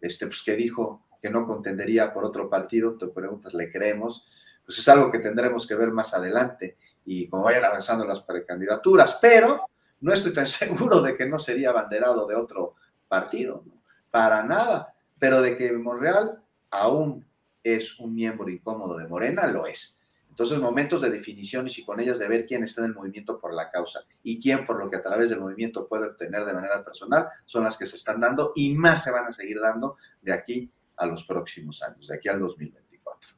este, 0.00 0.26
pues 0.26 0.42
que 0.42 0.56
dijo 0.56 1.06
que 1.20 1.30
no 1.30 1.46
contendería 1.46 2.12
por 2.12 2.24
otro 2.24 2.50
partido, 2.50 2.96
te 2.96 3.06
preguntas, 3.08 3.54
¿le 3.54 3.70
creemos? 3.72 4.26
Pues 4.64 4.78
es 4.78 4.88
algo 4.88 5.10
que 5.10 5.18
tendremos 5.18 5.66
que 5.66 5.74
ver 5.74 5.90
más 5.90 6.12
adelante 6.12 6.76
y 7.04 7.28
como 7.28 7.44
vayan 7.44 7.64
avanzando 7.64 8.04
las 8.04 8.20
precandidaturas, 8.20 9.18
pero 9.20 9.66
no 10.00 10.12
estoy 10.12 10.32
tan 10.32 10.46
seguro 10.46 11.00
de 11.02 11.16
que 11.16 11.26
no 11.26 11.38
sería 11.38 11.70
abanderado 11.70 12.26
de 12.26 12.34
otro 12.34 12.74
partido, 13.08 13.64
para 14.10 14.42
nada, 14.42 14.94
pero 15.18 15.40
de 15.40 15.56
que 15.56 15.72
Monreal 15.72 16.42
aún 16.70 17.26
es 17.62 17.98
un 17.98 18.14
miembro 18.14 18.48
incómodo 18.48 18.96
de 18.96 19.06
Morena, 19.06 19.46
lo 19.46 19.66
es. 19.66 19.98
Entonces, 20.36 20.58
momentos 20.58 21.00
de 21.00 21.08
definiciones 21.08 21.78
y 21.78 21.82
con 21.82 21.98
ellas 21.98 22.18
de 22.18 22.28
ver 22.28 22.44
quién 22.44 22.62
está 22.62 22.82
en 22.82 22.88
el 22.88 22.94
movimiento 22.94 23.40
por 23.40 23.54
la 23.54 23.70
causa 23.70 24.00
y 24.22 24.38
quién 24.38 24.66
por 24.66 24.78
lo 24.78 24.90
que 24.90 24.98
a 24.98 25.02
través 25.02 25.30
del 25.30 25.40
movimiento 25.40 25.88
puede 25.88 26.08
obtener 26.08 26.44
de 26.44 26.52
manera 26.52 26.84
personal 26.84 27.26
son 27.46 27.64
las 27.64 27.78
que 27.78 27.86
se 27.86 27.96
están 27.96 28.20
dando 28.20 28.52
y 28.54 28.74
más 28.74 29.02
se 29.02 29.10
van 29.10 29.24
a 29.24 29.32
seguir 29.32 29.58
dando 29.58 29.96
de 30.20 30.34
aquí 30.34 30.70
a 30.98 31.06
los 31.06 31.24
próximos 31.24 31.82
años, 31.82 32.08
de 32.08 32.16
aquí 32.16 32.28
al 32.28 32.38
2024. 32.38 33.30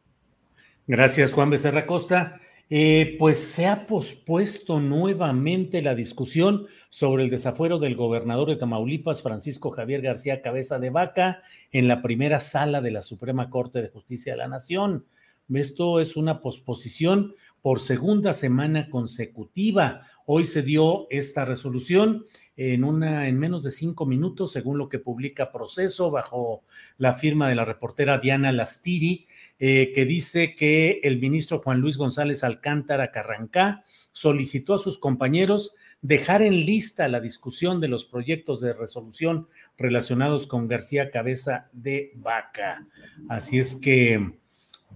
Gracias, 0.89 1.33
Juan 1.35 1.51
Becerra 1.51 1.87
Costa. 1.87 2.41
Eh, 2.69 3.15
pues 3.17 3.39
se 3.39 3.69
ha 3.69 3.87
pospuesto 3.87 4.81
nuevamente 4.81 5.83
la 5.83 5.95
discusión 5.95 6.67
sobre 6.91 7.23
el 7.23 7.31
desafuero 7.31 7.79
del 7.79 7.95
gobernador 7.95 8.49
de 8.49 8.57
Tamaulipas, 8.57 9.23
Francisco 9.23 9.71
Javier 9.71 10.03
García 10.03 10.43
Cabeza 10.43 10.81
de 10.81 10.91
Vaca, 10.91 11.43
en 11.71 11.87
la 11.87 12.03
primera 12.03 12.41
sala 12.41 12.81
de 12.81 12.91
la 12.91 13.03
Suprema 13.03 13.51
Corte 13.51 13.83
de 13.83 13.89
Justicia 13.89 14.33
de 14.33 14.39
la 14.39 14.49
Nación. 14.49 15.07
Esto 15.55 16.01
es 16.01 16.17
una 16.17 16.41
posposición 16.41 17.35
por 17.63 17.81
segunda 17.81 18.35
semana 18.35 18.89
consecutiva. 18.91 20.03
Hoy 20.27 20.45
se 20.45 20.63
dio 20.63 21.07
esta 21.11 21.45
resolución 21.45 22.27
en 22.57 22.85
una 22.85 23.29
en 23.29 23.39
menos 23.39 23.63
de 23.63 23.71
cinco 23.71 24.05
minutos, 24.05 24.53
según 24.53 24.79
lo 24.79 24.89
que 24.89 24.99
publica 24.99 25.51
Proceso, 25.51 26.11
bajo 26.11 26.65
la 26.99 27.15
firma 27.15 27.49
de 27.49 27.55
la 27.55 27.65
reportera 27.65 28.19
Diana 28.19 28.53
Lastiri, 28.53 29.27
eh, 29.59 29.93
que 29.95 30.05
dice 30.05 30.55
que 30.55 31.01
el 31.03 31.19
ministro 31.19 31.61
Juan 31.61 31.81
Luis 31.81 31.97
González 31.97 32.45
Alcántara 32.45 33.11
Carrancá 33.11 33.85
solicitó 34.13 34.75
a 34.75 34.79
sus 34.79 34.99
compañeros 34.99 35.75
dejar 36.03 36.43
en 36.43 36.55
lista 36.65 37.09
la 37.09 37.21
discusión 37.21 37.81
de 37.81 37.89
los 37.89 38.05
proyectos 38.05 38.61
de 38.61 38.73
resolución 38.73 39.49
relacionados 39.77 40.47
con 40.47 40.69
García 40.69 41.11
Cabeza 41.11 41.69
de 41.73 42.13
Vaca. 42.17 42.87
Así 43.29 43.59
es 43.59 43.75
que 43.75 44.39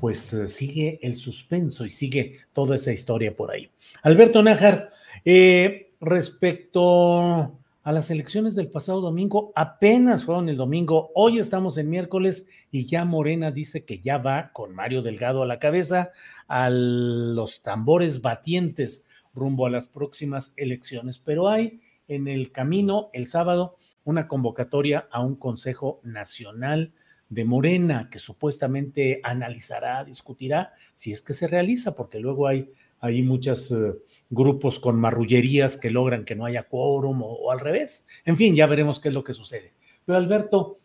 pues 0.00 0.32
eh, 0.32 0.48
sigue 0.48 0.98
el 1.02 1.16
suspenso 1.16 1.84
y 1.84 1.90
sigue 1.90 2.40
toda 2.52 2.76
esa 2.76 2.92
historia 2.92 3.36
por 3.36 3.52
ahí. 3.52 3.70
Alberto 4.02 4.42
Nájar, 4.42 4.90
eh, 5.24 5.92
respecto 6.00 7.58
a 7.84 7.92
las 7.92 8.10
elecciones 8.10 8.54
del 8.54 8.68
pasado 8.68 9.00
domingo, 9.00 9.52
apenas 9.54 10.24
fueron 10.24 10.48
el 10.48 10.56
domingo, 10.56 11.10
hoy 11.14 11.38
estamos 11.38 11.76
en 11.78 11.90
miércoles 11.90 12.48
y 12.70 12.86
ya 12.86 13.04
Morena 13.04 13.50
dice 13.50 13.84
que 13.84 13.98
ya 13.98 14.18
va 14.18 14.50
con 14.52 14.74
Mario 14.74 15.02
Delgado 15.02 15.42
a 15.42 15.46
la 15.46 15.58
cabeza 15.58 16.10
a 16.46 16.70
los 16.70 17.62
tambores 17.62 18.20
batientes 18.20 19.06
rumbo 19.34 19.66
a 19.66 19.70
las 19.70 19.86
próximas 19.86 20.52
elecciones, 20.56 21.18
pero 21.18 21.48
hay 21.48 21.80
en 22.08 22.28
el 22.28 22.52
camino 22.52 23.10
el 23.12 23.26
sábado 23.26 23.76
una 24.04 24.28
convocatoria 24.28 25.08
a 25.10 25.22
un 25.22 25.36
Consejo 25.36 26.00
Nacional 26.02 26.92
de 27.32 27.46
Morena, 27.46 28.10
que 28.10 28.18
supuestamente 28.18 29.20
analizará, 29.22 30.04
discutirá, 30.04 30.74
si 30.92 31.12
es 31.12 31.22
que 31.22 31.32
se 31.32 31.48
realiza, 31.48 31.94
porque 31.94 32.20
luego 32.20 32.46
hay, 32.46 32.70
hay 33.00 33.22
muchos 33.22 33.72
eh, 33.72 33.94
grupos 34.28 34.78
con 34.78 35.00
marrullerías 35.00 35.78
que 35.78 35.88
logran 35.88 36.26
que 36.26 36.34
no 36.34 36.44
haya 36.44 36.64
quórum 36.64 37.22
o, 37.22 37.50
al 37.50 37.60
revés. 37.60 38.06
En 38.26 38.36
fin, 38.36 38.54
ya 38.54 38.66
veremos 38.66 39.00
qué 39.00 39.08
es 39.08 39.14
lo 39.14 39.24
que 39.24 39.32
sucede. 39.32 39.72
Pero 40.04 40.18
Alberto, 40.18 40.80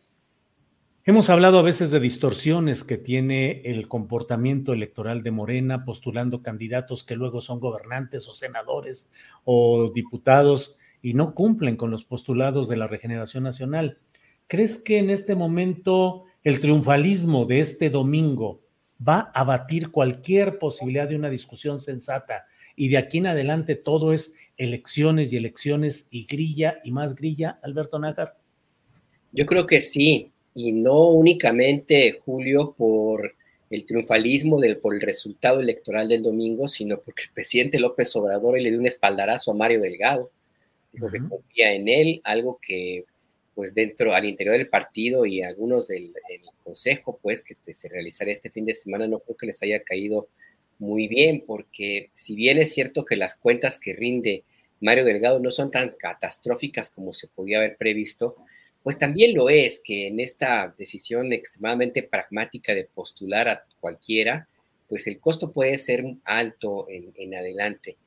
hemos 1.04 1.30
hablado 1.30 1.60
a 1.60 1.64
veces 1.64 1.91
de 1.91 2.00
distorsiones 2.00 2.86
que 2.86 2.98
tiene 2.98 3.62
el 3.66 3.89
comportamiento 3.89 4.72
electoral 4.72 5.24
de 5.24 5.32
Morena, 5.32 5.84
postulando 5.84 6.41
candidatos 6.41 7.04
que 7.04 7.18
luego 7.18 7.41
son 7.41 7.60
gobernantes 7.60 8.26
o 8.30 8.34
senadores 8.34 9.12
o 9.43 9.91
diputados 9.93 10.78
y 11.02 11.14
no 11.14 11.36
cumplen 11.36 11.76
con 11.76 11.91
los 11.91 12.06
postulados 12.06 12.70
de 12.70 12.78
la 12.78 12.88
regeneración 12.88 13.43
nacional. 13.43 14.00
¿Crees 14.48 14.82
que 14.82 14.98
en 14.98 15.10
este 15.10 15.36
momento 15.36 16.24
el 16.48 16.62
triunfalismo 16.62 17.45
de 17.45 17.60
este 17.60 17.89
domingo 17.89 18.62
va 19.06 19.32
a 19.36 19.43
batir 19.43 19.91
cualquier 19.91 20.60
posibilidad 20.60 21.06
de 21.06 21.18
una 21.18 21.30
discusión 21.30 21.78
sensata 21.78 22.45
y 22.74 22.88
de 22.88 22.95
aquí 22.95 23.18
en 23.18 23.28
adelante 23.28 23.76
todo 23.76 24.14
es 24.14 24.34
elecciones 24.56 25.34
y 25.34 25.36
elecciones 25.36 26.08
y 26.10 26.26
grilla 26.26 26.80
y 26.86 26.91
más 26.91 27.16
grilla, 27.16 27.60
Alberto 27.64 28.00
Nájar? 28.00 28.38
Yo 29.34 29.45
creo 29.45 29.66
que 29.66 29.82
sí, 29.82 30.32
y 30.54 30.72
no 30.72 31.10
únicamente, 31.10 32.22
Julio, 32.24 32.74
por 32.78 33.36
el 33.70 33.86
triunfalismo 33.86 34.58
del, 34.62 34.78
por 34.78 34.95
el 34.95 35.02
resultado 35.02 35.60
electoral 35.60 36.08
del 36.08 36.24
domingo, 36.24 36.70
sino 36.70 36.98
porque 37.02 37.24
el 37.24 37.32
presidente 37.34 37.78
López 37.78 38.16
Obrador 38.16 38.58
le 38.58 38.70
dio 38.70 38.80
un 38.80 38.86
espaldarazo 38.86 39.52
a 39.52 39.56
Mario 39.56 39.82
Delgado. 39.82 40.32
Dijo 40.93 41.12
que 41.12 41.20
confía 41.28 41.74
en 41.74 41.89
él, 41.89 42.22
algo 42.24 42.58
que 42.62 43.04
pues 43.58 43.74
dentro, 43.74 44.14
al 44.14 44.26
interior 44.26 44.55
del 44.55 44.70
partido 44.70 45.26
y 45.26 45.41
algunos 45.41 45.88
del, 45.88 46.14
consejo, 46.64 47.18
pues 47.24 47.41
que 47.41 47.55
se 47.74 47.89
realizará 47.89 48.32
este 48.32 48.51
fin 48.51 48.66
de 48.66 48.76
semana, 48.76 49.08
no 49.08 49.18
creo 49.18 49.36
que 49.36 49.47
les 49.47 49.64
haya 49.64 49.82
caído 49.82 50.28
muy 50.78 51.08
bien, 51.08 51.43
porque 51.43 52.12
si 52.14 52.36
bien 52.36 52.60
es 52.60 52.72
cierto 52.72 53.03
que 53.03 53.16
las 53.16 53.34
cuentas 53.34 53.80
que 53.80 53.93
rinde 53.93 54.43
Mario 54.80 55.05
Delgado 55.05 55.39
no 55.39 55.49
son 55.49 55.72
tan 55.72 55.95
catastróficas 55.97 56.91
como 56.91 57.14
se 57.14 57.30
podía 57.30 57.58
haber 57.58 57.78
previsto, 57.78 58.36
pues 58.84 58.99
también 58.99 59.34
lo 59.34 59.49
es 59.49 59.82
que 59.84 60.05
en 60.05 60.20
esta 60.20 60.72
decisión 60.78 61.34
extremadamente 61.34 62.03
pragmática 62.03 62.76
de 62.76 62.84
postular 62.84 63.47
a 63.47 63.66
cualquiera, 63.80 64.47
pues 64.88 65.08
el 65.08 65.20
costo 65.20 65.51
puede 65.51 65.80
ser 65.80 66.05
alto 66.26 66.88
en, 66.91 67.12
en 67.16 67.34
adelante. 67.34 67.97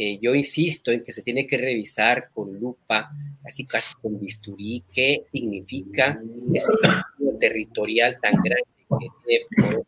Eh, 0.00 0.20
yo 0.22 0.32
insisto 0.32 0.92
en 0.92 1.02
que 1.02 1.10
se 1.10 1.22
tiene 1.22 1.44
que 1.44 1.56
revisar 1.56 2.30
con 2.32 2.56
lupa, 2.56 3.10
así 3.44 3.66
casi 3.66 3.94
con 3.94 4.20
bisturí, 4.20 4.84
qué 4.92 5.22
significa 5.24 6.22
ese 6.54 6.72
territorial 7.40 8.16
tan 8.22 8.34
grande 8.34 8.62
que 8.78 9.08
tiene 9.26 9.82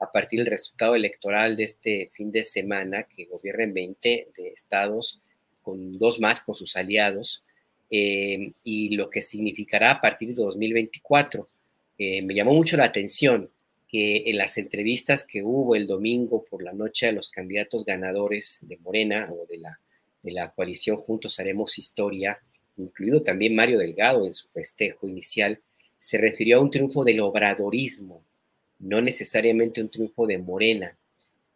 a 0.00 0.10
partir 0.10 0.40
del 0.40 0.48
resultado 0.48 0.96
electoral 0.96 1.54
de 1.54 1.62
este 1.62 2.10
fin 2.14 2.32
de 2.32 2.42
semana, 2.42 3.04
que 3.04 3.26
gobierna 3.26 3.62
en 3.62 3.74
20 3.74 4.28
de 4.36 4.48
estados, 4.48 5.20
con 5.62 5.98
dos 5.98 6.18
más 6.18 6.40
con 6.40 6.56
sus 6.56 6.74
aliados, 6.74 7.44
eh, 7.90 8.52
y 8.64 8.96
lo 8.96 9.08
que 9.08 9.22
significará 9.22 9.92
a 9.92 10.00
partir 10.00 10.34
de 10.34 10.42
2024. 10.42 11.48
Eh, 11.96 12.22
me 12.22 12.34
llamó 12.34 12.54
mucho 12.54 12.76
la 12.76 12.86
atención 12.86 13.48
en 13.96 14.38
las 14.38 14.58
entrevistas 14.58 15.22
que 15.22 15.44
hubo 15.44 15.76
el 15.76 15.86
domingo 15.86 16.44
por 16.44 16.64
la 16.64 16.72
noche 16.72 17.06
a 17.06 17.12
los 17.12 17.28
candidatos 17.28 17.84
ganadores 17.84 18.58
de 18.62 18.76
Morena 18.78 19.30
o 19.32 19.46
de 19.46 19.58
la, 19.58 19.78
de 20.20 20.32
la 20.32 20.50
coalición 20.50 20.96
Juntos 20.96 21.38
Haremos 21.38 21.78
Historia, 21.78 22.40
incluido 22.76 23.22
también 23.22 23.54
Mario 23.54 23.78
Delgado 23.78 24.26
en 24.26 24.32
su 24.32 24.48
festejo 24.48 25.06
inicial, 25.06 25.60
se 25.96 26.18
refirió 26.18 26.58
a 26.58 26.60
un 26.60 26.72
triunfo 26.72 27.04
del 27.04 27.20
obradorismo, 27.20 28.24
no 28.80 29.00
necesariamente 29.00 29.80
un 29.80 29.90
triunfo 29.90 30.26
de 30.26 30.38
Morena. 30.38 30.98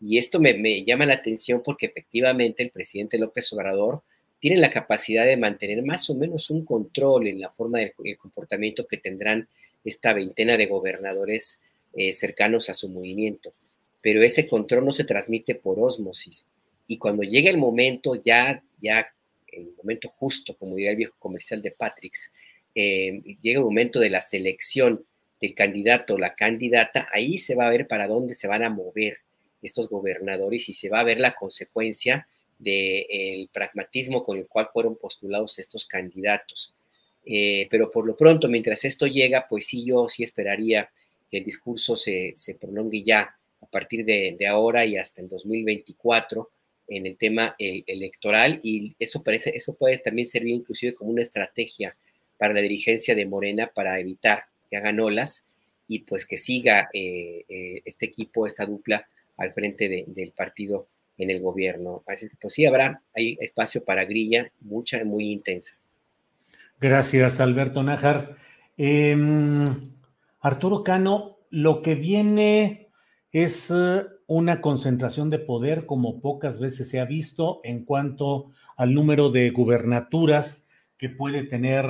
Y 0.00 0.16
esto 0.16 0.38
me, 0.38 0.54
me, 0.54 0.84
llama 0.84 1.06
la 1.06 1.14
atención 1.14 1.60
porque 1.64 1.86
efectivamente 1.86 2.62
el 2.62 2.70
presidente 2.70 3.18
López 3.18 3.52
Obrador 3.52 4.02
tiene 4.38 4.58
la 4.58 4.70
capacidad 4.70 5.26
de 5.26 5.36
mantener 5.36 5.82
más 5.82 6.08
o 6.08 6.14
menos 6.14 6.50
un 6.50 6.64
control 6.64 7.26
en 7.26 7.40
la 7.40 7.50
forma 7.50 7.80
del 7.80 7.92
comportamiento 8.16 8.86
que 8.86 8.96
tendrán 8.96 9.48
esta 9.84 10.14
veintena 10.14 10.56
de 10.56 10.66
gobernadores 10.66 11.60
eh, 12.00 12.12
cercanos 12.12 12.70
a 12.70 12.74
su 12.74 12.88
movimiento, 12.88 13.52
pero 14.00 14.22
ese 14.22 14.46
control 14.46 14.84
no 14.84 14.92
se 14.92 15.02
transmite 15.02 15.56
por 15.56 15.80
osmosis. 15.80 16.46
Y 16.86 16.96
cuando 16.96 17.24
llega 17.24 17.50
el 17.50 17.58
momento, 17.58 18.14
ya, 18.14 18.62
ya, 18.78 19.12
el 19.48 19.72
momento 19.76 20.08
justo, 20.16 20.56
como 20.56 20.76
diría 20.76 20.92
el 20.92 20.96
viejo 20.96 21.16
comercial 21.18 21.60
de 21.60 21.72
Patricks, 21.72 22.32
eh, 22.72 23.20
llega 23.42 23.58
el 23.58 23.64
momento 23.64 23.98
de 23.98 24.10
la 24.10 24.20
selección 24.20 25.04
del 25.40 25.54
candidato 25.54 26.14
o 26.14 26.18
la 26.18 26.36
candidata, 26.36 27.08
ahí 27.12 27.36
se 27.36 27.56
va 27.56 27.66
a 27.66 27.70
ver 27.70 27.88
para 27.88 28.06
dónde 28.06 28.36
se 28.36 28.46
van 28.46 28.62
a 28.62 28.70
mover 28.70 29.18
estos 29.60 29.88
gobernadores 29.88 30.68
y 30.68 30.74
se 30.74 30.88
va 30.88 31.00
a 31.00 31.04
ver 31.04 31.18
la 31.18 31.34
consecuencia 31.34 32.28
del 32.60 33.50
pragmatismo 33.52 34.22
con 34.22 34.38
el 34.38 34.46
cual 34.46 34.68
fueron 34.72 34.94
postulados 34.94 35.58
estos 35.58 35.84
candidatos. 35.84 36.76
Eh, 37.24 37.66
pero 37.72 37.90
por 37.90 38.06
lo 38.06 38.16
pronto, 38.16 38.46
mientras 38.46 38.84
esto 38.84 39.08
llega, 39.08 39.48
pues 39.48 39.66
sí, 39.66 39.84
yo 39.84 40.06
sí 40.06 40.22
esperaría 40.22 40.90
que 41.30 41.38
el 41.38 41.44
discurso 41.44 41.96
se, 41.96 42.32
se 42.34 42.54
prolongue 42.54 43.02
ya 43.02 43.36
a 43.60 43.66
partir 43.66 44.04
de, 44.04 44.36
de, 44.38 44.46
ahora 44.46 44.84
y 44.84 44.96
hasta 44.96 45.20
el 45.20 45.28
2024 45.28 46.50
en 46.88 47.06
el 47.06 47.16
tema 47.16 47.54
electoral 47.58 48.60
y 48.62 48.94
eso 48.98 49.22
parece, 49.22 49.50
eso 49.54 49.74
puede 49.74 49.98
también 49.98 50.26
servir 50.26 50.54
inclusive 50.54 50.94
como 50.94 51.10
una 51.10 51.22
estrategia 51.22 51.94
para 52.38 52.54
la 52.54 52.60
dirigencia 52.60 53.14
de 53.14 53.26
Morena 53.26 53.70
para 53.74 53.98
evitar 53.98 54.44
que 54.70 54.76
hagan 54.76 55.00
olas 55.00 55.46
y 55.86 56.00
pues 56.00 56.24
que 56.24 56.36
siga 56.36 56.88
eh, 56.92 57.44
eh, 57.48 57.82
este 57.84 58.06
equipo, 58.06 58.46
esta 58.46 58.64
dupla 58.64 59.06
al 59.36 59.52
frente 59.52 59.88
de, 59.88 60.04
del 60.06 60.30
partido 60.32 60.86
en 61.16 61.30
el 61.30 61.40
gobierno. 61.40 62.02
Así 62.06 62.28
que 62.28 62.36
pues 62.40 62.54
sí 62.54 62.64
habrá, 62.64 63.02
hay 63.14 63.36
espacio 63.40 63.84
para 63.84 64.04
grilla, 64.04 64.50
mucha, 64.60 65.02
muy 65.04 65.30
intensa. 65.30 65.74
Gracias, 66.80 67.40
Alberto 67.40 67.82
Nájar. 67.82 68.36
Eh, 68.76 69.16
Arturo 70.48 70.82
Cano, 70.82 71.40
lo 71.50 71.82
que 71.82 71.94
viene 71.94 72.90
es 73.32 73.70
eh, 73.70 74.02
una 74.26 74.62
concentración 74.62 75.28
de 75.28 75.38
poder 75.38 75.84
como 75.84 76.22
pocas 76.22 76.58
veces 76.58 76.88
se 76.88 77.00
ha 77.00 77.04
visto 77.04 77.60
en 77.64 77.84
cuanto 77.84 78.50
al 78.74 78.94
número 78.94 79.30
de 79.30 79.50
gubernaturas 79.50 80.66
que 80.96 81.10
puede 81.10 81.42
tener 81.44 81.84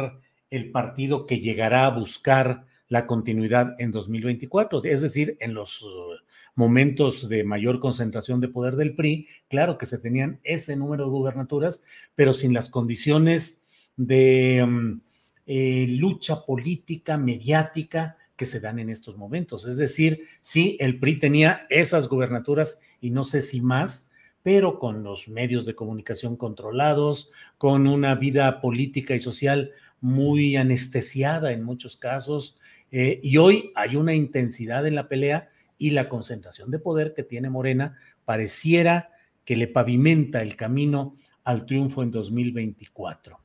el 0.50 0.72
partido 0.72 1.24
que 1.24 1.38
llegará 1.38 1.86
a 1.86 1.90
buscar 1.90 2.66
la 2.88 3.06
continuidad 3.06 3.76
en 3.78 3.92
2024, 3.92 4.82
es 4.82 5.02
decir, 5.02 5.36
en 5.38 5.54
los 5.54 5.82
uh, 5.82 6.16
momentos 6.56 7.28
de 7.28 7.44
mayor 7.44 7.78
concentración 7.78 8.40
de 8.40 8.48
poder 8.48 8.74
del 8.74 8.96
PRI, 8.96 9.28
claro 9.48 9.78
que 9.78 9.86
se 9.86 9.98
tenían 9.98 10.40
ese 10.42 10.74
número 10.74 11.04
de 11.04 11.10
gubernaturas, 11.10 11.84
pero 12.16 12.32
sin 12.32 12.52
las 12.54 12.70
condiciones 12.70 13.64
de 13.96 14.64
um, 14.64 15.00
eh, 15.46 15.86
lucha 15.90 16.44
política, 16.44 17.16
mediática 17.16 18.17
que 18.38 18.46
se 18.46 18.60
dan 18.60 18.78
en 18.78 18.88
estos 18.88 19.18
momentos. 19.18 19.66
Es 19.66 19.76
decir, 19.76 20.22
sí, 20.40 20.78
el 20.80 20.98
PRI 20.98 21.18
tenía 21.18 21.66
esas 21.68 22.08
gubernaturas 22.08 22.80
y 23.00 23.10
no 23.10 23.24
sé 23.24 23.42
si 23.42 23.60
más, 23.60 24.10
pero 24.42 24.78
con 24.78 25.02
los 25.02 25.28
medios 25.28 25.66
de 25.66 25.74
comunicación 25.74 26.36
controlados, 26.36 27.30
con 27.58 27.86
una 27.86 28.14
vida 28.14 28.62
política 28.62 29.14
y 29.14 29.20
social 29.20 29.72
muy 30.00 30.56
anestesiada 30.56 31.52
en 31.52 31.64
muchos 31.64 31.96
casos, 31.96 32.58
eh, 32.92 33.20
y 33.22 33.36
hoy 33.36 33.72
hay 33.74 33.96
una 33.96 34.14
intensidad 34.14 34.86
en 34.86 34.94
la 34.94 35.08
pelea 35.08 35.50
y 35.76 35.90
la 35.90 36.08
concentración 36.08 36.70
de 36.70 36.78
poder 36.78 37.14
que 37.14 37.24
tiene 37.24 37.50
Morena 37.50 37.96
pareciera 38.24 39.10
que 39.44 39.56
le 39.56 39.66
pavimenta 39.66 40.42
el 40.42 40.54
camino 40.54 41.16
al 41.42 41.66
triunfo 41.66 42.02
en 42.04 42.12
2024. 42.12 43.40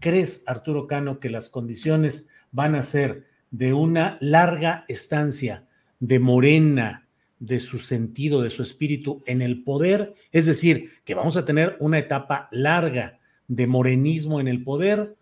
¿Crees, 0.00 0.42
Arturo 0.46 0.86
Cano, 0.86 1.20
que 1.20 1.28
las 1.28 1.50
condiciones 1.50 2.30
van 2.50 2.74
a 2.74 2.82
ser 2.82 3.27
de 3.50 3.72
una 3.72 4.18
larga 4.20 4.84
estancia 4.88 5.66
de 6.00 6.18
Morena, 6.18 7.08
de 7.38 7.60
su 7.60 7.78
sentido, 7.78 8.42
de 8.42 8.50
su 8.50 8.62
espíritu 8.62 9.22
en 9.26 9.42
el 9.42 9.62
poder? 9.64 10.14
Es 10.32 10.46
decir, 10.46 10.92
que 11.04 11.14
vamos 11.14 11.36
a 11.36 11.44
tener 11.44 11.76
una 11.80 11.98
etapa 11.98 12.48
larga 12.50 13.18
de 13.46 13.66
morenismo 13.66 14.40
en 14.40 14.48
el 14.48 14.62
poder 14.62 15.16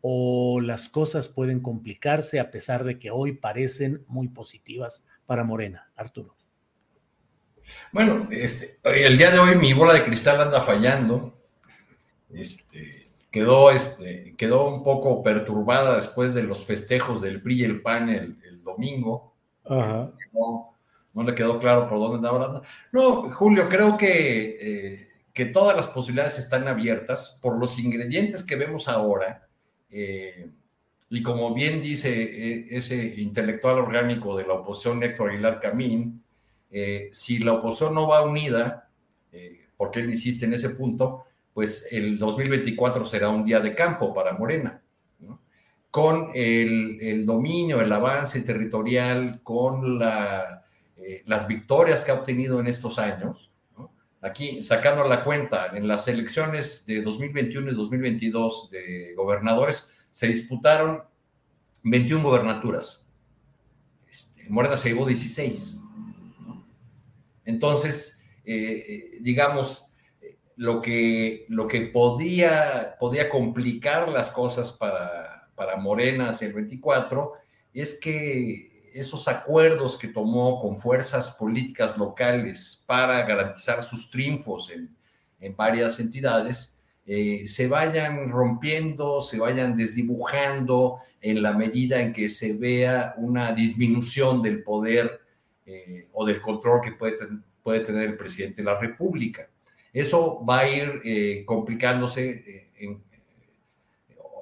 o 0.00 0.60
las 0.60 0.88
cosas 0.88 1.28
pueden 1.28 1.60
complicarse 1.60 2.38
a 2.38 2.50
pesar 2.50 2.84
de 2.84 2.98
que 2.98 3.10
hoy 3.10 3.32
parecen 3.32 4.04
muy 4.06 4.28
positivas 4.28 5.06
para 5.24 5.44
Morena, 5.44 5.90
Arturo. 5.96 6.36
Bueno, 7.90 8.28
este, 8.30 8.78
el 8.84 9.16
día 9.16 9.30
de 9.30 9.38
hoy 9.38 9.56
mi 9.56 9.72
bola 9.72 9.94
de 9.94 10.04
cristal 10.04 10.40
anda 10.40 10.60
fallando. 10.60 11.40
Este, 12.30 13.03
quedó, 13.34 13.72
este, 13.72 14.34
quedó 14.38 14.68
un 14.68 14.84
poco 14.84 15.20
perturbada 15.20 15.96
después 15.96 16.34
de 16.34 16.44
los 16.44 16.64
festejos 16.64 17.20
del 17.20 17.42
PRI 17.42 17.60
y 17.60 17.64
el 17.64 17.82
PAN 17.82 18.08
el, 18.08 18.62
domingo. 18.62 19.34
No, 19.68 20.12
no, 21.12 21.22
le 21.22 21.34
quedó 21.34 21.58
claro 21.58 21.88
por 21.88 21.98
dónde 21.98 22.16
andaba. 22.16 22.62
No, 22.92 23.30
Julio, 23.30 23.68
creo 23.68 23.96
que, 23.96 24.56
eh, 24.60 25.08
que 25.32 25.46
todas 25.46 25.76
las 25.76 25.88
posibilidades 25.88 26.38
están 26.38 26.66
abiertas 26.66 27.38
por 27.42 27.58
los 27.58 27.78
ingredientes 27.78 28.42
que 28.42 28.56
vemos 28.56 28.88
ahora 28.88 29.48
eh, 29.96 30.50
y 31.08 31.22
como 31.22 31.54
bien 31.54 31.80
dice 31.80 32.10
eh, 32.10 32.66
ese 32.70 32.96
intelectual 33.20 33.78
orgánico 33.78 34.36
de 34.36 34.44
la 34.44 34.54
oposición, 34.54 35.02
Héctor 35.04 35.30
Aguilar 35.30 35.60
Camín, 35.60 36.24
eh, 36.70 37.10
si 37.12 37.38
la 37.38 37.52
oposición 37.52 37.94
no 37.94 38.08
va 38.08 38.24
unida, 38.24 38.80
porque 39.76 39.98
él 39.98 40.08
insiste 40.08 40.46
en 40.46 40.54
ese 40.54 40.70
punto, 40.70 41.24
pues 41.54 41.86
el 41.90 42.18
2024 42.18 43.06
será 43.06 43.28
un 43.30 43.44
día 43.44 43.60
de 43.60 43.74
campo 43.74 44.12
para 44.12 44.34
Morena. 44.34 44.82
Con 45.90 46.32
el, 46.34 47.24
dominio, 47.24 47.80
el 47.80 47.92
avance 47.92 48.40
territorial, 48.40 49.40
con 49.44 49.96
las 49.96 51.46
victorias 51.46 52.02
que 52.02 52.10
ha 52.10 52.14
obtenido 52.14 52.58
en 52.58 52.66
estos 52.66 52.98
años, 52.98 53.52
aquí 54.20 54.60
sacando 54.60 55.06
la 55.06 55.22
cuenta, 55.22 55.76
en 55.76 55.86
las 55.86 56.08
elecciones 56.08 56.84
de 56.86 57.00
2021 57.02 57.70
y 57.70 57.74
2022 57.76 58.70
de 58.72 59.14
gobernadores 59.14 59.88
se 60.10 60.26
disputaron 60.26 61.04
21 61.84 62.24
gobernaturas. 62.24 63.06
Este, 64.10 64.48
Morena 64.48 64.76
se 64.76 64.88
llevó 64.88 65.06
16. 65.06 65.78
Entonces, 67.44 68.20
eh, 68.44 69.18
digamos, 69.20 69.93
lo 70.56 70.80
que, 70.80 71.46
lo 71.48 71.66
que 71.66 71.82
podía, 71.82 72.96
podía 72.98 73.28
complicar 73.28 74.08
las 74.08 74.30
cosas 74.30 74.72
para, 74.72 75.50
para 75.54 75.76
Morena 75.76 76.30
hacia 76.30 76.48
el 76.48 76.54
24 76.54 77.32
es 77.72 77.98
que 77.98 78.90
esos 78.94 79.26
acuerdos 79.26 79.98
que 79.98 80.08
tomó 80.08 80.60
con 80.60 80.78
fuerzas 80.78 81.32
políticas 81.32 81.98
locales 81.98 82.84
para 82.86 83.26
garantizar 83.26 83.82
sus 83.82 84.08
triunfos 84.08 84.70
en, 84.70 84.94
varias 85.56 86.00
entidades, 86.00 86.78
eh, 87.04 87.46
se 87.46 87.68
vayan 87.68 88.30
rompiendo, 88.30 89.20
se 89.20 89.38
vayan 89.38 89.76
desdibujando 89.76 91.00
en 91.20 91.42
la 91.42 91.52
medida 91.52 92.00
en 92.00 92.14
que 92.14 92.30
se 92.30 92.54
vea 92.54 93.14
una 93.18 93.52
disminución 93.52 94.40
del 94.40 94.62
poder 94.62 95.20
eh, 95.66 96.08
o 96.14 96.24
del 96.24 96.40
control 96.40 96.80
que 96.80 96.92
puede, 96.92 97.16
puede, 97.62 97.80
tener 97.80 98.04
el 98.04 98.16
presidente 98.16 98.62
de 98.62 98.70
la 98.72 98.80
República. 98.80 99.50
Eso 99.94 100.44
va 100.44 100.60
a 100.60 100.68
ir 100.68 101.00
eh, 101.04 101.44
complicándose 101.46 102.70
en, 102.76 103.02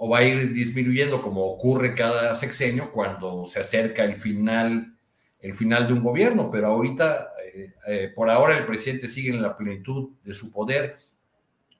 o 0.04 0.08
va 0.08 0.18
a 0.18 0.24
ir 0.24 0.52
disminuyendo 0.52 1.22
como 1.22 1.46
ocurre 1.46 1.94
cada 1.94 2.34
sexenio 2.34 2.90
cuando 2.90 3.46
se 3.46 3.60
acerca 3.60 4.02
el 4.02 4.16
final, 4.16 4.96
el 5.38 5.54
final 5.54 5.86
de 5.86 5.92
un 5.92 6.02
gobierno, 6.02 6.50
pero 6.50 6.72
ahorita, 6.72 7.28
eh, 7.54 7.72
eh, 7.86 8.12
por 8.12 8.28
ahora 8.28 8.58
el 8.58 8.66
presidente 8.66 9.06
sigue 9.06 9.30
en 9.30 9.40
la 9.40 9.56
plenitud 9.56 10.10
de 10.24 10.34
su 10.34 10.50
poder, 10.50 10.96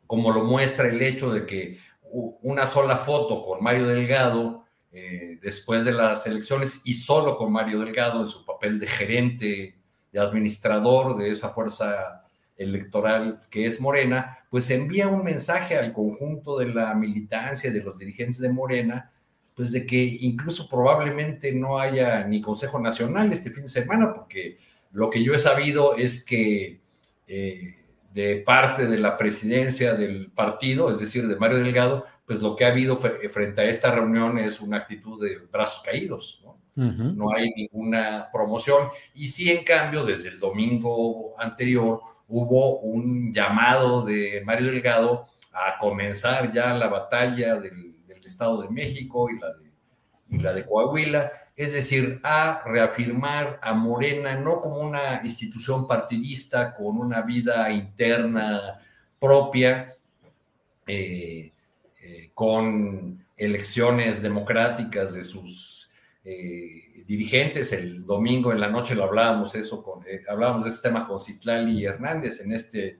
como 0.07 0.31
lo 0.31 0.45
muestra 0.45 0.87
el 0.87 1.03
hecho 1.03 1.33
de 1.33 1.45
que 1.45 1.79
una 2.13 2.65
sola 2.65 2.97
foto 2.97 3.43
con 3.43 3.61
Mario 3.61 3.89
Delgado 3.89 4.67
eh, 4.93 5.41
después 5.43 5.85
de 5.85 5.91
las 5.91 6.25
elecciones 6.25 6.81
y 6.85 6.95
solo 6.95 7.37
con 7.37 7.51
Mario 7.51 7.81
Delgado 7.81 8.21
en 8.21 8.29
su 8.29 8.45
papel 8.45 8.79
de 8.79 8.87
gerente, 8.87 9.77
de 10.13 10.21
administrador 10.21 11.17
de 11.17 11.31
esa 11.31 11.49
fuerza 11.49 12.22
electoral 12.63 13.41
que 13.51 13.67
es 13.67 13.81
Morena, 13.81 14.39
pues 14.51 14.71
envía 14.71 15.09
un 15.09 15.25
mensaje 15.25 15.77
al 15.77 15.93
conjunto 15.93 16.59
de 16.59 16.69
la 16.69 16.95
militancia, 16.95 17.71
de 17.71 17.83
los 17.83 17.99
dirigentes 17.99 18.39
de 18.39 18.51
Morena, 18.51 19.13
pues 19.55 19.73
de 19.73 19.87
que 19.87 20.03
incluso 20.21 20.69
probablemente 20.69 21.53
no 21.53 21.79
haya 21.79 22.25
ni 22.27 22.41
Consejo 22.41 22.79
Nacional 22.81 23.33
este 23.33 23.51
fin 23.51 23.65
de 23.65 23.69
semana, 23.69 24.13
porque 24.15 24.59
lo 24.93 25.11
que 25.11 25.23
yo 25.23 25.35
he 25.35 25.39
sabido 25.39 25.97
es 25.97 26.25
que 26.25 26.81
eh, 27.27 27.77
de 28.13 28.37
parte 28.37 28.87
de 28.87 28.99
la 28.99 29.17
presidencia 29.17 29.95
del 29.95 30.31
partido, 30.31 30.91
es 30.91 30.99
decir, 30.99 31.27
de 31.27 31.37
Mario 31.37 31.59
Delgado, 31.59 32.05
pues 32.27 32.41
lo 32.43 32.57
que 32.57 32.65
ha 32.65 32.69
habido 32.69 32.97
frente 32.97 33.61
a 33.61 33.65
esta 33.65 33.91
reunión 33.91 34.39
es 34.39 34.61
una 34.61 34.79
actitud 34.79 35.23
de 35.23 35.39
brazos 35.51 35.83
caídos, 35.85 36.41
¿no? 36.45 36.62
No 36.75 37.35
hay 37.35 37.51
ninguna 37.55 38.29
promoción. 38.33 38.89
Y 39.15 39.29
sí, 39.29 39.51
en 39.51 39.65
cambio, 39.65 40.05
desde 40.05 40.31
el 40.31 40.39
domingo 40.39 41.35
anterior 41.39 42.01
hubo 42.29 42.81
un 42.81 43.33
llamado 43.33 44.05
de 44.05 44.43
Mario 44.45 44.73
Delgado 44.73 45.27
a 45.53 45.77
comenzar 45.79 46.51
ya 46.53 46.73
la 46.75 46.89
batalla 46.89 47.57
del, 47.57 47.91
Estado 48.25 48.63
de 48.63 48.71
México 48.71 49.29
y 49.29 49.39
la 49.39 49.49
de, 49.53 49.73
y 50.31 50.39
la 50.39 50.53
de 50.53 50.65
Coahuila, 50.65 51.33
es 51.57 51.73
decir, 51.73 52.21
a 52.23 52.63
reafirmar 52.65 53.59
a 53.61 53.75
Morena 53.75 54.37
no 54.37 54.61
como 54.61 54.77
una 54.77 55.21
institución 55.25 55.89
partidista 55.89 56.73
con 56.73 56.99
una 56.99 57.23
vida 57.23 57.69
interna 57.73 58.79
propia, 59.19 59.97
eh, 60.87 61.53
eh, 62.01 62.31
con 62.33 63.25
elecciones 63.37 64.23
democráticas 64.23 65.13
de 65.13 65.25
sus 65.25 65.82
eh, 66.25 67.05
dirigentes. 67.07 67.73
El 67.73 68.05
domingo 68.05 68.53
en 68.53 68.61
la 68.61 68.69
noche 68.69 68.95
lo 68.95 69.05
hablábamos 69.05 69.55
eso 69.55 69.83
con, 69.83 70.07
eh, 70.07 70.23
hablábamos 70.29 70.65
de 70.65 70.71
este 70.71 70.89
tema 70.89 71.07
con 71.07 71.19
Citlali 71.19 71.85
Hernández 71.85 72.41
en 72.41 72.53
este 72.53 72.99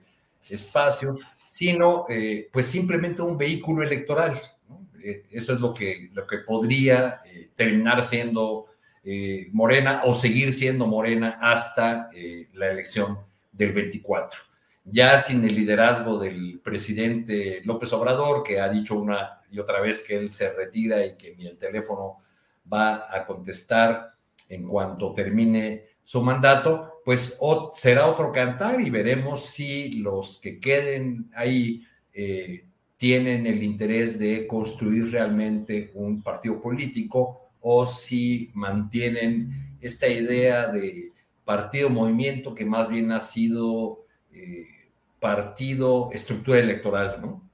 espacio, 0.49 1.17
sino 1.47 2.05
eh, 2.09 2.49
pues 2.51 2.65
simplemente 2.65 3.21
un 3.21 3.37
vehículo 3.37 3.83
electoral. 3.83 4.39
Eso 5.31 5.53
es 5.53 5.59
lo 5.59 5.73
que, 5.73 6.09
lo 6.13 6.25
que 6.25 6.37
podría 6.39 7.21
terminar 7.55 8.03
siendo 8.03 8.67
Morena 9.51 10.03
o 10.05 10.13
seguir 10.13 10.53
siendo 10.53 10.87
Morena 10.87 11.39
hasta 11.41 12.09
la 12.53 12.71
elección 12.71 13.19
del 13.51 13.73
24 13.73 14.39
ya 14.85 15.17
sin 15.17 15.43
el 15.43 15.55
liderazgo 15.55 16.19
del 16.19 16.59
presidente 16.63 17.61
López 17.63 17.91
Obrador, 17.93 18.43
que 18.43 18.59
ha 18.59 18.69
dicho 18.69 18.95
una 18.95 19.41
y 19.49 19.59
otra 19.59 19.79
vez 19.79 20.01
que 20.01 20.17
él 20.17 20.29
se 20.29 20.51
retira 20.51 21.05
y 21.05 21.15
que 21.15 21.35
ni 21.35 21.47
el 21.47 21.57
teléfono 21.57 22.17
va 22.71 23.05
a 23.09 23.25
contestar 23.25 24.13
en 24.49 24.67
cuanto 24.67 25.13
termine 25.13 25.85
su 26.03 26.21
mandato, 26.21 27.01
pues 27.05 27.39
será 27.73 28.07
otro 28.07 28.31
cantar 28.31 28.81
y 28.81 28.89
veremos 28.89 29.45
si 29.45 29.93
los 29.93 30.39
que 30.39 30.59
queden 30.59 31.31
ahí 31.35 31.83
eh, 32.13 32.65
tienen 32.97 33.47
el 33.47 33.63
interés 33.63 34.19
de 34.19 34.47
construir 34.47 35.11
realmente 35.11 35.91
un 35.95 36.21
partido 36.21 36.61
político 36.61 37.51
o 37.61 37.85
si 37.85 38.51
mantienen 38.53 39.77
esta 39.81 40.07
idea 40.07 40.67
de 40.67 41.11
partido 41.43 41.89
movimiento 41.89 42.53
que 42.53 42.65
más 42.65 42.87
bien 42.87 43.11
ha 43.11 43.19
sido 43.19 44.05
eh, 44.31 44.65
partido 45.19 46.09
estructura 46.11 46.59
electoral, 46.59 47.19
¿no? 47.21 47.49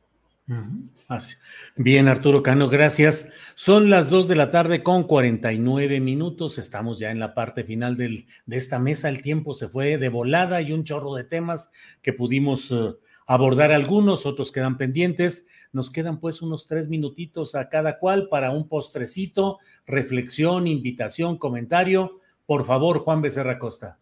Bien, 1.75 2.07
Arturo 2.07 2.41
Cano, 2.41 2.69
gracias. 2.69 3.33
Son 3.55 3.89
las 3.89 4.09
2 4.09 4.27
de 4.27 4.35
la 4.35 4.51
tarde 4.51 4.81
con 4.81 5.03
49 5.03 5.99
minutos. 5.99 6.57
Estamos 6.57 6.97
ya 6.97 7.11
en 7.11 7.19
la 7.19 7.33
parte 7.33 7.63
final 7.63 7.97
del, 7.97 8.25
de 8.45 8.57
esta 8.57 8.79
mesa. 8.79 9.09
El 9.09 9.21
tiempo 9.21 9.53
se 9.53 9.67
fue 9.67 9.97
de 9.97 10.09
volada 10.09 10.61
y 10.61 10.71
un 10.71 10.83
chorro 10.83 11.13
de 11.13 11.23
temas 11.23 11.71
que 12.01 12.13
pudimos 12.13 12.71
eh, 12.71 12.95
abordar 13.27 13.71
algunos, 13.71 14.25
otros 14.25 14.51
quedan 14.51 14.77
pendientes. 14.77 15.47
Nos 15.71 15.91
quedan 15.91 16.19
pues 16.19 16.41
unos 16.41 16.65
tres 16.65 16.87
minutitos 16.89 17.53
a 17.53 17.69
cada 17.69 17.99
cual 17.99 18.27
para 18.27 18.49
un 18.49 18.67
postrecito, 18.67 19.59
reflexión, 19.85 20.65
invitación, 20.65 21.37
comentario. 21.37 22.21
Por 22.47 22.65
favor, 22.65 22.99
Juan 22.99 23.21
Becerra 23.21 23.59
Costa. 23.59 23.99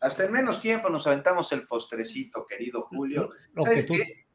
Hasta 0.00 0.24
en 0.24 0.32
menos 0.32 0.60
tiempo 0.60 0.90
nos 0.90 1.06
aventamos 1.06 1.50
el 1.52 1.64
postrecito, 1.64 2.44
querido 2.44 2.82
Julio. 2.82 3.30
¿Sabes 3.56 3.86
qué? 3.86 4.25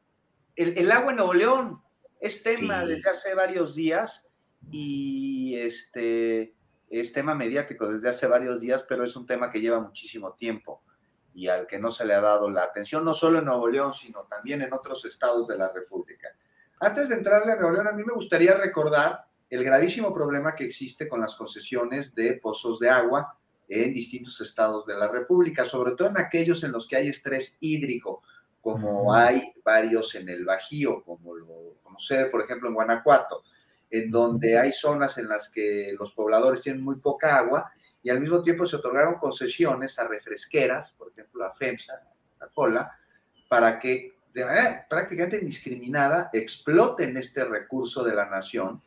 El, 0.56 0.90
agua 0.90 1.10
en 1.10 1.16
Nuevo 1.16 1.34
León. 1.34 1.82
Es 2.20 2.42
tema 2.42 2.84
desde 2.84 3.10
hace 3.10 3.34
varios 3.34 3.74
días 3.74 4.28
y 4.70 5.56
este 5.56 6.54
es 6.88 7.12
tema 7.12 7.34
mediático 7.34 7.90
desde 7.90 8.10
hace 8.10 8.26
varios 8.26 8.60
días, 8.60 8.84
pero 8.88 9.04
es 9.04 9.16
un 9.16 9.26
tema 9.26 9.50
que 9.50 9.60
lleva 9.60 9.80
muchísimo 9.80 10.34
tiempo 10.34 10.82
y 11.34 11.48
al 11.48 11.66
que 11.66 11.78
no 11.78 11.90
se 11.90 12.04
le 12.04 12.14
ha 12.14 12.20
dado 12.20 12.50
la 12.50 12.62
atención, 12.62 13.04
no 13.04 13.14
solo 13.14 13.38
en 13.38 13.46
Nuevo 13.46 13.66
León, 13.66 13.94
sino 13.94 14.24
también 14.24 14.62
en 14.62 14.72
otros 14.72 15.04
estados 15.06 15.48
de 15.48 15.56
la 15.56 15.72
República. 15.72 16.28
Antes 16.78 17.08
de 17.08 17.16
entrarle 17.16 17.52
a 17.52 17.56
Nuevo 17.56 17.72
León, 17.72 17.88
a 17.88 17.92
mí 17.92 18.04
me 18.04 18.12
gustaría 18.12 18.54
recordar 18.54 19.24
el 19.48 19.64
gravísimo 19.64 20.12
problema 20.14 20.54
que 20.54 20.64
existe 20.64 21.08
con 21.08 21.20
las 21.20 21.34
concesiones 21.34 22.14
de 22.14 22.34
pozos 22.34 22.78
de 22.78 22.90
agua 22.90 23.38
en 23.68 23.94
distintos 23.94 24.40
estados 24.40 24.86
de 24.86 24.94
la 24.94 25.08
República, 25.08 25.64
sobre 25.64 25.92
todo 25.92 26.08
en 26.08 26.18
aquellos 26.18 26.62
en 26.62 26.72
los 26.72 26.86
que 26.86 26.96
hay 26.96 27.08
estrés 27.08 27.56
hídrico 27.60 28.22
como 28.62 29.12
hay 29.12 29.52
varios 29.64 30.14
en 30.14 30.28
el 30.28 30.44
Bajío, 30.44 31.02
como 31.02 31.34
lo 31.34 31.74
conoce, 31.82 32.26
por 32.26 32.42
ejemplo, 32.42 32.68
en 32.68 32.74
Guanajuato, 32.74 33.42
en 33.90 34.10
donde 34.10 34.56
hay 34.56 34.72
zonas 34.72 35.18
en 35.18 35.28
las 35.28 35.50
que 35.50 35.94
los 35.98 36.12
pobladores 36.12 36.62
tienen 36.62 36.82
muy 36.82 36.96
poca 36.96 37.36
agua 37.36 37.72
y 38.04 38.10
al 38.10 38.20
mismo 38.20 38.40
tiempo 38.42 38.64
se 38.64 38.76
otorgaron 38.76 39.16
concesiones 39.16 39.98
a 39.98 40.06
refresqueras, 40.06 40.92
por 40.92 41.10
ejemplo, 41.10 41.44
a 41.44 41.52
FEMSA, 41.52 42.02
a 42.40 42.46
Cola, 42.54 42.96
para 43.48 43.80
que 43.80 44.14
de 44.32 44.44
manera 44.44 44.86
prácticamente 44.88 45.38
indiscriminada 45.38 46.30
exploten 46.32 47.16
este 47.16 47.44
recurso 47.44 48.04
de 48.04 48.14
la 48.14 48.26
nación. 48.26 48.80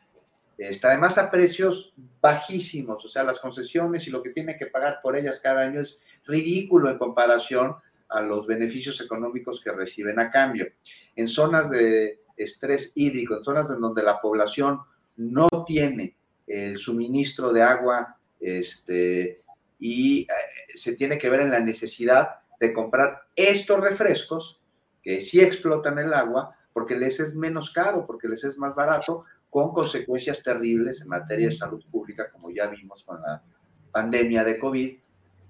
Está 0.56 0.88
además 0.88 1.18
a 1.18 1.30
precios 1.30 1.92
bajísimos, 2.20 3.04
o 3.04 3.08
sea, 3.10 3.22
las 3.22 3.38
concesiones 3.38 4.06
y 4.08 4.10
lo 4.10 4.22
que 4.22 4.30
tiene 4.30 4.56
que 4.56 4.66
pagar 4.66 5.00
por 5.02 5.16
ellas 5.16 5.38
cada 5.40 5.60
año 5.60 5.80
es 5.80 6.02
ridículo 6.24 6.90
en 6.90 6.96
comparación 6.96 7.76
a 8.08 8.20
los 8.20 8.46
beneficios 8.46 9.00
económicos 9.00 9.60
que 9.60 9.72
reciben 9.72 10.18
a 10.18 10.30
cambio. 10.30 10.66
En 11.14 11.28
zonas 11.28 11.70
de 11.70 12.20
estrés 12.36 12.92
hídrico, 12.94 13.36
en 13.36 13.44
zonas 13.44 13.70
en 13.70 13.80
donde 13.80 14.02
la 14.02 14.20
población 14.20 14.80
no 15.16 15.48
tiene 15.66 16.16
el 16.46 16.78
suministro 16.78 17.52
de 17.52 17.62
agua 17.62 18.16
este, 18.40 19.42
y 19.78 20.22
eh, 20.22 20.26
se 20.74 20.94
tiene 20.94 21.18
que 21.18 21.30
ver 21.30 21.40
en 21.40 21.50
la 21.50 21.60
necesidad 21.60 22.40
de 22.60 22.72
comprar 22.72 23.22
estos 23.34 23.80
refrescos 23.80 24.60
que 25.02 25.20
sí 25.20 25.40
explotan 25.40 25.98
el 25.98 26.12
agua 26.12 26.56
porque 26.72 26.96
les 26.96 27.20
es 27.20 27.36
menos 27.36 27.70
caro, 27.70 28.06
porque 28.06 28.28
les 28.28 28.44
es 28.44 28.58
más 28.58 28.74
barato, 28.74 29.24
con 29.48 29.72
consecuencias 29.72 30.42
terribles 30.42 31.00
en 31.00 31.08
materia 31.08 31.46
de 31.46 31.54
salud 31.54 31.82
pública, 31.90 32.30
como 32.30 32.50
ya 32.50 32.66
vimos 32.66 33.02
con 33.04 33.22
la 33.22 33.42
pandemia 33.90 34.44
de 34.44 34.58
COVID. 34.58 34.98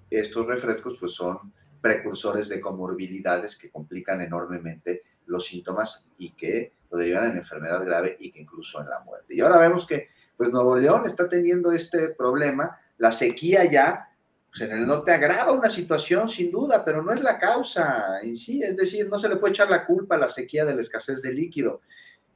Estos 0.08 0.46
refrescos 0.46 0.96
pues 1.00 1.12
son 1.12 1.52
precursores 1.86 2.48
de 2.48 2.60
comorbilidades 2.60 3.56
que 3.56 3.70
complican 3.70 4.20
enormemente 4.20 5.02
los 5.26 5.46
síntomas 5.46 6.04
y 6.18 6.32
que 6.32 6.72
lo 6.90 6.98
derivan 6.98 7.30
en 7.30 7.36
enfermedad 7.36 7.84
grave 7.84 8.16
y 8.18 8.32
que 8.32 8.40
incluso 8.40 8.80
en 8.80 8.88
la 8.88 9.00
muerte. 9.00 9.34
Y 9.34 9.40
ahora 9.40 9.58
vemos 9.58 9.86
que 9.86 10.08
pues 10.36 10.50
Nuevo 10.50 10.76
León 10.76 11.02
está 11.06 11.28
teniendo 11.28 11.70
este 11.70 12.08
problema, 12.08 12.76
la 12.98 13.12
sequía 13.12 13.64
ya 13.70 14.08
pues 14.48 14.60
en 14.62 14.76
el 14.76 14.86
norte 14.86 15.12
agrava 15.12 15.52
una 15.52 15.70
situación 15.70 16.28
sin 16.28 16.50
duda, 16.50 16.84
pero 16.84 17.02
no 17.02 17.12
es 17.12 17.20
la 17.20 17.38
causa 17.38 18.20
en 18.20 18.36
sí, 18.36 18.62
es 18.62 18.76
decir, 18.76 19.08
no 19.08 19.20
se 19.20 19.28
le 19.28 19.36
puede 19.36 19.52
echar 19.52 19.70
la 19.70 19.86
culpa 19.86 20.16
a 20.16 20.18
la 20.18 20.28
sequía 20.28 20.64
de 20.64 20.74
la 20.74 20.80
escasez 20.80 21.22
de 21.22 21.32
líquido. 21.32 21.82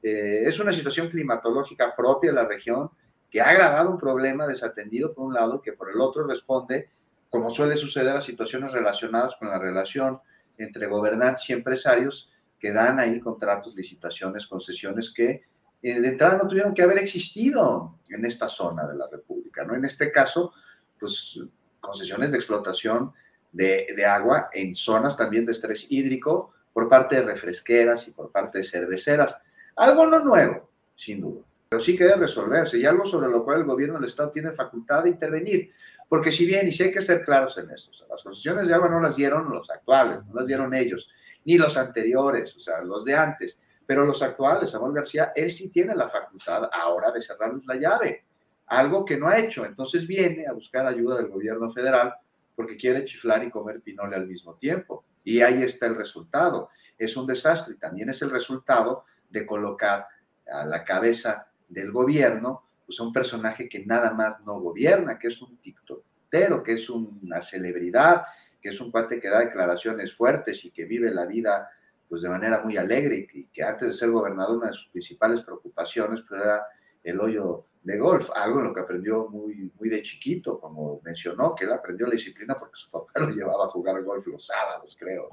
Eh, 0.00 0.42
es 0.44 0.60
una 0.60 0.72
situación 0.72 1.08
climatológica 1.08 1.94
propia 1.96 2.30
de 2.30 2.36
la 2.36 2.46
región 2.46 2.90
que 3.28 3.40
ha 3.40 3.48
agravado 3.48 3.90
un 3.90 3.98
problema 3.98 4.46
desatendido 4.46 5.12
por 5.12 5.26
un 5.26 5.34
lado 5.34 5.60
que 5.60 5.72
por 5.72 5.90
el 5.90 6.00
otro 6.00 6.26
responde 6.26 6.90
como 7.30 7.50
suele 7.50 7.76
suceder 7.76 8.16
a 8.16 8.20
situaciones 8.20 8.72
relacionadas 8.72 9.36
con 9.36 9.48
la 9.48 9.58
relación 9.58 10.20
entre 10.58 10.86
gobernantes 10.86 11.48
y 11.48 11.52
empresarios 11.52 12.30
que 12.58 12.72
dan 12.72 13.00
ahí 13.00 13.18
contratos, 13.20 13.74
licitaciones, 13.74 14.46
concesiones 14.46 15.12
que 15.14 15.44
eh, 15.82 16.00
de 16.00 16.08
entrada 16.08 16.36
no 16.36 16.48
tuvieron 16.48 16.74
que 16.74 16.82
haber 16.82 16.98
existido 16.98 17.98
en 18.10 18.26
esta 18.26 18.48
zona 18.48 18.86
de 18.86 18.96
la 18.96 19.06
República, 19.10 19.64
¿no? 19.64 19.74
En 19.74 19.84
este 19.84 20.12
caso, 20.12 20.52
pues 20.98 21.40
concesiones 21.80 22.32
de 22.32 22.36
explotación 22.36 23.12
de, 23.50 23.86
de 23.96 24.04
agua 24.04 24.50
en 24.52 24.74
zonas 24.74 25.16
también 25.16 25.46
de 25.46 25.52
estrés 25.52 25.86
hídrico 25.88 26.52
por 26.72 26.88
parte 26.88 27.16
de 27.16 27.22
refresqueras 27.22 28.06
y 28.08 28.10
por 28.10 28.30
parte 28.30 28.58
de 28.58 28.64
cerveceras. 28.64 29.40
Algo 29.76 30.06
no 30.06 30.18
nuevo, 30.20 30.70
sin 30.94 31.22
duda, 31.22 31.42
pero 31.68 31.80
sí 31.80 31.96
que 31.96 32.04
debe 32.04 32.18
resolverse 32.18 32.78
y 32.78 32.84
algo 32.84 33.06
sobre 33.06 33.30
lo 33.30 33.42
cual 33.44 33.60
el 33.60 33.66
gobierno 33.66 33.94
del 33.94 34.08
Estado 34.08 34.30
tiene 34.30 34.52
facultad 34.52 35.04
de 35.04 35.10
intervenir. 35.10 35.72
Porque 36.10 36.32
si 36.32 36.44
bien, 36.44 36.66
y 36.66 36.72
si 36.72 36.82
hay 36.82 36.92
que 36.92 37.02
ser 37.02 37.24
claros 37.24 37.56
en 37.58 37.70
esto, 37.70 37.92
las 38.08 38.20
concesiones 38.20 38.66
de 38.66 38.74
agua 38.74 38.88
no 38.88 38.98
las 38.98 39.14
dieron 39.14 39.48
los 39.48 39.70
actuales, 39.70 40.18
no 40.26 40.34
las 40.34 40.44
dieron 40.44 40.74
ellos, 40.74 41.08
ni 41.44 41.56
los 41.56 41.76
anteriores, 41.76 42.56
o 42.56 42.58
sea, 42.58 42.80
los 42.82 43.04
de 43.04 43.14
antes, 43.14 43.60
pero 43.86 44.04
los 44.04 44.20
actuales, 44.20 44.70
Samuel 44.70 44.92
García, 44.92 45.30
él 45.36 45.52
sí 45.52 45.70
tiene 45.70 45.94
la 45.94 46.08
facultad 46.08 46.68
ahora 46.72 47.12
de 47.12 47.22
cerrarles 47.22 47.64
la 47.64 47.76
llave, 47.76 48.24
algo 48.66 49.04
que 49.04 49.16
no 49.16 49.28
ha 49.28 49.38
hecho. 49.38 49.64
Entonces 49.64 50.04
viene 50.04 50.48
a 50.48 50.52
buscar 50.52 50.84
ayuda 50.84 51.16
del 51.16 51.28
gobierno 51.28 51.70
federal 51.70 52.12
porque 52.56 52.76
quiere 52.76 53.04
chiflar 53.04 53.44
y 53.44 53.50
comer 53.50 53.80
pinole 53.80 54.16
al 54.16 54.26
mismo 54.26 54.56
tiempo. 54.56 55.04
Y 55.22 55.42
ahí 55.42 55.62
está 55.62 55.86
el 55.86 55.94
resultado. 55.94 56.70
Es 56.98 57.16
un 57.16 57.24
desastre 57.24 57.74
y 57.74 57.78
también 57.78 58.10
es 58.10 58.20
el 58.22 58.32
resultado 58.32 59.04
de 59.28 59.46
colocar 59.46 60.08
a 60.52 60.66
la 60.66 60.84
cabeza 60.84 61.46
del 61.68 61.92
gobierno 61.92 62.64
pues 62.90 62.98
un 62.98 63.12
personaje 63.12 63.68
que 63.68 63.86
nada 63.86 64.12
más 64.12 64.40
no 64.40 64.58
gobierna, 64.58 65.16
que 65.16 65.28
es 65.28 65.40
un 65.40 65.56
tiktokero, 65.58 66.60
que 66.60 66.72
es 66.72 66.90
una 66.90 67.40
celebridad, 67.40 68.24
que 68.60 68.70
es 68.70 68.80
un 68.80 68.90
cuate 68.90 69.20
que 69.20 69.28
da 69.28 69.38
declaraciones 69.38 70.12
fuertes 70.12 70.64
y 70.64 70.72
que 70.72 70.86
vive 70.86 71.08
la 71.12 71.24
vida 71.24 71.70
pues 72.08 72.22
de 72.22 72.28
manera 72.28 72.62
muy 72.64 72.76
alegre 72.76 73.28
y 73.32 73.46
que, 73.46 73.62
antes 73.62 73.86
de 73.86 73.94
ser 73.94 74.10
gobernador 74.10 74.56
una 74.56 74.66
de 74.66 74.72
sus 74.72 74.88
principales 74.88 75.42
preocupaciones 75.42 76.22
pues, 76.28 76.42
era 76.42 76.66
el 77.04 77.20
hoyo 77.20 77.66
de 77.84 77.96
golf, 77.96 78.28
algo 78.34 78.58
en 78.58 78.64
lo 78.66 78.74
que 78.74 78.80
aprendió 78.80 79.28
muy, 79.28 79.70
muy 79.78 79.88
de 79.88 80.02
chiquito, 80.02 80.58
como 80.58 81.00
mencionó, 81.04 81.54
que 81.54 81.66
él 81.66 81.72
aprendió 81.72 82.08
la 82.08 82.14
disciplina 82.14 82.58
porque 82.58 82.74
su 82.74 82.90
papá 82.90 83.20
lo 83.20 83.30
llevaba 83.30 83.66
a 83.66 83.68
jugar 83.68 84.02
golf 84.02 84.26
los 84.26 84.44
sábados, 84.44 84.96
creo. 84.98 85.28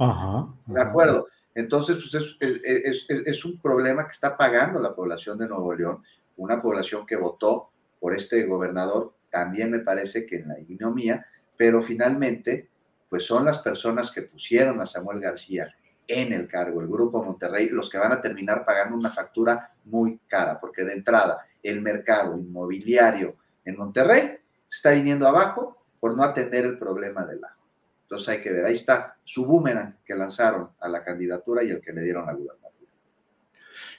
De 0.67 0.79
acuerdo. 0.79 1.27
Entonces, 1.55 1.95
pues 1.95 2.13
es, 2.13 2.37
es, 2.39 3.05
es, 3.09 3.25
es, 3.25 3.45
un 3.45 3.59
problema 3.59 4.05
que 4.05 4.13
está 4.13 4.37
pagando 4.37 4.79
la 4.79 4.93
población 4.93 5.39
de 5.39 5.47
Nuevo 5.47 5.73
León 5.73 6.03
una 6.37 6.61
población 6.61 7.05
que 7.05 7.15
votó 7.15 7.71
por 7.99 8.15
este 8.15 8.43
gobernador, 8.45 9.13
también 9.29 9.71
me 9.71 9.79
parece 9.79 10.25
que 10.25 10.37
en 10.37 10.47
la 10.47 10.59
ignomía, 10.59 11.25
pero 11.57 11.81
finalmente, 11.81 12.69
pues 13.09 13.25
son 13.25 13.45
las 13.45 13.59
personas 13.59 14.11
que 14.11 14.21
pusieron 14.21 14.79
a 14.81 14.85
Samuel 14.85 15.19
García 15.19 15.73
en 16.07 16.31
el 16.31 16.47
cargo, 16.47 16.79
el 16.81 16.87
Grupo 16.87 17.23
Monterrey, 17.23 17.69
los 17.69 17.89
que 17.89 17.97
van 17.97 18.13
a 18.13 18.21
terminar 18.21 18.63
pagando 18.65 18.95
una 18.95 19.09
factura 19.09 19.73
muy 19.85 20.19
cara, 20.27 20.57
porque 20.59 20.83
de 20.83 20.93
entrada 20.93 21.45
el 21.61 21.81
mercado 21.81 22.37
inmobiliario 22.37 23.35
en 23.65 23.77
Monterrey 23.77 24.37
está 24.69 24.91
viniendo 24.91 25.27
abajo 25.27 25.83
por 25.99 26.15
no 26.15 26.23
atender 26.23 26.65
el 26.65 26.77
problema 26.77 27.25
del 27.25 27.43
agua. 27.43 27.57
Entonces 28.03 28.29
hay 28.29 28.41
que 28.41 28.53
ver, 28.53 28.65
ahí 28.65 28.73
está 28.73 29.17
su 29.25 29.45
boomerang 29.45 29.97
que 30.05 30.15
lanzaron 30.15 30.69
a 30.79 30.87
la 30.87 31.03
candidatura 31.03 31.63
y 31.63 31.71
el 31.71 31.81
que 31.81 31.91
le 31.91 32.03
dieron 32.03 32.25
la 32.25 32.33
gubernatura. 32.33 32.66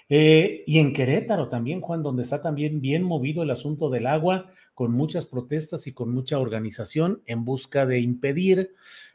Eh, 0.08 0.64
y 0.66 0.78
en 0.78 0.92
Querétaro 0.92 1.48
también, 1.48 1.80
Juan, 1.80 2.02
donde 2.02 2.22
está 2.22 2.40
también 2.40 2.80
bien 2.80 3.02
movido 3.02 3.42
el 3.42 3.50
asunto 3.50 3.90
del 3.90 4.06
agua, 4.06 4.50
con 4.74 4.92
muchas 4.92 5.26
protestas 5.26 5.86
y 5.86 5.92
con 5.92 6.12
mucha 6.12 6.38
organización 6.38 7.22
en 7.26 7.44
busca 7.44 7.86
de 7.86 8.00
impedir 8.00 8.72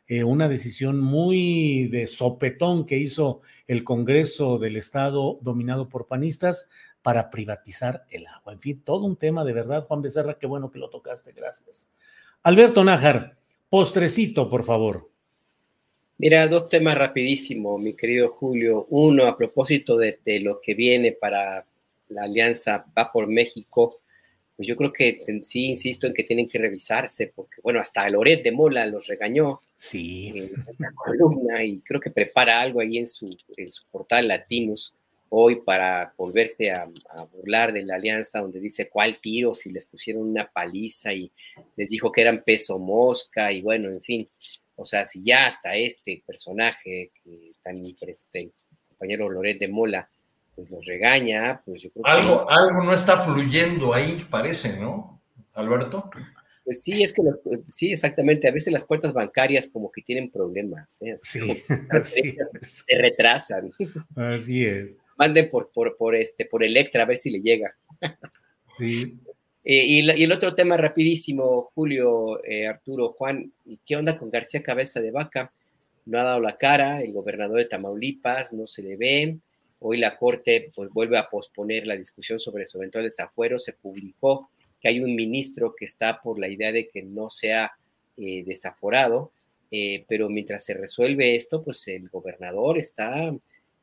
eh, 0.07 0.23
una 0.23 0.47
decisión 0.47 0.99
muy 0.99 1.87
de 1.87 2.07
sopetón 2.07 2.85
que 2.85 2.97
hizo 2.97 3.41
el 3.67 3.83
Congreso 3.83 4.59
del 4.59 4.75
Estado 4.75 5.39
dominado 5.41 5.89
por 5.89 6.07
panistas 6.07 6.69
para 7.01 7.29
privatizar 7.29 8.05
el 8.09 8.27
agua. 8.27 8.53
En 8.53 8.59
fin, 8.59 8.81
todo 8.83 9.05
un 9.05 9.15
tema 9.15 9.43
de 9.45 9.53
verdad, 9.53 9.85
Juan 9.87 10.01
Becerra, 10.01 10.37
qué 10.37 10.45
bueno 10.45 10.71
que 10.71 10.79
lo 10.79 10.89
tocaste, 10.89 11.31
gracias. 11.31 11.91
Alberto 12.43 12.83
Nájar, 12.83 13.37
postrecito, 13.69 14.49
por 14.49 14.65
favor. 14.65 15.14
Mira, 16.17 16.47
dos 16.47 16.69
temas 16.69 16.97
rapidísimo, 16.97 17.77
mi 17.77 17.93
querido 17.93 18.29
Julio. 18.29 18.87
Uno, 18.89 19.25
a 19.25 19.35
propósito 19.35 19.97
de, 19.97 20.17
lo 20.39 20.61
que 20.61 20.73
viene 20.73 21.11
para 21.11 21.65
la 22.07 22.23
alianza 22.23 22.85
Va 22.97 23.11
por 23.11 23.27
México, 23.27 23.99
pues 24.55 24.65
yo 24.65 24.77
creo 24.77 24.93
que 24.93 25.21
sí 25.43 25.65
insisto 25.65 26.07
en 26.07 26.13
que 26.13 26.23
tienen 26.23 26.47
que 26.47 26.57
revisarse, 26.57 27.33
porque 27.35 27.57
bueno, 27.61 27.81
hasta 27.81 28.09
Loret 28.09 28.41
de 28.43 28.53
Mola 28.53 28.85
los 28.85 29.07
regañó 29.07 29.59
sí. 29.75 30.31
en 30.33 30.51
la 30.79 30.93
columna 30.93 31.61
y 31.63 31.81
creo 31.81 31.99
que 31.99 32.11
prepara 32.11 32.61
algo 32.61 32.79
ahí 32.79 32.97
en 32.97 33.07
su, 33.07 33.35
en 33.57 33.69
su 33.69 33.85
portal 33.87 34.29
Latinos 34.29 34.95
hoy 35.27 35.57
para 35.57 36.13
volverse 36.17 36.71
a, 36.71 36.89
a, 37.09 37.25
burlar 37.25 37.73
de 37.73 37.83
la 37.83 37.95
alianza, 37.95 38.39
donde 38.39 38.61
dice 38.61 38.87
cuál 38.87 39.17
tiro, 39.17 39.53
si 39.53 39.69
les 39.69 39.83
pusieron 39.83 40.23
una 40.23 40.49
paliza 40.49 41.11
y 41.11 41.29
les 41.75 41.89
dijo 41.89 42.09
que 42.09 42.21
eran 42.21 42.43
peso 42.43 42.79
mosca 42.79 43.51
y 43.51 43.61
bueno, 43.61 43.89
en 43.89 44.01
fin, 44.01 44.29
o 44.75 44.85
sea, 44.85 45.05
si 45.05 45.23
ya 45.23 45.47
hasta 45.47 45.75
este 45.75 46.23
personaje, 46.25 47.11
que 47.23 47.51
tan 47.63 47.83
este, 48.01 48.51
compañero 48.87 49.29
Loret 49.29 49.59
de 49.59 49.67
Mola, 49.67 50.09
pues 50.55 50.71
los 50.71 50.85
regaña, 50.85 51.61
pues 51.65 51.81
yo 51.81 51.91
creo 51.91 52.03
que... 52.03 52.11
Algo, 52.11 52.49
algo 52.49 52.83
no 52.83 52.93
está 52.93 53.19
fluyendo 53.21 53.93
ahí, 53.93 54.25
parece, 54.29 54.77
¿no, 54.77 55.21
Alberto? 55.53 56.09
Pues 56.65 56.81
sí, 56.81 57.03
es 57.03 57.13
que 57.13 57.21
sí, 57.71 57.91
exactamente. 57.91 58.47
A 58.47 58.51
veces 58.51 58.73
las 58.73 58.83
cuentas 58.83 59.13
bancarias 59.13 59.67
como 59.67 59.91
que 59.91 60.01
tienen 60.01 60.31
problemas, 60.31 60.99
¿eh? 61.03 61.15
sí, 61.17 61.63
se 62.03 62.97
retrasan. 62.97 63.71
Así 64.15 64.65
es. 64.65 64.89
Manden 65.15 65.49
por, 65.51 65.71
por, 65.71 65.95
por, 65.95 66.15
este, 66.15 66.45
por 66.45 66.63
Electra 66.63 67.03
a 67.03 67.05
ver 67.05 67.17
si 67.17 67.29
le 67.29 67.39
llega. 67.39 67.75
Sí. 68.79 69.19
Eh, 69.67 69.83
y, 69.83 70.23
el 70.23 70.31
otro 70.31 70.53
tema 70.53 70.77
rapidísimo, 70.77 71.71
Julio, 71.73 72.43
eh, 72.43 72.67
Arturo, 72.67 73.13
Juan, 73.13 73.51
¿qué 73.83 73.95
onda 73.95 74.15
con 74.15 74.29
García 74.29 74.61
Cabeza 74.61 75.01
de 75.01 75.09
Vaca? 75.09 75.51
No 76.05 76.19
ha 76.19 76.23
dado 76.23 76.39
la 76.39 76.55
cara, 76.55 77.01
el 77.01 77.11
gobernador 77.11 77.57
de 77.57 77.65
Tamaulipas 77.65 78.53
no 78.53 78.67
se 78.67 78.83
le 78.83 78.95
ve. 78.95 79.37
Hoy 79.79 79.97
la 79.97 80.17
Corte 80.17 80.69
pues, 80.75 80.89
vuelve 80.91 81.17
a 81.17 81.27
posponer 81.27 81.87
la 81.87 81.97
discusión 81.97 82.37
sobre 82.37 82.65
su 82.65 82.77
eventual 82.77 83.05
desafuero. 83.05 83.57
Se 83.57 83.73
publicó 83.73 84.51
que 84.79 84.89
hay 84.89 84.99
un 84.99 85.15
ministro 85.15 85.73
que 85.75 85.85
está 85.85 86.21
por 86.21 86.37
la 86.37 86.47
idea 86.47 86.71
de 86.71 86.87
que 86.87 87.01
no 87.01 87.31
sea 87.31 87.71
eh, 88.17 88.43
desaforado, 88.45 89.31
pero 90.07 90.29
mientras 90.29 90.63
se 90.63 90.73
resuelve 90.73 91.35
esto, 91.35 91.61
pues 91.61 91.85
el 91.89 92.07
gobernador 92.07 92.77
está 92.77 93.35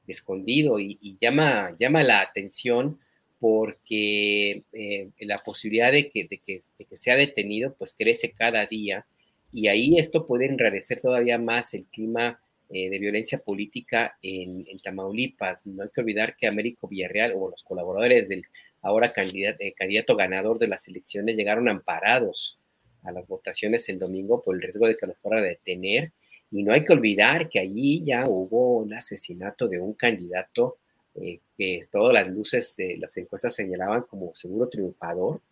escondido 0.07 0.79
y, 0.81 0.97
y 1.03 1.19
llama, 1.21 1.77
llama 1.79 2.03
la 2.03 2.23
atención 2.23 2.99
porque 3.43 4.63
eh, 4.73 5.11
la 5.19 5.39
posibilidad 5.39 5.91
de 5.91 6.11
que, 6.11 6.61
sea 6.93 7.17
detenido 7.17 7.75
pues 7.75 7.93
crece 7.93 8.31
cada 8.31 8.67
día 8.67 9.05
y 9.53 9.67
ahí 9.67 9.99
esto 9.99 10.27
puede 10.27 10.47
enrarecer 10.47 11.01
todavía 11.01 11.39
más 11.39 11.75
el 11.75 11.87
clima 11.87 12.41
eh, 12.71 12.89
de 12.89 12.99
violencia 13.01 13.39
política 13.39 14.17
en, 14.23 14.65
Tamaulipas. 14.81 15.67
No 15.67 15.83
hay 15.83 15.89
que 15.93 16.03
olvidar 16.03 16.37
que 16.37 16.47
Américo 16.47 16.87
Villarreal 16.87 17.33
o 17.35 17.51
los 17.51 17.65
colaboradores 17.65 18.29
del 18.29 18.45
ahora 18.81 19.13
candidato, 19.13 19.59
eh, 19.59 19.75
candidato 19.77 20.15
ganador 20.15 20.61
de 20.61 20.69
las 20.69 20.87
elecciones 20.87 21.37
llegaron 21.37 21.69
amparados 21.69 22.61
a 23.03 23.11
las 23.11 23.27
votaciones 23.27 23.89
el 23.89 23.99
domingo 23.99 24.41
por 24.41 24.55
el 24.55 24.63
riesgo 24.63 24.87
de 24.87 24.97
que 24.97 25.09
los 25.09 25.19
fuera 25.19 25.41
a 25.41 25.43
detener. 25.43 26.13
Y 26.53 26.63
no 26.63 26.73
hay 26.73 26.85
que 26.85 26.93
olvidar 26.93 27.49
que 27.49 27.59
allí 27.59 28.05
ya 28.05 28.29
hubo 28.29 28.79
un 28.79 28.95
asesinato 28.95 29.67
de 29.67 29.81
un 29.81 29.95
candidato 29.95 30.79
eh, 31.15 31.41
que 31.59 31.81
todas 31.91 32.15
las 32.15 32.29
luces 32.29 32.75
de 32.77 32.97
las 32.97 33.15
encuestas 33.19 33.55
señalaban 33.55 34.03
como 34.03 34.35
seguro 34.35 34.69
triunfador 34.69 35.43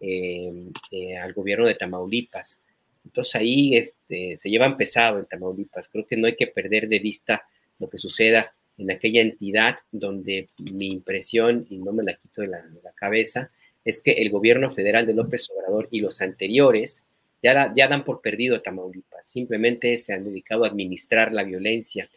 em, 0.00 0.72
eh, 0.90 1.16
al 1.16 1.32
gobierno 1.32 1.66
de 1.66 1.76
Tamaulipas. 1.76 2.60
Entonces 3.04 3.34
ahí 3.36 3.76
este, 3.76 4.34
se 4.34 4.50
llevan 4.50 4.76
pesado 4.76 5.18
en 5.18 5.26
Tamaulipas. 5.26 5.88
Creo 5.88 6.06
que 6.06 6.16
no 6.16 6.26
hay 6.26 6.34
que 6.34 6.48
perder 6.48 6.88
de 6.88 6.98
vista 6.98 7.46
lo 7.78 7.88
que 7.88 7.98
suceda 7.98 8.54
en 8.76 8.90
aquella 8.90 9.20
entidad 9.20 9.76
donde 9.92 10.48
mi 10.58 10.88
impresión, 10.88 11.66
y 11.70 11.76
no 11.78 11.92
me 11.92 12.02
la 12.02 12.14
quito 12.14 12.42
de 12.42 12.48
la, 12.48 12.64
cabeza, 12.96 13.50
es 13.84 14.00
que 14.00 14.12
el 14.12 14.30
gobierno 14.30 14.70
federal 14.70 15.06
de 15.06 15.14
López 15.14 15.48
Obrador 15.50 15.88
y 15.90 16.00
los 16.00 16.22
anteriores 16.22 17.06
ya, 17.42 17.72
ya 17.76 17.86
dan 17.86 18.04
por 18.04 18.20
perdido 18.20 18.56
a 18.56 18.62
Tamaulipas. 18.62 19.26
Simplemente 19.26 19.96
se 19.98 20.12
han 20.12 20.24
dedicado 20.24 20.64
a 20.64 20.68
administrar 20.68 21.32
la 21.32 21.44
violencia 21.44 22.08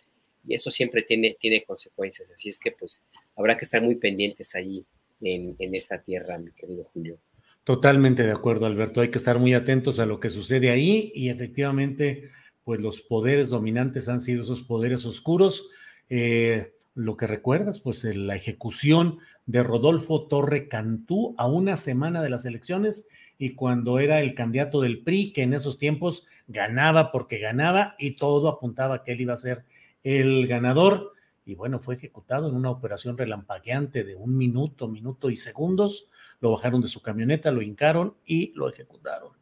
y 0.47 0.53
eso 0.53 0.71
siempre 0.71 1.03
tiene, 1.03 1.37
tiene 1.39 1.63
consecuencias. 1.63 2.31
Así 2.31 2.49
es 2.49 2.57
que 2.57 2.71
pues 2.71 3.05
habrá 3.35 3.57
que 3.57 3.65
estar 3.65 3.81
muy 3.81 3.95
pendientes 3.95 4.55
ahí 4.55 4.85
en, 5.21 5.55
esa 5.75 6.01
tierra, 6.01 6.37
mi 6.37 6.51
querido 6.51 6.85
Julio. 6.93 7.17
Totalmente 7.63 8.23
de 8.23 8.31
acuerdo, 8.31 8.65
Alberto. 8.65 9.01
Hay 9.01 9.09
que 9.09 9.17
estar 9.17 9.39
muy 9.39 9.53
atentos 9.53 9.99
a 9.99 10.05
lo 10.05 10.19
que 10.19 10.29
sucede 10.29 10.69
ahí 10.69 11.11
y 11.13 11.29
efectivamente, 11.29 12.29
pues 12.63 12.79
los 12.79 13.01
poderes 13.01 13.49
dominantes 13.49 14.07
han 14.07 14.21
sido 14.21 14.43
esos 14.43 14.61
poderes 14.61 15.05
oscuros. 15.05 15.69
Eh, 16.09 16.73
lo 16.95 17.17
que 17.17 17.27
recuerdas, 17.27 17.79
pues 17.79 18.03
la 18.03 18.35
ejecución 18.35 19.19
de 19.45 19.63
Rodolfo 19.63 20.27
Torre 20.27 20.67
Cantú 20.67 21.35
a 21.37 21.45
una 21.47 21.77
semana 21.77 22.21
de 22.23 22.29
las 22.29 22.45
elecciones 22.45 23.07
y 23.37 23.53
cuando 23.53 23.99
era 23.99 24.21
el 24.21 24.33
candidato 24.33 24.81
del 24.81 25.03
PRI, 25.03 25.31
que 25.31 25.43
en 25.43 25.53
esos 25.53 25.77
tiempos 25.77 26.25
ganaba 26.47 27.11
porque 27.11 27.37
ganaba 27.37 27.95
y 27.99 28.11
todo 28.11 28.47
apuntaba 28.47 29.03
que 29.03 29.11
él 29.11 29.21
iba 29.21 29.33
a 29.33 29.37
ser 29.37 29.65
el 30.07 30.47
ganador. 30.47 31.11
Y 31.45 31.55
bueno, 31.55 31.79
fue 31.79 31.95
ejecutado 31.95 32.47
en 32.47 32.55
una 32.55 32.69
operación 32.69 33.17
relampagueante 33.17 34.05
de 34.05 34.15
un 34.15 34.37
minuto, 34.37 34.87
minuto 34.87 35.29
y 35.29 35.35
segundos. 35.35 36.09
Lo 36.39 36.51
bajaron 36.51 36.81
de 36.81 36.87
su 36.87 37.01
camioneta, 37.01 37.51
lo 37.51 37.61
hincaron 37.61 38.15
y 38.25 38.53
lo 38.55 38.69
ejecutaron. 38.69 39.33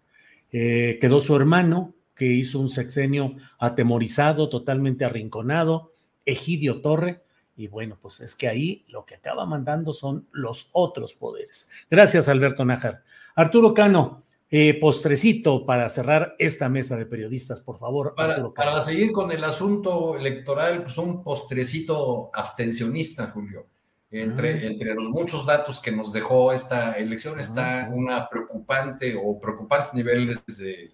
Eh, 0.52 0.98
quedó 1.00 1.20
su 1.20 1.36
hermano, 1.36 1.94
que 2.16 2.26
hizo 2.26 2.60
un 2.60 2.70
sexenio 2.70 3.36
atemorizado, 3.60 4.50
totalmente 4.50 5.06
arrinconado, 5.06 5.92
Egidio 6.26 6.82
Torre. 6.82 7.24
Y 7.56 7.68
bueno, 7.68 7.98
pues 8.02 8.20
es 8.22 8.36
que 8.36 8.48
ahí 8.48 8.86
lo 8.88 9.06
que 9.06 9.16
acaba 9.16 9.46
mandando 9.46 9.94
son 9.94 10.28
los 10.32 10.70
otros 10.74 11.14
poderes. 11.14 11.70
Gracias, 11.90 12.28
Alberto 12.28 12.66
Nájar. 12.66 13.04
Arturo 13.36 13.74
Cano, 13.74 14.25
eh, 14.52 14.80
postrecito 14.80 15.66
para 15.66 15.90
cerrar 15.90 16.36
esta 16.38 16.70
mesa 16.70 16.96
de 16.98 17.06
periodistas, 17.06 17.62
por 17.62 17.80
favor. 17.80 18.14
Para, 18.16 18.82
seguir 18.82 19.12
con 19.12 19.32
el 19.32 19.44
asunto 19.44 20.16
electoral, 20.18 20.84
pues 20.84 20.98
un 20.98 21.24
postrecito 21.24 22.30
abstencionista, 22.34 23.28
Julio. 23.28 23.66
Entre, 24.12 24.66
entre 24.66 24.94
los 24.94 25.10
muchos 25.10 25.46
datos 25.46 25.82
que 25.82 25.92
nos 25.92 26.14
dejó 26.14 26.54
esta 26.54 26.94
elección 26.94 27.38
está 27.40 27.90
una 27.92 28.30
preocupante 28.30 29.20
o 29.22 29.38
preocupantes 29.38 29.94
niveles 29.94 30.40
de, 30.46 30.92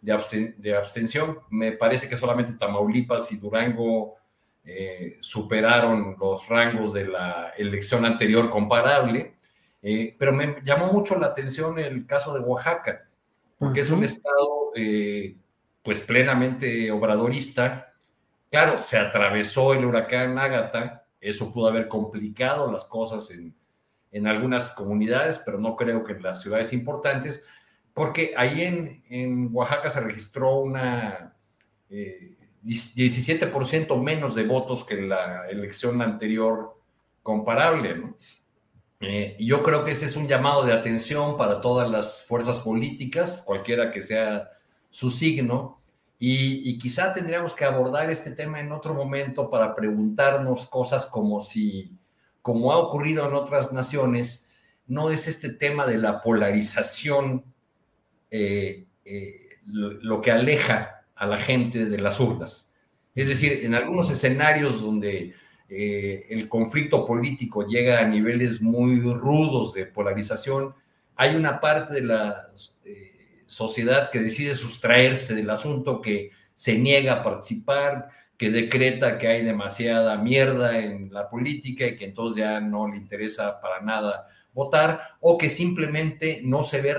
de, 0.00 0.76
abstención. 0.76 1.38
Me 1.50 1.72
parece 1.72 2.08
que 2.08 2.16
solamente 2.16 2.54
Tamaulipas 2.54 3.30
y 3.32 3.36
Durango 3.36 4.16
eh, 4.64 5.16
superaron 5.20 6.16
los 6.18 6.48
rangos 6.48 6.92
de 6.92 7.06
la 7.06 7.52
elección 7.56 8.04
anterior 8.04 8.50
comparable, 8.50 9.36
eh, 9.82 10.14
pero 10.18 10.32
me 10.32 10.56
llamó 10.62 10.92
mucho 10.92 11.18
la 11.18 11.28
atención 11.28 11.78
el 11.78 12.06
caso 12.06 12.34
de 12.34 12.40
Oaxaca, 12.40 13.08
porque 13.58 13.80
es 13.80 13.90
un 13.90 14.04
estado 14.04 14.72
eh, 14.74 15.36
pues 15.82 16.00
plenamente 16.00 16.90
obradorista. 16.90 17.92
Claro, 18.50 18.80
se 18.80 18.98
atravesó 18.98 19.74
el 19.74 19.84
huracán 19.84 20.38
Ágata, 20.38 21.06
eso 21.20 21.52
pudo 21.52 21.68
haber 21.68 21.88
complicado 21.88 22.70
las 22.70 22.84
cosas 22.84 23.30
en, 23.30 23.54
en 24.10 24.26
algunas 24.26 24.72
comunidades, 24.72 25.40
pero 25.44 25.58
no 25.58 25.76
creo 25.76 26.02
que 26.02 26.12
en 26.12 26.22
las 26.22 26.42
ciudades 26.42 26.72
importantes, 26.72 27.44
porque 27.94 28.34
ahí 28.36 28.62
en, 28.62 29.04
en 29.08 29.48
Oaxaca 29.52 29.90
se 29.90 30.00
registró 30.00 30.58
una 30.60 31.34
17% 32.64 34.00
menos 34.02 34.34
de 34.34 34.44
votos 34.44 34.84
que 34.84 34.96
la 34.96 35.48
elección 35.48 36.02
anterior 36.02 36.78
comparable. 37.22 38.02
Eh, 39.00 39.34
yo 39.40 39.62
creo 39.62 39.82
que 39.82 39.92
ese 39.92 40.04
es 40.04 40.16
un 40.16 40.28
llamado 40.28 40.64
de 40.64 40.74
atención 40.74 41.38
para 41.38 41.60
todas 41.62 41.90
las 41.90 42.24
fuerzas 42.24 42.60
políticas, 42.60 43.42
cualquiera 43.46 43.90
que 43.90 44.02
sea 44.02 44.50
su 44.90 45.08
signo, 45.08 45.80
y, 46.22 46.78
quizá 46.78 47.14
tendríamos 47.14 47.54
que 47.54 47.64
abordar 47.64 48.10
este 48.10 48.32
tema 48.32 48.60
en 48.60 48.72
otro 48.72 48.92
momento 48.92 49.48
para 49.48 49.74
preguntarnos 49.74 50.66
cosas 50.66 51.06
como 51.06 51.40
si, 51.40 51.96
como 52.42 52.72
ha 52.72 52.76
ocurrido 52.76 53.26
en 53.26 53.32
otras 53.32 53.72
naciones, 53.72 54.46
no 54.86 55.08
es 55.10 55.28
este 55.28 55.48
tema 55.48 55.86
de 55.86 55.96
la 55.96 56.20
polarización 56.20 57.42
eh, 58.30 58.86
eh, 59.06 59.48
lo 59.64 60.20
que 60.20 60.30
aleja 60.30 61.06
a 61.14 61.26
la 61.26 61.38
gente 61.38 61.86
de 61.86 61.98
las 61.98 62.20
urnas. 62.20 62.74
Es 63.14 63.28
decir, 63.28 63.64
en 63.64 63.74
algunos 63.74 64.10
escenarios 64.10 64.82
donde 64.82 65.34
eh, 65.70 66.26
el 66.30 66.48
conflicto 66.48 67.06
político 67.06 67.64
llega 67.64 68.00
a 68.00 68.08
niveles 68.08 68.60
muy 68.60 69.00
rudos 69.00 69.74
de 69.74 69.86
polarización, 69.86 70.74
hay 71.14 71.36
una 71.36 71.60
parte 71.60 71.94
de 71.94 72.02
la 72.02 72.50
eh, 72.84 73.42
sociedad 73.46 74.10
que 74.10 74.18
decide 74.18 74.54
sustraerse 74.56 75.34
del 75.34 75.48
asunto, 75.48 76.00
que 76.00 76.30
se 76.54 76.76
niega 76.76 77.12
a 77.12 77.22
participar, 77.22 78.08
que 78.36 78.50
decreta 78.50 79.16
que 79.16 79.28
hay 79.28 79.44
demasiada 79.44 80.16
mierda 80.16 80.78
en 80.78 81.12
la 81.12 81.28
política 81.28 81.86
y 81.86 81.94
que 81.94 82.06
entonces 82.06 82.38
ya 82.38 82.58
no 82.58 82.88
le 82.88 82.96
interesa 82.96 83.60
para 83.60 83.80
nada 83.80 84.26
votar, 84.52 85.00
o 85.20 85.38
que 85.38 85.48
simplemente 85.48 86.40
no 86.42 86.64
se 86.64 86.80
ve 86.80 86.96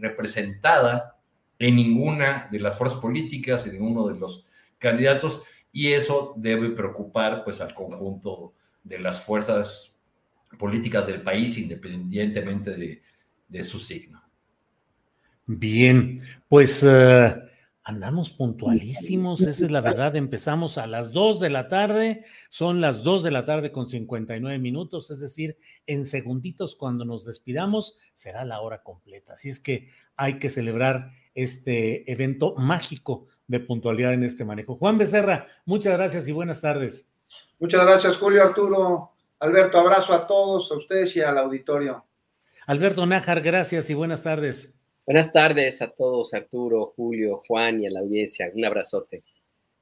representada 0.00 1.18
en 1.58 1.76
ninguna 1.76 2.48
de 2.50 2.58
las 2.58 2.76
fuerzas 2.76 2.98
políticas, 2.98 3.66
en 3.66 3.74
ninguno 3.74 4.08
de 4.08 4.18
los 4.18 4.46
candidatos, 4.78 5.44
y 5.72 5.88
eso 5.88 6.34
debe 6.36 6.70
preocupar 6.70 7.44
pues 7.44 7.60
al 7.60 7.74
conjunto 7.74 8.54
de 8.82 8.98
las 8.98 9.20
fuerzas 9.22 9.96
políticas 10.58 11.06
del 11.06 11.22
país, 11.22 11.58
independientemente 11.58 13.02
de, 13.48 13.64
su 13.64 13.78
signo. 13.78 14.22
Bien, 15.46 16.20
pues 16.48 16.82
uh, 16.82 17.40
andamos 17.82 18.30
puntualísimos, 18.30 19.40
esa 19.40 19.64
es 19.64 19.70
la 19.70 19.80
verdad. 19.80 20.16
Empezamos 20.16 20.78
a 20.78 20.86
las 20.86 21.12
2 21.12 21.40
de 21.40 21.50
la 21.50 21.68
tarde, 21.68 22.24
son 22.50 22.80
las 22.80 23.02
2 23.02 23.22
de 23.22 23.30
la 23.30 23.44
tarde 23.44 23.72
con 23.72 23.86
59 23.86 24.58
minutos, 24.58 25.10
es 25.10 25.20
decir, 25.20 25.58
en 25.86 26.04
segunditos 26.04 26.76
cuando 26.76 27.04
nos 27.04 27.24
despidamos 27.24 27.96
será 28.12 28.44
la 28.44 28.60
hora 28.60 28.82
completa. 28.82 29.34
Así 29.34 29.48
es 29.48 29.58
que 29.58 29.88
hay 30.16 30.38
que 30.38 30.50
celebrar 30.50 31.12
este 31.34 32.10
evento 32.10 32.54
mágico 32.56 33.28
de 33.48 33.60
puntualidad 33.60 34.14
en 34.14 34.22
este 34.22 34.44
manejo. 34.44 34.76
Juan 34.76 34.98
Becerra, 34.98 35.46
muchas 35.64 35.96
gracias 35.96 36.28
y 36.28 36.32
buenas 36.32 36.60
tardes. 36.60 37.06
Muchas 37.58 37.84
gracias, 37.84 38.16
Julio 38.16 38.44
Arturo. 38.44 39.12
Alberto, 39.40 39.78
abrazo 39.78 40.12
a 40.12 40.26
todos, 40.26 40.70
a 40.70 40.76
ustedes 40.76 41.16
y 41.16 41.20
al 41.20 41.38
auditorio. 41.38 42.04
Alberto 42.66 43.06
Nájar, 43.06 43.40
gracias 43.40 43.88
y 43.90 43.94
buenas 43.94 44.22
tardes. 44.22 44.74
Buenas 45.06 45.32
tardes 45.32 45.80
a 45.80 45.88
todos, 45.88 46.34
Arturo, 46.34 46.92
Julio, 46.94 47.42
Juan 47.48 47.82
y 47.82 47.86
a 47.86 47.90
la 47.90 48.00
audiencia. 48.00 48.50
Un 48.54 48.64
abrazote. 48.64 49.24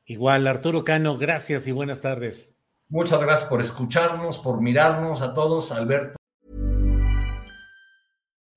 Igual, 0.04 0.46
Arturo 0.46 0.84
Cano, 0.84 1.18
gracias 1.18 1.66
y 1.66 1.72
buenas 1.72 2.00
tardes. 2.00 2.54
Muchas 2.88 3.20
gracias 3.20 3.50
por 3.50 3.60
escucharnos, 3.60 4.38
por 4.38 4.62
mirarnos 4.62 5.22
a 5.22 5.34
todos, 5.34 5.72
Alberto. 5.72 6.15